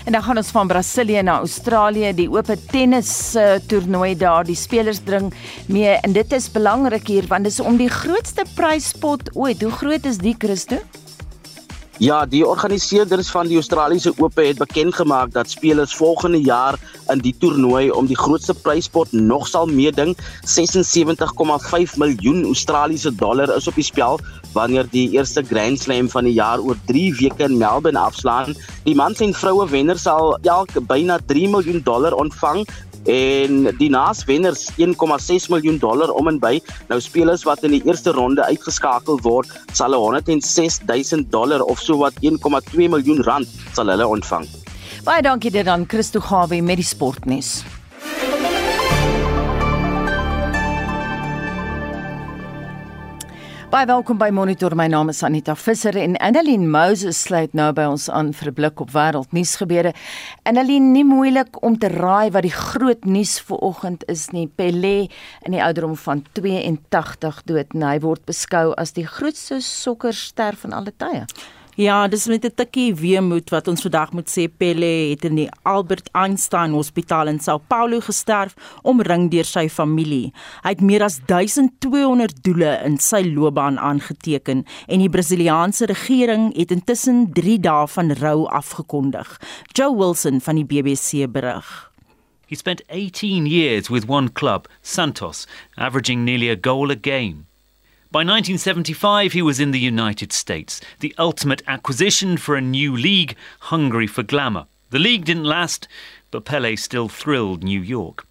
En 0.06 0.12
dan 0.12 0.22
gaan 0.22 0.36
ons 0.36 0.52
van 0.54 0.68
Brasilië 0.68 1.22
na 1.22 1.38
Australië, 1.38 2.12
die 2.14 2.30
oop 2.30 2.50
tennis 2.70 3.34
uh, 3.34 3.56
toernooi 3.66 4.14
daar, 4.16 4.44
die 4.44 4.56
spelers 4.56 5.00
dring 5.04 5.32
mee 5.66 5.98
en 6.04 6.12
dit 6.12 6.32
is 6.32 6.50
belangrik 6.50 7.08
hier 7.08 7.26
want 7.26 7.44
dit 7.44 7.52
is 7.52 7.60
om 7.60 7.76
die 7.76 7.90
grootste 7.90 8.44
pryspot 8.54 9.34
ooit. 9.34 9.62
Hoe 9.62 9.72
groot 9.72 10.06
is 10.06 10.18
die 10.22 10.36
Christo? 10.38 10.78
Ja, 12.02 12.24
die 12.26 12.42
organiseerders 12.42 13.28
van 13.30 13.46
die 13.46 13.54
Australiese 13.54 14.10
Ope 14.18 14.42
het 14.42 14.58
bekend 14.58 14.96
gemaak 14.98 15.30
dat 15.32 15.50
spelers 15.50 15.94
volgende 15.94 16.40
jaar 16.42 16.74
in 17.12 17.20
die 17.22 17.34
toernooi 17.38 17.90
om 17.94 18.08
die 18.10 18.18
grootste 18.18 18.54
pryspot 18.54 19.12
nog 19.12 19.46
sal 19.46 19.70
meeding. 19.70 20.16
76,5 20.42 21.94
miljoen 21.96 22.44
Australiese 22.44 23.14
dollar 23.14 23.54
is 23.56 23.68
op 23.70 23.78
die 23.78 23.86
spel 23.86 24.18
wanneer 24.52 24.90
die 24.90 25.10
eerste 25.14 25.44
Grand 25.46 25.78
Slam 25.78 26.10
van 26.10 26.26
die 26.26 26.34
jaar 26.34 26.58
oor 26.58 26.76
3 26.90 27.14
weke 27.20 27.46
in 27.46 27.58
Melbourne 27.58 27.98
afslaan. 27.98 28.56
Die 28.82 28.94
mans 28.98 29.22
en 29.22 29.34
vroue 29.34 29.68
wenners 29.70 30.02
sal 30.02 30.34
elk 30.42 30.74
byna 30.90 31.20
3 31.26 31.48
miljoen 31.48 31.82
dollar 31.86 32.18
ontvang 32.18 32.66
en 33.10 33.68
die 33.78 33.90
naaswenners 33.92 34.68
1,6 34.80 35.48
miljoen 35.52 35.78
dollar 35.78 36.12
om 36.14 36.28
en 36.28 36.40
by. 36.40 36.58
Nou 36.88 37.00
spelers 37.00 37.44
wat 37.48 37.64
in 37.64 37.76
die 37.76 37.82
eerste 37.84 38.14
ronde 38.16 38.44
uitgeskakel 38.44 39.20
word, 39.24 39.50
sal 39.72 39.94
106 39.94 40.80
000 40.86 41.28
dollar 41.30 41.62
of 41.62 41.80
so 41.80 41.98
wat 42.00 42.14
1,2 42.22 42.88
miljoen 42.88 43.22
rand 43.22 43.48
sal 43.74 43.92
hulle 43.92 44.06
ontvang. 44.06 44.48
Baie 45.04 45.22
dankie 45.22 45.50
dit 45.52 45.66
aan 45.68 45.84
Christo 45.88 46.20
Gawie 46.20 46.62
met 46.62 46.80
die 46.80 46.86
sportnuus. 46.86 47.58
Baie 53.74 53.88
welkom 53.90 54.20
by 54.20 54.28
Monitor. 54.30 54.76
My 54.78 54.84
naam 54.86 55.08
is 55.10 55.24
Anita 55.26 55.56
Visser 55.58 55.96
en 55.98 56.12
Annelien 56.22 56.68
Moses 56.70 57.18
sluit 57.24 57.56
nou 57.58 57.72
by 57.74 57.88
ons 57.90 58.04
aan 58.06 58.28
vir 58.30 58.50
'n 58.50 58.54
blik 58.54 58.80
op 58.80 58.92
wêreldnuus 58.94 59.56
gebeure. 59.58 59.92
Annelien, 60.44 60.92
nie 60.92 61.02
moeilik 61.04 61.58
om 61.60 61.76
te 61.78 61.88
raai 61.88 62.30
wat 62.30 62.42
die 62.42 62.54
groot 62.54 63.04
nuus 63.04 63.40
vanoggend 63.40 64.04
is 64.06 64.30
nie. 64.30 64.46
Pelé 64.46 65.10
in 65.42 65.50
die 65.50 65.62
ouderdom 65.62 65.96
van 65.96 66.22
82 66.32 67.42
dood. 67.44 67.74
Nou, 67.74 67.90
hy 67.90 67.98
word 67.98 68.24
beskou 68.24 68.74
as 68.76 68.92
die 68.92 69.06
grootste 69.06 69.60
sokkerster 69.60 70.54
van 70.56 70.72
alle 70.72 70.92
tye. 70.96 71.26
Ja, 71.76 72.06
dis 72.06 72.26
met 72.26 72.44
'n 72.44 72.54
tikkie 72.54 72.94
weemoed 72.94 73.50
wat 73.50 73.68
ons 73.68 73.82
vandag 73.82 74.12
moet 74.12 74.30
sê 74.30 74.46
Pelle 74.56 75.10
het 75.10 75.24
in 75.24 75.34
die 75.34 75.48
Albert 75.62 76.08
Einstein 76.12 76.70
Hospitaal 76.70 77.26
in 77.26 77.40
Sao 77.40 77.58
Paulo 77.58 78.00
gesterf 78.00 78.54
omring 78.82 79.30
deur 79.30 79.44
sy 79.44 79.68
familie. 79.68 80.32
Hy 80.62 80.68
het 80.68 80.80
meer 80.80 81.02
as 81.02 81.18
1200 81.26 82.42
doele 82.42 82.80
in 82.84 82.98
sy 82.98 83.32
loopbaan 83.34 83.78
aangeteken 83.78 84.64
en 84.86 84.98
die 84.98 85.08
Brasiliaanse 85.08 85.86
regering 85.86 86.56
het 86.56 86.70
intussen 86.70 87.32
3 87.32 87.58
dae 87.58 87.86
van 87.88 88.12
rou 88.12 88.46
afgekondig. 88.46 89.40
Joe 89.72 89.96
Wilson 89.96 90.40
van 90.40 90.54
die 90.54 90.64
BBC 90.64 91.32
berig. 91.32 91.90
He 92.46 92.56
spent 92.56 92.82
18 92.88 93.46
years 93.46 93.88
with 93.88 94.08
one 94.08 94.32
club, 94.32 94.68
Santos, 94.82 95.46
averaging 95.74 96.24
nearly 96.24 96.50
a 96.50 96.56
goal 96.60 96.90
a 96.90 96.96
game. 97.00 97.46
By 98.14 98.20
1975, 98.20 99.32
he 99.32 99.42
was 99.42 99.58
in 99.58 99.72
the 99.72 99.80
United 99.80 100.32
States, 100.32 100.80
the 101.00 101.12
ultimate 101.18 101.64
acquisition 101.66 102.36
for 102.36 102.54
a 102.54 102.60
new 102.60 102.96
league 102.96 103.34
hungry 103.58 104.06
for 104.06 104.22
glamour. 104.22 104.66
The 104.90 105.00
league 105.00 105.24
didn't 105.24 105.42
last, 105.42 105.88
but 106.30 106.44
Pele 106.44 106.76
still 106.76 107.08
thrilled 107.08 107.64
New 107.64 107.80
York. 107.80 108.24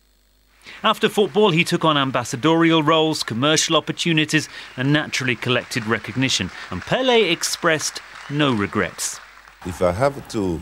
After 0.84 1.09
football, 1.09 1.51
he 1.51 1.65
took 1.65 1.84
on 1.84 1.97
ambassadorial 1.97 2.81
roles, 2.81 3.23
commercial 3.23 3.75
opportunities, 3.75 4.47
and 4.77 4.93
naturally 4.93 5.36
collected 5.36 5.86
recognition. 5.86 6.49
And 6.71 6.81
Pele 6.81 7.21
expressed 7.29 7.99
no 8.29 8.53
regrets. 8.53 9.19
If 9.65 9.81
I 9.81 9.91
have 9.91 10.25
to, 10.29 10.61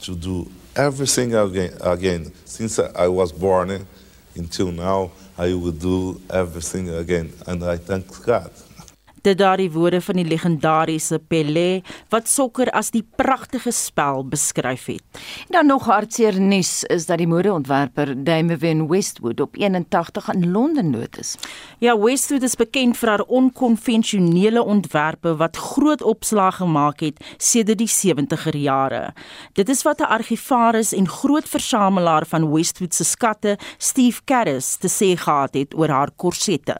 to 0.00 0.16
do 0.16 0.50
everything 0.74 1.34
again, 1.34 1.74
again 1.82 2.32
since 2.46 2.78
I 2.78 3.08
was 3.08 3.30
born 3.30 3.70
eh, 3.70 3.82
until 4.36 4.72
now, 4.72 5.10
I 5.38 5.54
would 5.54 5.78
do 5.78 6.20
everything 6.30 6.90
again 6.90 7.32
and 7.46 7.62
I 7.62 7.76
thank 7.76 8.24
God. 8.24 8.50
Dit 9.22 9.38
daardie 9.38 9.70
woorde 9.70 10.00
van 10.00 10.14
die 10.20 10.24
legendariese 10.24 11.18
Pelé 11.18 11.82
wat 12.12 12.28
sokker 12.28 12.70
as 12.70 12.90
die 12.94 13.04
pragtige 13.16 13.72
spel 13.74 14.24
beskryf 14.28 14.86
het. 14.86 15.02
En 15.48 15.58
dan 15.58 15.66
nog 15.66 15.86
hartseer 15.90 16.40
nuus 16.40 16.84
is 16.84 17.06
dat 17.06 17.18
die 17.18 17.26
modeontwerper 17.26 18.14
Damien 18.24 18.86
Westwood 18.88 19.40
op 19.40 19.56
81 19.56 20.28
in 20.32 20.50
Londen 20.50 20.92
dood 20.92 21.18
is. 21.18 21.36
Ja, 21.78 21.98
Westwood 21.98 22.42
is 22.42 22.56
bekend 22.56 22.96
vir 22.98 23.08
haar 23.08 23.24
onkonvensionele 23.26 24.62
ontwerpe 24.62 25.36
wat 25.36 25.56
groot 25.56 26.02
opslag 26.02 26.60
gemaak 26.62 27.00
het 27.00 27.24
sedert 27.36 27.78
die 27.78 27.90
70er 27.90 28.56
jare. 28.58 29.12
Dit 29.52 29.68
is 29.68 29.82
wat 29.82 30.00
'n 30.00 30.10
argivaris 30.18 30.92
en 30.92 31.08
groot 31.08 31.48
versamelaar 31.48 32.26
van 32.26 32.52
Westwood 32.52 32.94
se 32.94 33.04
skatte, 33.04 33.58
Steve 33.78 34.20
Caddis, 34.24 34.76
te 34.76 34.88
sê 34.88 35.16
gehad 35.16 35.54
het 35.54 35.74
oor 35.74 35.88
haar 35.88 36.10
korsette. 36.16 36.76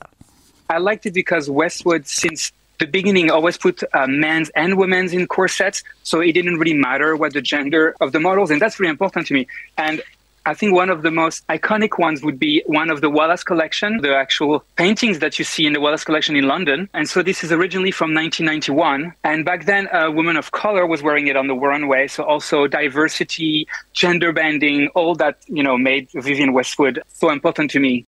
I 0.69 0.79
liked 0.79 1.07
it 1.07 1.14
because 1.14 1.49
Westwood, 1.49 2.07
since 2.07 2.53
the 2.79 2.87
beginning, 2.87 3.31
always 3.31 3.59
put 3.59 3.83
uh, 3.93 4.07
men's 4.07 4.51
and 4.51 4.79
women's 4.79 5.12
in 5.12 5.27
corsets, 5.27 5.83
so 6.03 6.21
it 6.21 6.33
didn't 6.33 6.59
really 6.59 6.75
matter 6.75 7.16
what 7.16 7.33
the 7.33 7.43
gender 7.43 7.95
of 8.01 8.12
the 8.12 8.21
models, 8.21 8.51
and 8.51 8.61
that's 8.61 8.79
really 8.79 8.91
important 8.91 9.27
to 9.29 9.35
me. 9.35 9.47
And 9.77 10.03
I 10.49 10.55
think 10.55 10.73
one 10.73 10.89
of 10.89 11.03
the 11.03 11.11
most 11.11 11.47
iconic 11.49 11.99
ones 11.99 12.23
would 12.23 12.39
be 12.39 12.62
one 12.64 12.89
of 12.89 13.03
the 13.03 13.11
Wallace 13.11 13.45
collection, 13.45 13.99
the 14.01 14.16
actual 14.16 14.64
paintings 14.77 15.19
that 15.19 15.39
you 15.39 15.45
see 15.45 15.66
in 15.66 15.75
the 15.75 15.81
Wallace 15.81 16.05
collection 16.05 16.37
in 16.37 16.49
London. 16.49 16.89
And 16.95 17.07
so 17.07 17.23
this 17.23 17.45
is 17.45 17.53
originally 17.53 17.91
from 17.91 18.14
1991. 18.14 19.12
And 19.25 19.45
back 19.45 19.66
then, 19.66 19.89
a 19.93 20.11
woman 20.11 20.39
of 20.39 20.53
color 20.53 20.87
was 20.87 21.03
wearing 21.03 21.27
it 21.27 21.37
on 21.37 21.49
the 21.49 21.55
runway. 21.55 22.09
So 22.09 22.25
also 22.25 22.66
diversity, 22.66 23.69
gender 23.93 24.33
bending, 24.33 24.89
all 24.95 25.14
that, 25.16 25.37
you 25.49 25.62
know, 25.62 25.77
made 25.77 26.09
Vivian 26.14 26.55
Westwood 26.55 27.03
so 27.09 27.29
important 27.29 27.71
to 27.73 27.81
me. 27.81 28.07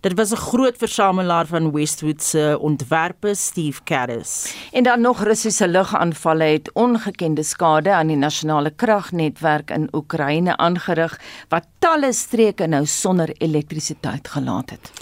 Dit 0.00 0.14
was 0.14 0.30
'n 0.30 0.36
groot 0.36 0.76
versamelaar 0.76 1.46
van 1.46 1.72
Westwood 1.72 2.22
se 2.22 2.58
ontwerpe, 2.60 3.34
Steve 3.34 3.80
Caddis. 3.84 4.54
En 4.72 4.82
dan 4.82 5.00
nog 5.00 5.22
Russiese 5.22 5.68
lugaanvalle 5.68 6.44
het 6.44 6.70
ongekende 6.72 7.42
skade 7.42 7.92
aan 7.92 8.06
die 8.06 8.16
nasionale 8.16 8.70
kragnetwerk 8.70 9.70
in 9.70 9.88
Oekraïne 9.92 10.56
aangerig 10.56 11.20
wat 11.48 11.66
talle 11.78 12.12
streke 12.12 12.66
nou 12.66 12.86
sonder 12.86 13.30
elektrisiteit 13.38 14.28
gelaat 14.28 14.70
het. 14.70 14.92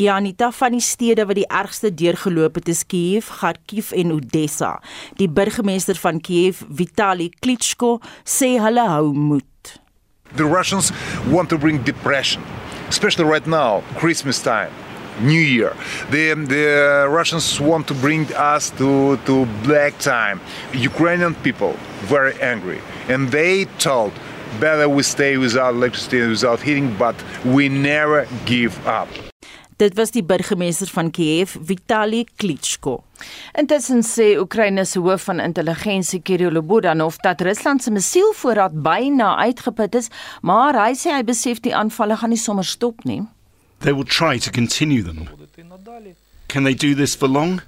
Ja, 0.00 0.14
Anita 0.16 0.50
van 0.50 0.72
die 0.72 0.80
stede 0.80 1.26
wat 1.28 1.36
die 1.36 1.48
ergste 1.52 1.90
deurgeloop 1.94 2.54
het 2.54 2.68
is 2.68 2.86
Kiev, 2.86 3.26
Kharkiv 3.40 3.90
en 3.92 4.12
Odessa. 4.12 4.78
Die 5.20 5.28
burgemeester 5.28 5.98
van 6.00 6.20
Kiev, 6.20 6.62
Vitali 6.72 7.28
Klitschko, 7.40 7.98
sê 8.24 8.54
hulle 8.56 8.86
hou 8.88 9.12
moed. 9.12 9.76
The 10.36 10.48
Russians 10.48 10.92
want 11.28 11.48
to 11.48 11.58
bring 11.58 11.82
depression 11.82 12.42
especially 12.90 13.24
right 13.24 13.46
now, 13.46 13.82
Christmas 13.96 14.42
time, 14.42 14.72
New 15.20 15.40
Year. 15.40 15.72
The, 16.10 16.34
the 16.34 17.06
Russians 17.08 17.60
want 17.60 17.86
to 17.88 17.94
bring 17.94 18.26
us 18.34 18.70
to, 18.78 19.16
to 19.28 19.46
black 19.62 19.96
time. 19.98 20.40
Ukrainian 20.74 21.34
people 21.36 21.74
very 22.14 22.34
angry, 22.42 22.80
and 23.08 23.30
they 23.30 23.66
told 23.78 24.12
better 24.58 24.88
we 24.88 25.04
stay 25.04 25.36
without 25.36 25.74
electricity 25.74 26.20
and 26.20 26.30
without 26.30 26.60
heating, 26.60 26.96
but 26.96 27.16
we 27.44 27.68
never 27.68 28.26
give 28.44 28.74
up. 28.86 29.08
Dit 29.80 29.94
was 29.96 30.10
die 30.12 30.24
burgemeester 30.24 30.90
van 30.92 31.10
Kiev, 31.10 31.54
Vitali 31.64 32.26
Klitschko. 32.36 32.98
Intussen 33.56 34.02
sê 34.04 34.34
Oekraïne 34.36 34.84
se 34.84 35.00
hoof 35.00 35.22
van 35.24 35.40
intelligensie 35.40 36.20
Kirill 36.20 36.60
Budanov 36.60 37.16
dat 37.24 37.40
Rusland 37.40 37.82
se 37.82 37.90
missielvoorraad 37.90 38.76
byna 38.84 39.36
uitgeput 39.40 39.94
is, 39.96 40.10
maar 40.42 40.76
hy 40.76 40.92
sê 40.92 41.14
hy 41.16 41.22
besef 41.24 41.62
die 41.64 41.72
aanvalle 41.72 42.18
gaan 42.20 42.28
nie 42.28 42.40
sommer 42.42 42.68
stop 42.68 43.06
nie. 43.08 43.22
They 43.80 43.96
will 43.96 44.04
try 44.04 44.36
to 44.38 44.52
continue 44.52 45.00
them. 45.02 45.28
Can 46.48 46.64
they 46.64 46.74
do 46.74 46.94
this 46.94 47.14
for 47.16 47.28
long? 47.28 47.62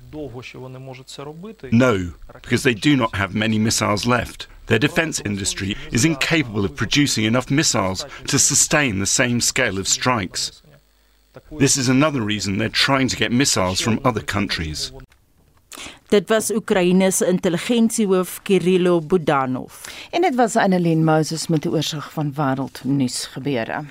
No, 1.70 1.94
because 2.42 2.62
they 2.62 2.74
do 2.74 2.96
not 2.96 3.16
have 3.16 3.32
many 3.32 3.58
missiles 3.58 4.04
left. 4.04 4.48
Their 4.66 4.78
defense 4.78 5.22
industry 5.24 5.76
is 5.92 6.04
incapable 6.04 6.64
of 6.64 6.76
producing 6.76 7.24
enough 7.24 7.50
missiles 7.50 8.04
to 8.26 8.38
sustain 8.38 8.98
the 8.98 9.06
same 9.06 9.40
scale 9.40 9.78
of 9.78 9.88
strikes. 9.88 10.61
This 11.58 11.76
is 11.76 11.88
another 11.88 12.20
reason 12.20 12.58
they're 12.58 12.68
trying 12.68 13.08
to 13.08 13.16
get 13.16 13.32
missiles 13.32 13.80
from 13.80 14.00
other 14.04 14.24
countries. 14.24 14.92
Dit 16.08 16.28
was 16.28 16.50
Oekraïne 16.52 17.10
se 17.10 17.26
intelligensiehoof 17.26 18.40
Kirillo 18.42 19.00
Budanov. 19.00 19.72
En 20.10 20.20
dit 20.20 20.34
was 20.34 20.56
Annelien 20.56 21.04
Moses 21.04 21.46
met 21.46 21.64
'n 21.64 21.68
oorsig 21.68 22.12
van 22.12 22.32
wêreldnuus 22.34 23.26
gebeure. 23.32 23.84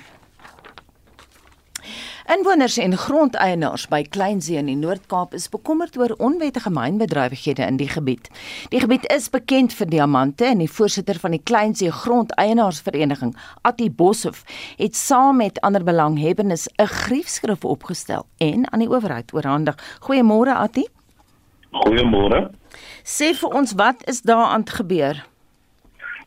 Inwoners 2.30 2.76
en 2.78 2.94
grondeienaars 2.96 3.88
by 3.90 4.04
Kleinsee 4.06 4.60
in 4.60 4.68
die 4.70 4.76
Noord-Kaap 4.78 5.32
is 5.34 5.48
bekommerd 5.50 5.96
oor 5.98 6.12
onwettige 6.22 6.70
mynbedrywighede 6.70 7.66
in 7.66 7.80
die 7.80 7.88
gebied. 7.90 8.28
Die 8.70 8.78
gebied 8.78 9.08
is 9.10 9.26
bekend 9.30 9.74
vir 9.74 9.90
diamante 9.90 10.46
en 10.46 10.62
die 10.62 10.70
voorsitter 10.70 11.18
van 11.18 11.34
die 11.34 11.42
Kleinsee 11.42 11.90
Grondeienaarsvereniging, 11.90 13.34
Atti 13.66 13.90
Boshoff, 13.90 14.44
het 14.78 14.94
saam 14.96 15.42
met 15.42 15.58
ander 15.66 15.82
belanghebbendes 15.82 16.68
'n 16.78 16.86
griefskrif 16.86 17.64
opgestel 17.64 18.26
en 18.38 18.70
aan 18.72 18.86
die 18.86 18.90
owerheid 18.90 19.34
oorhandig. 19.34 19.74
Goeiemôre 20.06 20.54
Atti. 20.54 20.86
Goeiemôre. 21.72 22.50
Sê 23.02 23.34
vir 23.34 23.50
ons 23.50 23.72
wat 23.72 24.06
is 24.06 24.22
daaraan 24.22 24.68
gebeur? 24.68 25.31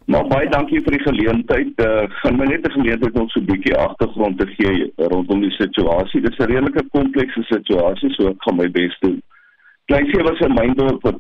Maar 0.06 0.28
baie 0.30 0.50
dankie 0.50 0.82
vir 0.86 0.94
die 0.98 1.06
geleentheid. 1.06 1.80
Uh, 1.82 2.04
gaan 2.22 2.36
my 2.38 2.46
net 2.46 2.66
geleentheid 2.72 3.16
om 3.18 3.30
so 3.30 3.40
'n 3.40 3.46
bietjie 3.46 3.78
agtergrond 3.78 4.38
te 4.40 4.48
gee 4.48 4.92
rondom 4.96 5.42
die 5.42 5.56
situasie. 5.58 6.22
Dit 6.22 6.32
is 6.32 6.46
'n 6.46 6.52
redelike 6.52 6.84
komplekse 6.90 7.44
situasie, 7.44 8.12
so 8.14 8.28
ek 8.30 8.44
gaan 8.46 8.56
my 8.56 8.70
bes 8.72 8.98
doen. 9.00 9.22
Kleinsie 9.86 10.24
was 10.24 10.40
'n 10.40 10.54
myndorp 10.54 11.02
wat 11.02 11.18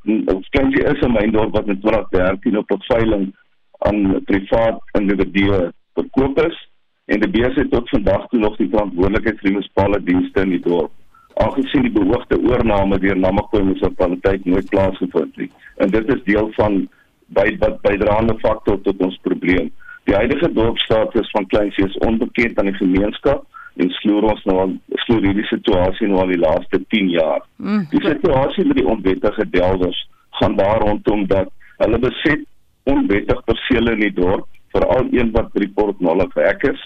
Kleinsie 0.50 0.86
is 0.86 1.02
'n 1.02 1.12
myndorp 1.12 1.52
wat 1.52 1.68
in 1.68 1.80
2013 1.80 2.58
op 2.58 2.72
veiling 2.78 3.34
aan 3.78 4.24
privaat 4.26 4.80
individue 4.92 5.72
verkoop 5.94 6.40
is 6.46 6.58
en 7.06 7.20
die 7.20 7.30
besigheid 7.30 7.72
tot 7.72 7.90
vandag 7.90 8.28
toe 8.28 8.40
nog 8.40 8.58
die 8.58 8.70
verantwoordelikheid 8.70 9.40
vir 9.40 9.50
die 9.50 9.56
munisipale 9.56 10.04
dienste 10.04 10.42
in 10.42 10.50
die 10.50 10.66
dorp. 10.66 10.92
Aangesien 11.34 11.82
die 11.82 11.92
beoogde 11.92 12.40
oorname 12.42 13.00
deur 13.00 13.18
Namakwa 13.18 13.64
munisipaliteit 13.64 14.46
nooit 14.46 14.70
plaasgevind 14.70 15.36
het. 15.36 15.52
En 15.76 15.90
dit 15.90 16.14
is 16.16 16.24
deel 16.24 16.52
van 16.52 16.88
by 17.34 17.48
wat 17.60 17.82
bydraende 17.82 18.38
faktor 18.40 18.82
tot 18.82 19.02
ons 19.02 19.18
probleem. 19.22 19.72
Die 20.06 20.16
huidige 20.16 20.52
dorpstatus 20.54 21.30
van 21.34 21.48
Kleinsee 21.48 21.86
is 21.86 21.98
onbekend 22.06 22.60
aan 22.60 22.70
die 22.70 22.80
gemeenskap 22.80 23.46
en 23.76 23.90
sloer 24.00 24.30
ons 24.32 24.44
nou 24.48 24.58
al 24.64 24.74
sloer 25.04 25.26
hierdie 25.30 25.48
situasie 25.50 26.08
nou 26.08 26.22
al 26.24 26.32
die 26.32 26.40
laaste 26.40 26.80
10 26.94 27.10
jaar. 27.16 27.42
Mm, 27.58 27.88
die 27.92 28.04
situasie 28.04 28.68
met 28.70 28.78
die 28.80 28.88
onwettige 28.88 29.48
delwers 29.50 30.02
gaan 30.40 30.56
daar 30.56 30.84
rondom 30.84 31.26
dat 31.28 31.50
hulle 31.78 32.00
beset 32.00 32.46
onwettig 32.84 33.42
persele 33.50 33.96
in 33.98 34.06
die 34.06 34.14
dorp, 34.14 34.46
veral 34.76 35.10
een 35.12 35.32
wat 35.36 35.52
by 35.54 35.66
die 35.66 35.74
port 35.76 36.00
nolle 36.04 36.28
werk 36.36 36.64
is, 36.74 36.86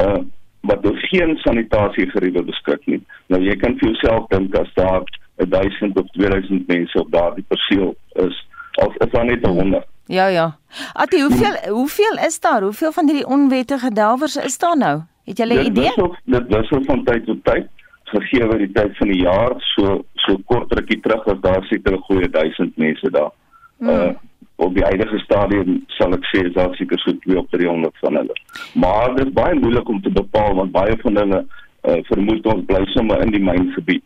uh 0.00 0.18
wat 0.66 0.82
dus 0.82 0.98
geen 1.08 1.36
sanitasie 1.38 2.08
geriewe 2.10 2.42
beskik 2.44 2.82
nie. 2.90 2.98
Nou 3.30 3.38
jy 3.40 3.54
kan 3.62 3.76
vir 3.78 3.92
jouself 3.92 4.26
dink 4.32 4.56
as 4.58 4.68
daar 4.74 5.04
1000 5.38 5.96
of 5.96 6.08
2000 6.16 6.66
mense 6.68 6.98
op 6.98 7.12
daardie 7.14 7.44
perseel 7.48 7.94
is, 8.24 8.40
of 8.84 8.96
is 8.96 9.10
daar 9.10 9.24
net 9.24 9.46
100? 9.46 9.86
Ja 10.06 10.26
ja. 10.26 10.56
Ati, 10.92 11.22
hoeveel 11.22 11.56
hoeveel 11.68 12.18
is 12.26 12.40
daar? 12.40 12.62
Hoeveel 12.62 12.92
van 12.92 13.06
hierdie 13.06 13.26
onwettige 13.26 13.92
delwers 13.92 14.36
is 14.36 14.58
daar 14.58 14.76
nou? 14.76 15.00
Het 15.24 15.38
jy 15.38 15.44
'n 15.44 15.66
idee? 15.66 15.84
Is 15.84 16.20
dit 16.24 16.46
wissel 16.48 16.84
van 16.84 17.04
tyd 17.04 17.24
tot 17.24 17.44
tyd 17.44 17.68
gegee 18.04 18.46
oor 18.46 18.58
die 18.58 18.72
tyd 18.72 18.96
van 18.96 19.08
die 19.08 19.22
jaar, 19.22 19.52
so 19.74 20.04
so 20.14 20.38
kort 20.44 20.72
rukkie 20.72 21.00
terug 21.00 21.24
was 21.24 21.40
daar 21.40 21.64
seker 21.64 21.92
'n 21.92 22.06
goeie 22.08 22.30
1000 22.30 22.76
mense 22.76 23.10
daar. 23.10 23.30
Hmm. 23.78 23.88
Uh 23.88 24.12
op 24.58 24.74
die 24.74 24.84
huidige 24.84 25.18
stadium 25.18 25.84
sal 25.86 26.14
ek 26.16 26.24
sê 26.32 26.40
is 26.48 26.54
daar 26.54 26.74
seker 26.74 26.98
so 26.98 27.14
2 27.26 27.38
op 27.38 27.50
300 27.50 27.98
van 28.02 28.16
hulle. 28.18 28.36
Maar 28.74 29.14
dit 29.14 29.26
is 29.26 29.32
baie 29.32 29.54
moeilik 29.54 29.88
om 29.88 30.02
te 30.02 30.10
bepaal 30.10 30.54
want 30.54 30.72
baie 30.74 30.96
van 31.02 31.16
hulle 31.16 31.40
uh, 31.44 31.98
vermoed 32.10 32.46
ons 32.46 32.64
bly 32.66 32.82
sommer 32.94 33.22
in 33.22 33.30
die 33.30 33.42
myngebied. 33.42 34.02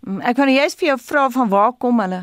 Mm, 0.00 0.22
ek 0.24 0.38
kan 0.40 0.48
jy's 0.48 0.78
vir 0.80 0.94
jou 0.94 0.98
vra 1.04 1.26
van 1.36 1.52
waar 1.52 1.74
kom 1.76 2.00
hulle? 2.00 2.22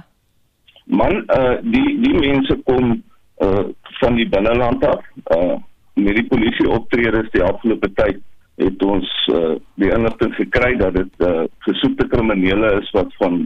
Man, 0.87 1.23
uh 1.35 1.57
die 1.61 1.97
die 2.03 2.15
mense 2.15 2.55
kom 2.63 3.03
uh 3.43 3.65
van 3.99 4.15
die 4.15 4.29
binneland 4.29 4.85
af. 4.85 5.03
Uh 5.35 5.57
met 5.97 6.15
die 6.15 6.27
polisie 6.29 6.69
optredes 6.69 7.29
die 7.33 7.43
afgelope 7.43 7.89
tyd 7.97 8.19
het 8.61 8.83
ons 8.85 9.09
uh, 9.33 9.55
die 9.81 9.89
inligting 9.93 10.33
gekry 10.37 10.75
dat 10.77 10.93
dit 10.93 11.25
uh, 11.25 11.43
gesoekte 11.65 12.07
kriminele 12.09 12.69
is 12.81 12.89
wat 12.93 13.09
van 13.17 13.39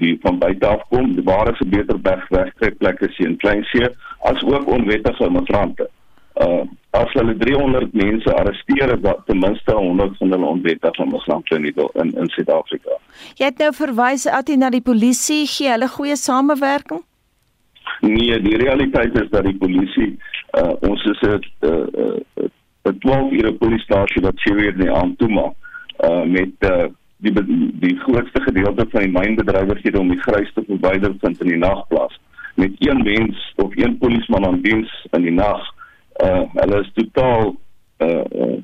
die 0.00 0.14
van 0.20 0.38
buite 0.38 0.66
af 0.66 0.84
kom. 0.92 1.14
Die 1.16 1.24
ware 1.24 1.54
se 1.56 1.66
beter 1.68 2.00
weg 2.02 2.24
wegtrekplek 2.28 3.00
is 3.08 3.18
in 3.24 3.36
Kleinsee 3.40 3.88
as 4.28 4.44
ook 4.44 4.68
onwettige 4.68 5.24
immigrante. 5.24 5.88
Uh 5.88 6.05
as 6.96 7.12
hulle 7.12 7.34
300 7.38 7.92
mense 7.92 8.32
arresteer, 8.34 9.00
daar 9.00 9.22
ten 9.24 9.38
minste 9.38 9.74
100 9.74 10.16
van 10.18 10.30
hulle 10.30 10.46
onwettige 10.46 11.02
immigrante 11.02 11.54
in 11.56 11.64
in, 12.02 12.12
in 12.12 12.28
Suid-Afrika. 12.28 12.98
Jy 13.36 13.44
het 13.44 13.58
nou 13.58 13.72
verwys 13.72 14.26
jy 14.26 14.56
na 14.56 14.70
die 14.70 14.84
polisie 14.84 15.46
gee 15.46 15.70
hulle 15.70 15.88
goeie 15.88 16.16
samewerking? 16.16 17.02
Nee, 18.00 18.40
die 18.40 18.56
realiteit 18.56 19.16
is 19.20 19.30
dat 19.30 19.44
die 19.44 19.56
polisie 19.56 20.18
uh 20.56 20.72
ons 20.88 21.04
is 21.04 21.20
'n 21.20 21.40
uh, 21.60 21.86
uh, 22.04 22.48
'n 22.84 22.98
12 22.98 23.32
ure 23.32 23.52
polisiestasie 23.52 24.22
wat 24.22 24.38
sewe 24.44 24.68
uur 24.68 24.76
die 24.76 24.92
aand 24.92 25.18
toe 25.18 25.28
maak 25.28 25.54
uh 26.08 26.24
met 26.24 26.70
uh 26.70 26.86
die 27.16 27.32
die 27.80 27.96
grootste 28.04 28.40
gedeelte 28.42 28.86
van 28.90 29.02
die 29.02 29.12
mynbedrywighede 29.12 30.00
om 30.00 30.08
die 30.08 30.20
grys 30.20 30.52
te 30.54 30.64
verwyder 30.68 31.14
vind 31.20 31.40
in 31.40 31.48
die 31.48 31.62
nag 31.64 31.86
plaas 31.88 32.20
met 32.54 32.72
een 32.78 33.02
mens 33.02 33.52
of 33.56 33.76
een 33.76 33.98
polisman 33.98 34.46
aan 34.46 34.60
diens 34.60 35.06
in 35.10 35.22
die 35.22 35.32
nag 35.32 35.74
uh 36.24 36.42
hulle 36.60 36.80
is 36.80 36.92
totaal 36.94 37.54
uh, 38.00 38.56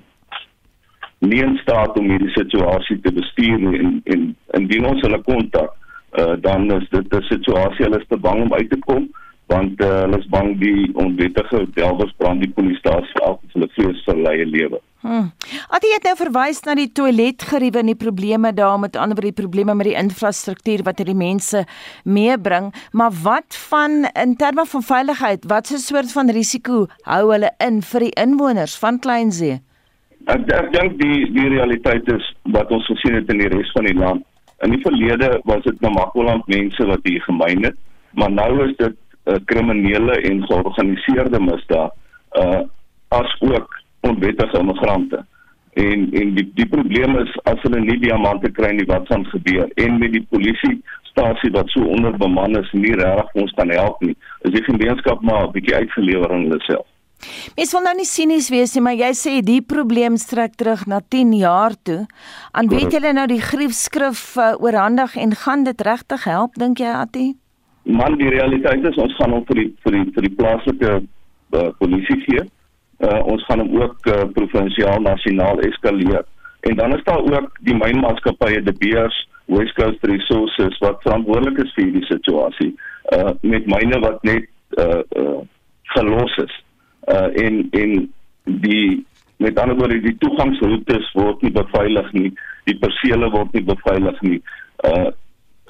nie 1.18 1.42
in 1.42 1.56
staat 1.62 1.98
om 1.98 2.08
hierdie 2.10 2.32
situasie 2.34 3.00
te 3.00 3.12
bestuur 3.12 3.58
nie 3.58 3.78
en 3.78 4.00
en 4.14 4.22
indien 4.58 4.86
ons 4.92 5.02
hulle 5.06 5.22
kontak 5.28 5.74
uh 6.20 6.36
dan 6.46 6.70
is 6.78 6.88
dit 6.90 7.14
'n 7.14 7.28
situasie 7.28 7.84
hulle 7.84 8.00
is 8.00 8.08
te 8.08 8.16
bang 8.16 8.42
om 8.42 8.54
uit 8.54 8.70
te 8.70 8.78
kom 8.78 9.10
want 9.46 9.80
uh, 9.80 10.00
hulle 10.04 10.18
is 10.18 10.28
bang 10.32 10.54
die 10.60 10.90
onwettige 10.94 11.66
delwers 11.74 12.14
brand 12.16 12.40
die 12.40 12.52
polisiestasie 12.56 13.22
af 13.28 13.38
hulle 13.52 13.68
vrees 13.76 14.04
vir 14.06 14.14
hulle 14.14 14.46
lewe. 14.56 14.80
Hmm. 15.02 15.32
Adi 15.74 15.88
het 15.96 16.04
nou 16.06 16.12
verwys 16.14 16.60
na 16.62 16.76
die 16.78 16.86
toiletgeriewe 16.94 17.80
en 17.80 17.88
die 17.90 17.98
probleme 17.98 18.52
daar 18.54 18.76
met 18.78 18.94
ander 18.94 19.18
by 19.18 19.32
die 19.32 19.40
probleme 19.40 19.74
met 19.74 19.88
die 19.88 19.96
infrastruktuur 19.98 20.84
wat 20.86 21.02
hierdie 21.02 21.18
mense 21.18 21.64
meebring, 22.06 22.68
maar 22.94 23.10
wat 23.24 23.58
van 23.66 24.06
in 24.14 24.36
terme 24.38 24.62
van 24.70 24.86
veiligheid, 24.86 25.48
wat 25.50 25.72
'n 25.72 25.82
soort 25.82 26.12
van 26.12 26.30
risiko 26.30 26.86
hou 27.02 27.32
hulle 27.32 27.50
in 27.58 27.82
vir 27.82 28.00
die 28.00 28.14
inwoners 28.14 28.78
van 28.78 29.00
Kleinsee? 29.00 29.58
Ek 30.26 30.46
ek 30.54 30.72
dink 30.72 31.00
die 31.02 31.26
die 31.34 31.48
realiteit 31.48 32.06
is 32.12 32.34
wat 32.42 32.70
ons 32.70 32.86
gesien 32.86 33.14
het 33.14 33.28
in 33.32 33.38
die 33.38 33.48
res 33.48 33.72
van 33.74 33.84
die 33.84 33.98
land. 33.98 34.22
In 34.62 34.70
die 34.70 34.82
verlede 34.82 35.40
was 35.44 35.64
dit 35.64 35.80
Namakwaland 35.80 36.46
mense 36.46 36.86
wat 36.86 37.00
hier 37.02 37.22
gemyn 37.22 37.64
het, 37.64 37.74
maar 38.14 38.30
nou 38.30 38.68
is 38.68 38.76
dit 38.76 38.94
uh, 39.26 39.34
kriminele 39.44 40.14
en 40.30 40.46
georganiseerde 40.46 41.40
misdaad 41.40 41.90
uh 42.38 42.62
as 43.12 43.40
ook 43.40 43.81
onwettige 44.08 44.58
immigrante. 44.58 45.24
En 45.72 46.08
en 46.12 46.34
die 46.36 46.46
die 46.54 46.68
probleem 46.68 47.16
is 47.18 47.32
as 47.48 47.60
hulle 47.64 47.80
nie 47.80 47.98
diamante 48.02 48.50
kry 48.52 48.72
nie 48.76 48.88
wat 48.90 49.08
gaan 49.08 49.24
gebeur 49.32 49.70
en 49.84 49.98
met 49.98 50.12
die 50.12 50.26
polisie 50.30 50.80
stasie 51.12 51.50
wat 51.52 51.68
so 51.72 51.84
onderbeman 51.96 52.56
is 52.60 52.72
nie 52.72 52.94
regtig 52.96 53.42
ons 53.44 53.52
kan 53.56 53.72
help 53.72 54.00
nie. 54.00 54.16
Is 54.48 54.54
die 54.56 54.64
gemeenskap 54.68 55.22
maar 55.22 55.46
'n 55.48 55.52
bietjie 55.52 55.74
uitgelewer 55.74 56.32
aan 56.32 56.48
hulle 56.48 56.60
self. 56.68 56.86
Mens 57.56 57.72
wil 57.72 57.82
nou 57.82 57.94
nie 57.96 58.04
sinies 58.04 58.48
wees 58.50 58.74
nie, 58.74 58.82
maar 58.82 58.98
jy 58.98 59.12
sê 59.14 59.42
die 59.42 59.60
probleem 59.62 60.16
strek 60.16 60.54
terug 60.54 60.86
na 60.86 61.00
10 61.08 61.32
jaar 61.32 61.72
toe. 61.82 62.06
Aan 62.50 62.68
wie 62.68 62.88
julle 62.90 63.12
nou 63.12 63.26
die 63.26 63.40
griefskrif 63.40 64.36
uh, 64.36 64.54
oorhandig 64.58 65.16
en 65.16 65.34
gaan 65.34 65.64
dit 65.64 65.80
regtig 65.80 66.24
help 66.24 66.54
dink 66.54 66.78
jy 66.78 66.90
Attie? 66.90 67.36
man 67.84 68.16
die 68.18 68.30
realiteit 68.30 68.84
is 68.86 68.98
ons 69.00 69.14
gaan 69.18 69.34
hom 69.34 69.44
vir 69.48 69.58
die 69.58 69.68
vir 69.84 69.96
die 69.96 70.04
vir 70.14 70.26
die 70.28 70.34
plaaslike 70.38 70.90
uh, 71.02 71.70
polisie 71.80 72.18
gee. 72.26 72.44
Uh, 72.44 72.50
ons 73.08 73.44
gaan 73.44 73.58
hom 73.58 73.80
ook 73.80 74.06
uh, 74.06 74.24
provinsiaal 74.34 75.00
nasionaal 75.00 75.60
eskaleer. 75.60 76.24
En 76.60 76.76
dan 76.76 76.94
is 76.96 77.04
daar 77.04 77.18
ook 77.18 77.58
die 77.60 77.74
mynmaatskappye 77.74 78.62
De 78.62 78.72
Beers, 78.78 79.28
West 79.44 79.72
Coast 79.74 80.04
Resources 80.04 80.78
wat 80.78 81.02
verantwoordelik 81.02 81.58
is 81.64 81.72
vir 81.74 81.84
hierdie 81.84 82.06
situasie. 82.06 82.74
Uh 83.16 83.32
met 83.40 83.66
myne 83.66 83.98
wat 84.04 84.22
net 84.22 84.46
uh, 84.78 85.00
uh 85.18 85.40
gelos 85.94 86.36
is. 86.36 86.54
Uh 87.10 87.44
en 87.44 87.66
en 87.70 88.12
die 88.44 89.06
met 89.36 89.58
ander 89.58 89.76
woorde 89.76 89.98
die 90.00 90.16
toegangsroetes 90.18 91.10
word 91.18 91.42
nie 91.42 91.50
beveilig 91.50 92.12
nie. 92.12 92.30
Die 92.70 92.78
persele 92.78 93.30
word 93.30 93.52
nie 93.52 93.64
beveilig 93.66 94.22
nie. 94.22 94.38
Uh 94.86 95.10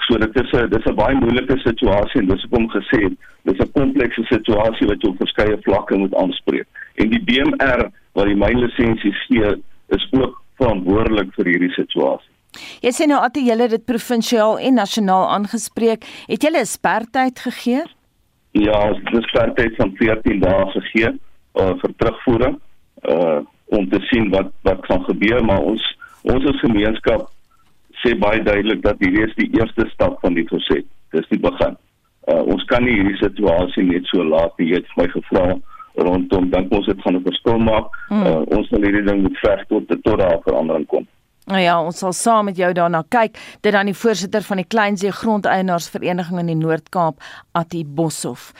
So 0.07 0.19
dit 0.19 0.35
is 0.43 0.53
'n 0.53 0.69
dis 0.71 0.87
'n 0.87 0.95
baie 0.95 1.15
moeilike 1.15 1.59
situasie 1.59 2.21
en 2.21 2.27
dis 2.27 2.43
hoekom 2.43 2.69
gesê 2.71 2.99
het 3.03 3.15
dis 3.43 3.59
'n 3.59 3.73
komplekse 3.73 4.25
situasie 4.25 4.87
wat 4.87 5.03
jy 5.03 5.09
op 5.09 5.17
verskeie 5.17 5.59
vlakke 5.63 5.97
moet 5.97 6.15
aanspreek. 6.15 6.67
En 6.95 7.09
die 7.09 7.23
BMR 7.23 7.91
wat 8.13 8.27
die 8.27 8.37
mynlisensie 8.37 9.13
gee 9.13 9.63
is 9.89 10.09
ook 10.11 10.43
verantwoordelik 10.57 11.35
vir 11.35 11.47
hierdie 11.47 11.73
situasie. 11.73 12.31
Jy 12.81 12.93
sê 12.93 13.07
nou 13.09 13.21
at 13.23 13.37
jy 13.37 13.57
dit 13.69 13.85
provinsiaal 13.85 14.59
en 14.59 14.75
nasionaal 14.75 15.29
aangespreek, 15.37 16.05
het 16.27 16.43
jy 16.43 16.51
'n 16.51 16.67
spertyd 16.67 17.39
gegee? 17.39 17.83
Ja, 18.53 18.93
dis 19.13 19.29
spertyd 19.29 19.77
van 19.77 19.95
14 19.97 20.41
dae 20.41 20.67
gegee 20.71 21.09
uh, 21.55 21.73
vir 21.81 21.91
terugvoering 21.97 22.61
uh 23.09 23.41
om 23.73 23.89
te 23.89 24.01
sien 24.01 24.29
wat 24.31 24.51
wat 24.63 24.85
gaan 24.85 25.05
gebeur, 25.05 25.45
maar 25.45 25.61
ons 25.61 25.83
ons 26.23 26.45
as 26.45 26.61
gemeenskap 26.61 27.31
sê 28.03 28.15
baie 28.19 28.43
duidelik 28.43 28.83
dat 28.83 29.01
hierdie 29.01 29.25
is 29.27 29.35
die 29.39 29.51
eerste 29.59 29.87
stap 29.95 30.19
van 30.21 30.35
die 30.35 30.45
proses. 30.45 30.85
Dis 31.13 31.29
die 31.31 31.41
begin. 31.41 31.77
Uh, 32.31 32.43
ons 32.55 32.65
kan 32.71 32.85
nie 32.87 32.95
hierdie 32.95 33.19
situasie 33.19 33.85
net 33.87 34.07
so 34.11 34.25
laat 34.25 34.55
nie. 34.59 34.71
Jy 34.73 34.83
het 34.83 34.97
my 34.97 35.09
gevra 35.13 35.47
rondom 36.07 36.51
dink 36.51 36.73
ons 36.73 36.87
dit 36.87 37.01
gaan 37.03 37.17
'n 37.17 37.25
verskil 37.25 37.59
maak. 37.59 37.91
Hmm. 38.09 38.27
Uh, 38.27 38.43
ons 38.57 38.69
sal 38.69 38.83
hierdie 38.83 39.05
ding 39.05 39.23
moet 39.23 39.39
veg 39.43 39.67
tot 39.69 39.89
tot 39.89 40.19
daar 40.19 40.41
verandering 40.47 40.87
kom. 40.87 41.07
Nou 41.51 41.59
ja, 41.59 41.75
ons 41.83 41.99
sal 41.99 42.13
saam 42.13 42.45
met 42.45 42.57
jou 42.57 42.73
daarna 42.73 43.03
kyk. 43.09 43.39
Dit 43.61 43.73
dan 43.73 43.87
die 43.91 43.99
voorsitter 43.99 44.43
van 44.47 44.57
die 44.63 44.69
Kleinsee 44.69 45.11
Grondeienaarsvereniging 45.11 46.39
in 46.39 46.47
die 46.47 46.61
Noord-Kaap, 46.61 47.19
Atti 47.53 47.85
Boshoff. 47.85 48.53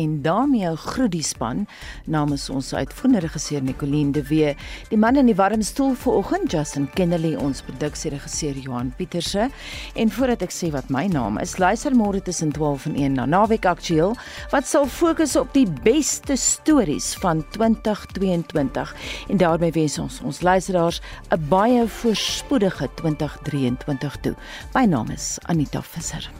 En 0.00 0.22
daarmee 0.22 0.76
groet 0.76 1.12
die 1.12 1.22
span 1.22 1.66
namens 2.04 2.48
ons 2.50 2.72
uitvoerende 2.74 3.20
regisseur 3.20 3.62
Nicoline 3.62 4.12
de 4.16 4.22
Wee. 4.26 4.54
Die 4.88 4.98
man 4.98 5.16
in 5.20 5.28
die 5.28 5.36
warm 5.36 5.62
stoel 5.62 5.92
vanoggend 5.94 6.52
Justin 6.52 6.88
Kennedy, 6.94 7.34
ons 7.36 7.60
produksieregisseur 7.66 8.56
Johan 8.56 8.92
Pieterse. 8.96 9.50
En 9.94 10.12
voordat 10.16 10.46
ek 10.48 10.56
sê 10.56 10.70
wat 10.72 10.88
my 10.88 11.04
naam 11.12 11.36
is, 11.42 11.58
luister 11.60 11.92
môre 11.96 12.22
tussen 12.24 12.52
12 12.56 12.88
en 12.90 12.96
1 12.96 13.18
na 13.20 13.28
Naweek 13.28 13.68
Aktueel 13.68 14.16
wat 14.54 14.68
sal 14.70 14.88
fokus 14.88 15.36
op 15.36 15.52
die 15.52 15.66
beste 15.84 16.36
stories 16.40 17.12
van 17.20 17.44
2022. 17.52 18.94
En 19.28 19.36
daarmee 19.36 19.76
wens 19.76 19.98
ons 20.00 20.20
ons 20.24 20.40
luisteraars 20.40 21.02
'n 21.28 21.48
baie 21.48 21.88
voorspoedige 21.88 22.88
2023 22.94 24.16
toe. 24.20 24.34
My 24.74 24.84
naam 24.84 25.10
is 25.10 25.38
Anita 25.44 25.82
Visser. 25.82 26.39